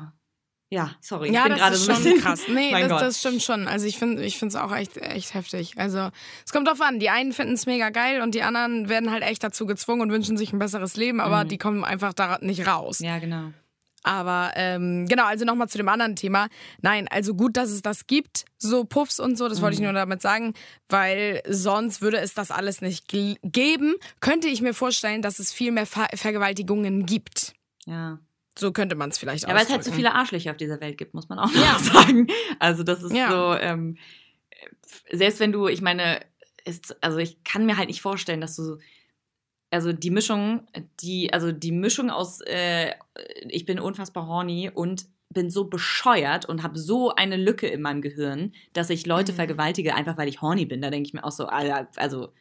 ja, 0.69 0.91
sorry, 1.01 1.33
Ja, 1.33 1.41
ich 1.41 1.45
bin 1.45 1.51
das 1.53 1.61
gerade 1.61 1.75
ist 1.77 1.85
so 1.85 1.93
ein 1.93 1.97
bisschen 2.03 2.21
krass. 2.21 2.43
Nee, 2.49 2.73
Mein 2.73 2.83
das, 2.89 2.91
Gott. 2.93 3.03
das 3.03 3.19
stimmt 3.21 3.43
schon. 3.43 3.69
Also 3.69 3.87
ich 3.87 3.99
finde 3.99 4.23
ich 4.25 4.43
es 4.43 4.57
auch 4.57 4.75
echt, 4.75 4.97
echt 4.97 5.35
heftig. 5.35 5.75
Also 5.77 6.11
es 6.45 6.53
kommt 6.53 6.67
drauf 6.69 6.81
an. 6.81 6.99
Die 6.99 7.09
einen 7.11 7.33
finden 7.33 7.55
es 7.55 7.67
mega 7.67 7.91
geil 7.91 8.21
und 8.21 8.35
die 8.35 8.43
anderen 8.43 8.89
werden 8.89 9.11
halt 9.13 9.23
echt 9.23 9.45
dazu 9.45 9.67
gezwungen 9.67 10.03
und 10.03 10.11
wünschen 10.13 10.37
sich 10.37 10.53
ein 10.53 10.59
besseres 10.59 10.97
Leben, 10.97 11.21
aber 11.21 11.45
Mhm. 11.45 11.49
die 11.49 11.59
kommen 11.59 11.85
einfach 11.85 12.13
da 12.13 12.39
nicht 12.41 12.67
raus. 12.67 12.99
Ja, 12.99 13.19
genau. 13.19 13.53
Aber 14.03 14.53
ähm, 14.55 15.07
genau, 15.09 15.25
also 15.25 15.45
nochmal 15.45 15.69
zu 15.69 15.79
dem 15.79 15.89
anderen 15.89 16.15
Thema. 16.15 16.47
Nein, 16.81 17.09
also 17.11 17.35
gut, 17.35 17.57
dass 17.57 17.71
es 17.71 17.83
das 17.83 18.07
gibt, 18.07 18.45
so 18.57 18.85
Puffs 18.85 19.19
und 19.19 19.37
so, 19.37 19.49
das 19.49 19.61
wollte 19.61 19.75
ich 19.75 19.81
Mhm. 19.81 19.87
nur 19.87 19.95
damit 19.95 20.23
sagen, 20.23 20.55
weil 20.89 21.43
sonst 21.49 22.03
würde 22.03 22.19
es 22.19 22.33
das 22.33 22.53
alles 22.53 22.81
nicht 22.83 23.09
geben. 23.09 23.95
Könnte 24.21 24.47
ich 24.47 24.63
mir 24.63 24.75
vorstellen, 24.75 25.23
dass 25.23 25.41
es 25.41 25.53
viel 25.53 25.73
mehr 25.73 25.87
Ver 25.87 26.07
Vergewaltigungen 26.15 27.05
gibt. 27.05 27.55
Ja. 27.85 28.19
So 28.59 28.73
könnte 28.73 28.95
man 28.97 29.11
es 29.11 29.19
vielleicht 29.19 29.45
Ja, 29.47 29.55
weil 29.55 29.65
es 29.65 29.71
halt 29.71 29.85
so 29.85 29.93
viele 29.93 30.15
Arschlöcher 30.15 30.51
auf 30.51 30.57
dieser 30.57 30.81
Welt 30.81 30.97
gibt, 30.99 31.13
muss 31.15 31.29
man 31.29 31.39
auch 31.39 31.51
Ja. 31.53 31.79
sagen. 31.79 32.27
Also 32.59 32.83
das 32.83 33.03
ist 33.03 33.13
Ja. 33.15 33.31
so, 33.31 33.61
ähm, 33.61 33.97
selbst 35.11 35.41
wenn 35.41 35.53
du, 35.53 35.69
ich 35.69 35.83
meine, 35.83 36.21
ist, 36.65 36.97
also 37.03 37.19
ich 37.19 37.43
kann 37.45 37.67
mir 37.67 37.77
halt 37.77 37.89
nicht 37.89 38.01
vorstellen, 38.03 38.41
dass 38.41 38.57
du, 38.57 38.79
also 39.71 39.93
die 39.93 40.11
Mischung, 40.11 40.67
die, 41.01 41.33
also 41.33 41.53
die 41.53 41.73
Mischung 41.73 42.11
aus, 42.11 42.41
äh, 42.43 42.93
ich 43.49 43.67
bin 43.67 43.79
unfassbar 43.79 44.27
horny 44.27 44.71
und 44.73 45.07
bin 45.29 45.51
so 45.51 45.65
bescheuert 45.65 46.47
und 46.47 46.63
habe 46.63 46.79
so 46.79 47.15
eine 47.15 47.37
Lücke 47.37 47.67
in 47.67 47.83
meinem 47.83 48.01
Gehirn, 48.01 48.53
dass 48.73 48.91
ich 48.91 49.07
Leute 49.07 49.33
Mhm. 49.33 49.37
vergewaltige, 49.37 49.95
einfach 49.95 50.17
weil 50.17 50.29
ich 50.29 50.41
horny 50.41 50.65
bin. 50.67 50.81
Da 50.81 50.91
denke 50.91 51.07
ich 51.09 51.15
mir 51.15 51.25
auch 51.25 51.33
so, 51.33 51.47
Alter, 51.47 51.89
also, 51.97 52.33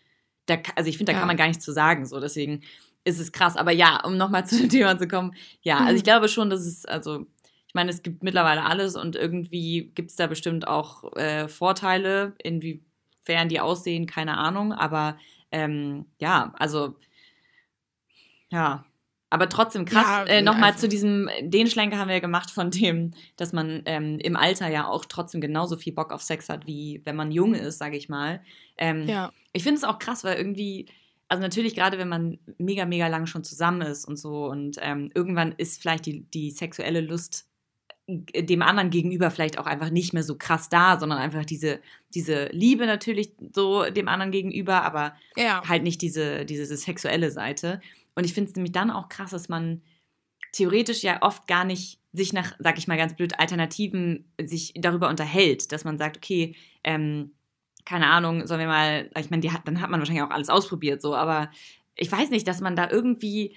da, 0.45 0.57
also 0.75 0.89
ich 0.89 0.97
finde, 0.97 1.11
da 1.11 1.15
Ja. 1.15 1.19
kann 1.19 1.27
man 1.27 1.37
gar 1.37 1.47
nichts 1.47 1.65
zu 1.65 1.73
sagen, 1.73 2.05
so 2.05 2.19
deswegen 2.19 2.61
ist 3.05 3.19
es 3.19 3.31
krass. 3.31 3.55
Aber 3.55 3.71
ja, 3.71 4.03
um 4.03 4.17
nochmal 4.17 4.45
zu 4.47 4.57
dem 4.57 4.69
Thema 4.69 4.97
zu 4.97 5.07
kommen, 5.07 5.33
ja, 5.61 5.77
also 5.77 5.91
Mhm. 5.91 5.97
ich 5.97 6.03
glaube 6.03 6.27
schon, 6.27 6.49
dass 6.49 6.65
es, 6.65 6.85
also, 6.85 7.25
ich 7.67 7.73
meine, 7.73 7.89
es 7.91 8.03
gibt 8.03 8.23
mittlerweile 8.23 8.63
alles 8.63 8.95
und 8.97 9.15
irgendwie 9.15 9.91
gibt 9.95 10.09
es 10.11 10.17
da 10.17 10.27
bestimmt 10.27 10.67
auch 10.67 11.15
äh, 11.15 11.47
Vorteile, 11.47 12.33
inwiefern 12.43 13.47
die 13.49 13.59
aussehen, 13.61 14.05
keine 14.07 14.37
Ahnung, 14.37 14.73
aber 14.73 15.17
ähm, 15.51 16.05
ja, 16.19 16.53
also, 16.59 16.95
ja. 18.51 18.85
Aber 19.31 19.49
trotzdem 19.49 19.85
krass, 19.85 20.05
Ja, 20.05 20.23
äh, 20.25 20.41
nochmal 20.41 20.65
einfach- 20.69 20.79
zu 20.81 20.87
diesem, 20.87 21.29
den 21.41 21.67
Schlenker 21.67 21.97
haben 21.97 22.07
wir 22.07 22.15
ja 22.15 22.21
gemacht 22.21 22.51
von 22.51 22.71
dem, 22.71 23.11
dass 23.35 23.51
man 23.53 23.81
ähm, 23.85 24.17
im 24.19 24.37
Alter 24.37 24.69
ja 24.69 24.87
auch 24.87 25.03
trotzdem 25.05 25.41
genauso 25.41 25.75
viel 25.77 25.93
Bock 25.93 26.13
auf 26.13 26.21
Sex 26.21 26.47
hat, 26.47 26.67
wie 26.67 27.01
wenn 27.05 27.15
man 27.15 27.31
jung 27.31 27.53
ist, 27.53 27.79
sage 27.79 27.97
ich 27.97 28.07
mal. 28.07 28.41
Ähm, 28.77 29.07
Ja. 29.07 29.31
ich 29.51 29.63
finde 29.63 29.77
es 29.79 29.83
auch 29.83 29.99
krass, 29.99 30.23
weil 30.23 30.37
irgendwie, 30.37 30.85
also 31.27 31.41
natürlich 31.41 31.75
gerade 31.75 31.97
wenn 31.97 32.09
man 32.09 32.39
mega, 32.57 32.85
mega 32.85 33.07
lang 33.07 33.25
schon 33.25 33.43
zusammen 33.43 33.81
ist 33.81 34.05
und 34.05 34.17
so 34.17 34.45
und 34.47 34.77
ähm, 34.81 35.11
irgendwann 35.13 35.53
ist 35.57 35.81
vielleicht 35.81 36.05
die, 36.05 36.21
die 36.31 36.51
sexuelle 36.51 37.01
Lust 37.01 37.47
äh, 38.07 38.43
dem 38.43 38.61
anderen 38.61 38.89
gegenüber 38.91 39.31
vielleicht 39.31 39.57
auch 39.57 39.65
einfach 39.65 39.89
nicht 39.89 40.13
mehr 40.13 40.23
so 40.23 40.35
krass 40.37 40.69
da, 40.69 40.99
sondern 40.99 41.19
einfach 41.19 41.45
diese, 41.45 41.79
diese 42.13 42.47
Liebe 42.51 42.85
natürlich 42.85 43.31
so 43.53 43.89
dem 43.89 44.07
anderen 44.07 44.31
gegenüber, 44.31 44.83
aber 44.83 45.15
Ja. 45.35 45.61
halt 45.67 45.83
nicht 45.83 46.01
diese, 46.01 46.45
diese 46.45 46.65
sexuelle 46.77 47.31
Seite. 47.31 47.81
Und 48.13 48.25
ich 48.25 48.33
finde 48.33 48.49
es 48.49 48.55
nämlich 48.55 48.71
dann 48.71 48.91
auch 48.91 49.09
krass, 49.09 49.31
dass 49.31 49.49
man 49.49 49.81
theoretisch 50.51 51.03
ja 51.03 51.21
oft 51.21 51.47
gar 51.47 51.65
nicht 51.65 51.99
sich 52.13 52.31
nach, 52.31 52.53
sag 52.59 52.77
ich 52.77 52.87
mal 52.87 52.97
ganz 52.97 53.15
blöd, 53.15 53.39
Alternativen 53.39 54.25
sich 54.41 54.73
darüber 54.75 55.09
unterhält, 55.09 55.71
dass 55.71 55.83
man 55.83 55.97
sagt, 55.97 56.17
okay, 56.17 56.55
ähm, 56.83 57.31
keine 57.85 58.07
Ahnung, 58.07 58.47
sollen 58.47 58.59
wir 58.61 58.67
mal, 58.67 59.09
ich 59.17 59.29
meine, 59.29 59.41
die 59.41 59.51
hat, 59.51 59.67
dann 59.67 59.81
hat 59.81 59.89
man 59.89 59.99
wahrscheinlich 59.99 60.23
auch 60.23 60.31
alles 60.31 60.49
ausprobiert, 60.49 61.01
so, 61.01 61.15
aber 61.15 61.49
ich 61.95 62.11
weiß 62.11 62.29
nicht, 62.31 62.47
dass 62.47 62.59
man 62.61 62.75
da 62.75 62.89
irgendwie 62.89 63.55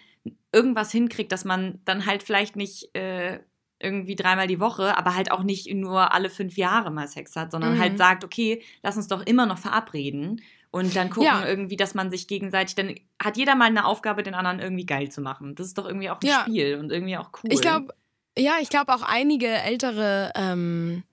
irgendwas 0.52 0.92
hinkriegt, 0.92 1.32
dass 1.32 1.44
man 1.44 1.80
dann 1.84 2.06
halt 2.06 2.22
vielleicht 2.22 2.56
nicht 2.56 2.94
äh, 2.94 3.40
irgendwie 3.80 4.16
dreimal 4.16 4.46
die 4.46 4.60
Woche, 4.60 4.96
aber 4.98 5.14
halt 5.14 5.30
auch 5.30 5.42
nicht 5.42 5.72
nur 5.72 6.12
alle 6.12 6.30
fünf 6.30 6.56
Jahre 6.56 6.90
mal 6.90 7.08
Sex 7.08 7.36
hat, 7.36 7.52
sondern 7.52 7.74
Mhm. 7.74 7.78
halt 7.78 7.98
sagt, 7.98 8.24
okay, 8.24 8.62
lass 8.82 8.96
uns 8.96 9.08
doch 9.08 9.24
immer 9.26 9.46
noch 9.46 9.58
verabreden 9.58 10.40
Und 10.70 10.94
dann 10.96 11.08
gucken 11.08 11.24
Ja. 11.24 11.46
irgendwie, 11.46 11.76
dass 11.76 11.94
man 11.94 12.10
sich 12.10 12.28
gegenseitig, 12.28 12.74
dann 12.74 12.94
hat 13.22 13.38
jeder 13.38 13.54
mal 13.54 13.64
eine 13.66 13.86
Aufgabe, 13.86 14.22
den 14.22 14.34
anderen 14.34 14.58
irgendwie 14.60 14.84
geil 14.84 15.10
zu 15.10 15.22
machen. 15.22 15.54
Das 15.54 15.66
ist 15.66 15.78
doch 15.78 15.86
irgendwie 15.86 16.10
auch 16.10 16.20
ein 16.20 16.26
Ja. 16.26 16.42
Spiel 16.42 16.76
und 16.76 16.92
irgendwie 16.92 17.16
auch 17.16 17.30
cool. 17.42 17.52
Ich 17.52 17.62
glaube, 17.62 17.94
ja, 18.36 18.56
ich 18.60 18.68
glaube 18.68 18.92
auch 18.94 19.02
einige 19.02 19.46
ältere 19.48 20.30
ähm, 20.34 21.04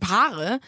Paare, 0.00 0.58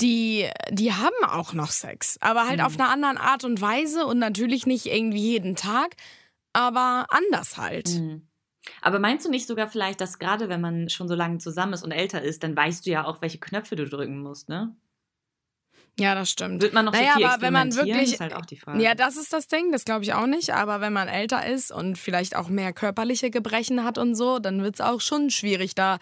die, 0.00 0.48
die 0.70 0.92
haben 0.92 1.24
auch 1.28 1.52
noch 1.52 1.70
Sex. 1.70 2.18
Aber 2.20 2.48
halt 2.48 2.58
Mhm. 2.58 2.64
auf 2.66 2.78
einer 2.78 2.88
anderen 2.90 3.18
Art 3.18 3.44
und 3.44 3.60
Weise 3.60 4.06
und 4.06 4.18
natürlich 4.18 4.66
nicht 4.66 4.86
irgendwie 4.86 5.20
jeden 5.20 5.54
Tag, 5.56 5.94
aber 6.52 7.06
anders 7.10 7.56
halt. 7.56 7.88
Mhm. 7.88 8.26
Aber 8.80 8.98
meinst 9.00 9.26
du 9.26 9.30
nicht 9.30 9.46
sogar 9.46 9.68
vielleicht, 9.68 10.00
dass 10.00 10.18
gerade 10.18 10.48
wenn 10.48 10.60
man 10.60 10.88
schon 10.88 11.08
so 11.08 11.14
lange 11.14 11.38
zusammen 11.38 11.72
ist 11.72 11.82
und 11.82 11.90
älter 11.92 12.22
ist, 12.22 12.42
dann 12.44 12.56
weißt 12.56 12.86
du 12.86 12.90
ja 12.90 13.04
auch, 13.04 13.20
welche 13.20 13.38
Knöpfe 13.38 13.74
du 13.76 13.88
drücken 13.88 14.20
musst, 14.22 14.48
ne? 14.48 14.74
Ja, 16.00 16.14
das 16.14 16.30
stimmt. 16.30 16.62
Wird 16.62 16.72
man 16.72 16.86
noch 16.86 16.92
Naja, 16.92 17.12
so 17.12 17.18
viel 17.18 17.26
aber 17.26 17.42
wenn 17.42 17.52
man 17.52 17.74
wirklich- 17.74 18.14
ist 18.14 18.20
halt 18.20 18.34
auch 18.34 18.46
die 18.46 18.56
Frage. 18.56 18.82
Ja, 18.82 18.94
das 18.94 19.16
ist 19.18 19.30
das 19.34 19.46
Ding, 19.46 19.72
das 19.72 19.84
glaube 19.84 20.04
ich 20.04 20.14
auch 20.14 20.26
nicht. 20.26 20.50
Aber 20.54 20.80
wenn 20.80 20.92
man 20.94 21.06
älter 21.06 21.44
ist 21.46 21.70
und 21.70 21.98
vielleicht 21.98 22.34
auch 22.34 22.48
mehr 22.48 22.72
körperliche 22.72 23.30
Gebrechen 23.30 23.84
hat 23.84 23.98
und 23.98 24.14
so, 24.14 24.38
dann 24.38 24.62
wird 24.62 24.76
es 24.76 24.80
auch 24.80 25.02
schon 25.02 25.28
schwierig, 25.28 25.74
da 25.74 25.98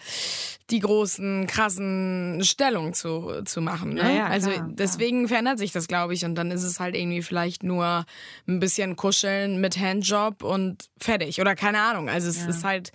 die 0.69 0.79
großen, 0.79 1.45
krassen 1.45 2.41
Stellungen 2.45 2.93
zu, 2.93 3.41
zu 3.43 3.59
machen. 3.61 3.95
Ne? 3.95 4.01
Ja, 4.03 4.09
ja, 4.09 4.25
also 4.27 4.49
klar, 4.49 4.63
klar. 4.63 4.75
deswegen 4.75 5.27
verändert 5.27 5.59
sich 5.59 5.73
das, 5.73 5.87
glaube 5.87 6.13
ich. 6.13 6.23
Und 6.23 6.35
dann 6.35 6.51
ist 6.51 6.63
es 6.63 6.79
halt 6.79 6.95
irgendwie 6.95 7.21
vielleicht 7.21 7.61
nur 7.63 8.05
ein 8.47 8.59
bisschen 8.61 8.95
Kuscheln 8.95 9.59
mit 9.59 9.77
Handjob 9.77 10.41
und 10.43 10.89
fertig. 10.99 11.41
Oder 11.41 11.55
keine 11.55 11.81
Ahnung. 11.81 12.07
Also 12.07 12.29
es 12.29 12.41
Ja. 12.43 12.47
ist 12.49 12.63
halt 12.63 12.91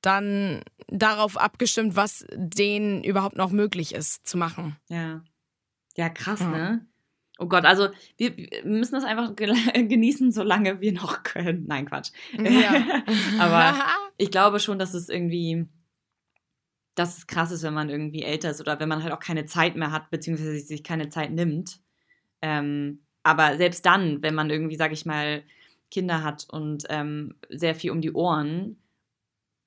dann 0.00 0.62
darauf 0.88 1.36
abgestimmt, 1.36 1.94
was 1.94 2.24
denen 2.34 3.04
überhaupt 3.04 3.36
noch 3.36 3.50
möglich 3.52 3.94
ist 3.94 4.26
zu 4.26 4.36
machen. 4.36 4.76
Ja. 4.88 5.22
Ja, 5.96 6.08
krass, 6.08 6.40
Ja. 6.40 6.48
ne? 6.48 6.86
Oh 7.38 7.46
Gott, 7.46 7.64
also 7.64 7.88
wir, 8.18 8.34
müssen 8.64 8.94
das 8.94 9.04
einfach 9.04 9.34
ge 9.34 9.52
genießen, 9.88 10.32
solange 10.32 10.80
wir 10.80 10.92
noch 10.92 11.22
können. 11.22 11.64
Nein, 11.66 11.86
Quatsch. 11.86 12.10
Ja. 12.38 13.02
Aber 13.40 13.74
ich 14.16 14.30
glaube 14.30 14.60
schon, 14.60 14.78
dass 14.78 14.94
es 14.94 15.08
irgendwie, 15.08 15.66
dass 16.94 17.18
es 17.18 17.26
krass 17.26 17.50
ist, 17.50 17.62
wenn 17.62 17.74
man 17.74 17.88
irgendwie 17.88 18.22
älter 18.22 18.50
ist 18.50 18.60
oder 18.60 18.78
wenn 18.78 18.88
man 18.88 19.02
halt 19.02 19.12
auch 19.12 19.18
keine 19.18 19.46
Zeit 19.46 19.76
mehr 19.76 19.92
hat, 19.92 20.10
beziehungsweise 20.10 20.58
sich 20.58 20.84
keine 20.84 21.08
Zeit 21.08 21.32
nimmt. 21.32 21.80
Ähm, 22.42 23.00
aber 23.22 23.56
selbst 23.56 23.86
dann, 23.86 24.22
wenn 24.22 24.34
man 24.34 24.50
irgendwie, 24.50 24.76
sag 24.76 24.92
ich 24.92 25.06
mal, 25.06 25.42
Kinder 25.90 26.22
hat 26.22 26.46
und 26.50 26.84
ähm, 26.90 27.34
sehr 27.48 27.74
viel 27.74 27.90
um 27.90 28.00
die 28.00 28.12
Ohren, 28.12 28.76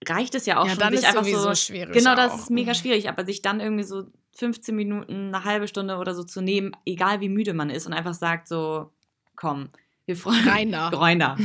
reicht 0.07 0.35
es 0.35 0.45
ja 0.45 0.59
auch 0.59 0.65
ja, 0.65 0.71
schon, 0.71 0.79
dann 0.79 0.91
sich 0.91 1.01
ist 1.01 1.07
einfach 1.07 1.23
sowieso 1.23 1.41
so 1.41 1.55
schwierig. 1.55 1.93
Genau, 1.93 2.15
das 2.15 2.33
auch. 2.33 2.39
ist 2.39 2.49
mega 2.49 2.73
schwierig, 2.73 3.09
aber 3.09 3.25
sich 3.25 3.41
dann 3.41 3.59
irgendwie 3.59 3.83
so 3.83 4.07
15 4.36 4.76
Minuten, 4.76 5.34
eine 5.34 5.43
halbe 5.43 5.67
Stunde 5.67 5.98
oder 5.98 6.13
so 6.13 6.24
zu 6.24 6.41
nehmen, 6.41 6.71
egal 6.86 7.21
wie 7.21 7.30
müde 7.30 7.54
man 7.54 7.69
ist 7.69 7.86
und 7.86 7.93
einfach 7.93 8.13
sagt 8.13 8.48
so, 8.48 8.91
komm, 9.36 9.69
wir 10.06 10.15
freuen 10.15 10.48
Rein 10.48 10.71
da. 10.71 10.89
Rein 10.89 11.19
da. 11.19 11.38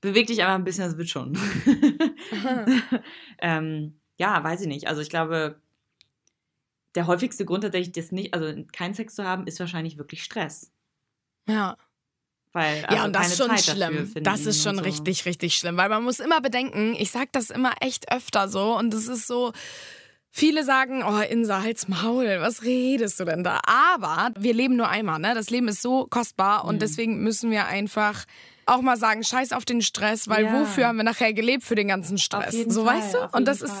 Beweg 0.00 0.26
dich 0.26 0.40
einfach 0.40 0.54
ein 0.54 0.64
bisschen, 0.64 0.84
das 0.84 0.98
wird 0.98 1.08
schon. 1.08 1.38
ähm, 3.38 4.00
ja, 4.16 4.42
weiß 4.42 4.62
ich 4.62 4.66
nicht. 4.66 4.88
Also 4.88 5.00
ich 5.00 5.10
glaube, 5.10 5.60
der 6.94 7.06
häufigste 7.06 7.44
Grund 7.44 7.62
tatsächlich, 7.62 7.92
das 7.92 8.10
nicht, 8.10 8.34
also 8.34 8.64
keinen 8.72 8.94
Sex 8.94 9.14
zu 9.14 9.24
haben, 9.24 9.46
ist 9.46 9.60
wahrscheinlich 9.60 9.98
wirklich 9.98 10.24
Stress. 10.24 10.72
Ja. 11.46 11.76
Weil, 12.52 12.80
ja, 12.80 12.88
also 12.88 13.04
und 13.04 13.12
das 13.12 13.28
ist 13.28 13.36
schon 13.36 13.56
Zeit 13.56 13.76
schlimm. 13.76 14.12
Das 14.22 14.46
ist 14.46 14.62
schon 14.62 14.76
so. 14.76 14.82
richtig, 14.82 15.26
richtig 15.26 15.54
schlimm. 15.54 15.76
Weil 15.76 15.90
man 15.90 16.02
muss 16.02 16.18
immer 16.18 16.40
bedenken, 16.40 16.96
ich 16.98 17.10
sag 17.10 17.30
das 17.32 17.50
immer 17.50 17.74
echt 17.80 18.10
öfter 18.10 18.48
so 18.48 18.76
und 18.76 18.92
es 18.94 19.06
ist 19.06 19.26
so. 19.26 19.52
Viele 20.30 20.62
sagen, 20.64 21.02
oh 21.02 21.18
Insa, 21.20 21.62
halt's 21.62 21.88
Maul, 21.88 22.38
was 22.40 22.62
redest 22.62 23.18
du 23.18 23.24
denn 23.24 23.42
da? 23.44 23.60
Aber 23.66 24.30
wir 24.38 24.54
leben 24.54 24.76
nur 24.76 24.88
einmal, 24.88 25.18
ne? 25.18 25.34
Das 25.34 25.50
Leben 25.50 25.68
ist 25.68 25.82
so 25.82 26.06
kostbar 26.08 26.64
und 26.64 26.76
Mhm. 26.76 26.80
deswegen 26.80 27.22
müssen 27.22 27.50
wir 27.50 27.66
einfach 27.66 28.24
auch 28.66 28.82
mal 28.82 28.96
sagen, 28.98 29.24
scheiß 29.24 29.52
auf 29.52 29.64
den 29.64 29.80
Stress, 29.80 30.28
weil 30.28 30.44
Ja. 30.44 30.60
wofür 30.60 30.86
haben 30.88 30.96
wir 30.98 31.02
nachher 31.04 31.32
gelebt 31.32 31.64
für 31.64 31.74
den 31.74 31.88
ganzen 31.88 32.18
Stress? 32.18 32.54
so 32.68 32.84
Fall, 32.84 32.96
weißt 32.98 33.14
du? 33.14 33.18
Und 33.32 33.46
das 33.48 33.62
ist 33.62 33.74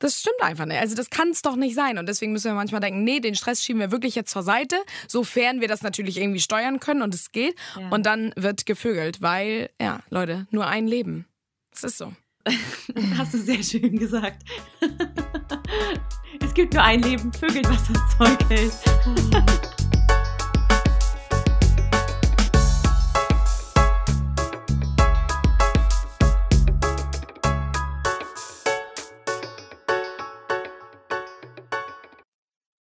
das 0.00 0.20
stimmt 0.20 0.42
einfach 0.42 0.66
nicht. 0.66 0.78
Also 0.80 0.94
das 0.96 1.08
kann 1.08 1.28
es 1.30 1.40
doch 1.40 1.56
nicht 1.56 1.74
sein. 1.74 1.96
Und 1.96 2.08
deswegen 2.08 2.32
müssen 2.32 2.46
wir 2.50 2.54
manchmal 2.54 2.80
denken, 2.82 3.04
nee, 3.04 3.20
den 3.20 3.34
Stress 3.36 3.62
schieben 3.62 3.80
wir 3.80 3.90
wirklich 3.90 4.14
jetzt 4.14 4.30
zur 4.30 4.42
Seite, 4.42 4.76
sofern 5.08 5.62
wir 5.62 5.68
das 5.68 5.82
natürlich 5.82 6.18
irgendwie 6.18 6.40
steuern 6.40 6.78
können 6.80 7.00
und 7.00 7.14
es 7.14 7.32
geht. 7.32 7.54
Ja. 7.78 7.88
Und 7.90 8.04
dann 8.04 8.32
wird 8.36 8.66
gevögelt, 8.66 9.22
weil, 9.22 9.70
ja, 9.80 10.00
Leute, 10.10 10.46
nur 10.50 10.66
ein 10.66 10.86
Leben. 10.88 11.26
Das 11.70 11.84
ist 11.84 11.96
so. 11.98 12.12
Hast 13.18 13.34
du 13.34 13.38
sehr 13.38 13.62
schön 13.62 13.98
gesagt. 13.98 14.42
es 16.40 16.54
gibt 16.54 16.74
nur 16.74 16.82
ein 16.82 17.02
Leben, 17.02 17.32
Vögel, 17.32 17.62
was 17.64 17.88
das 17.88 18.18
Zeug 18.18 18.50
hält. 18.50 18.72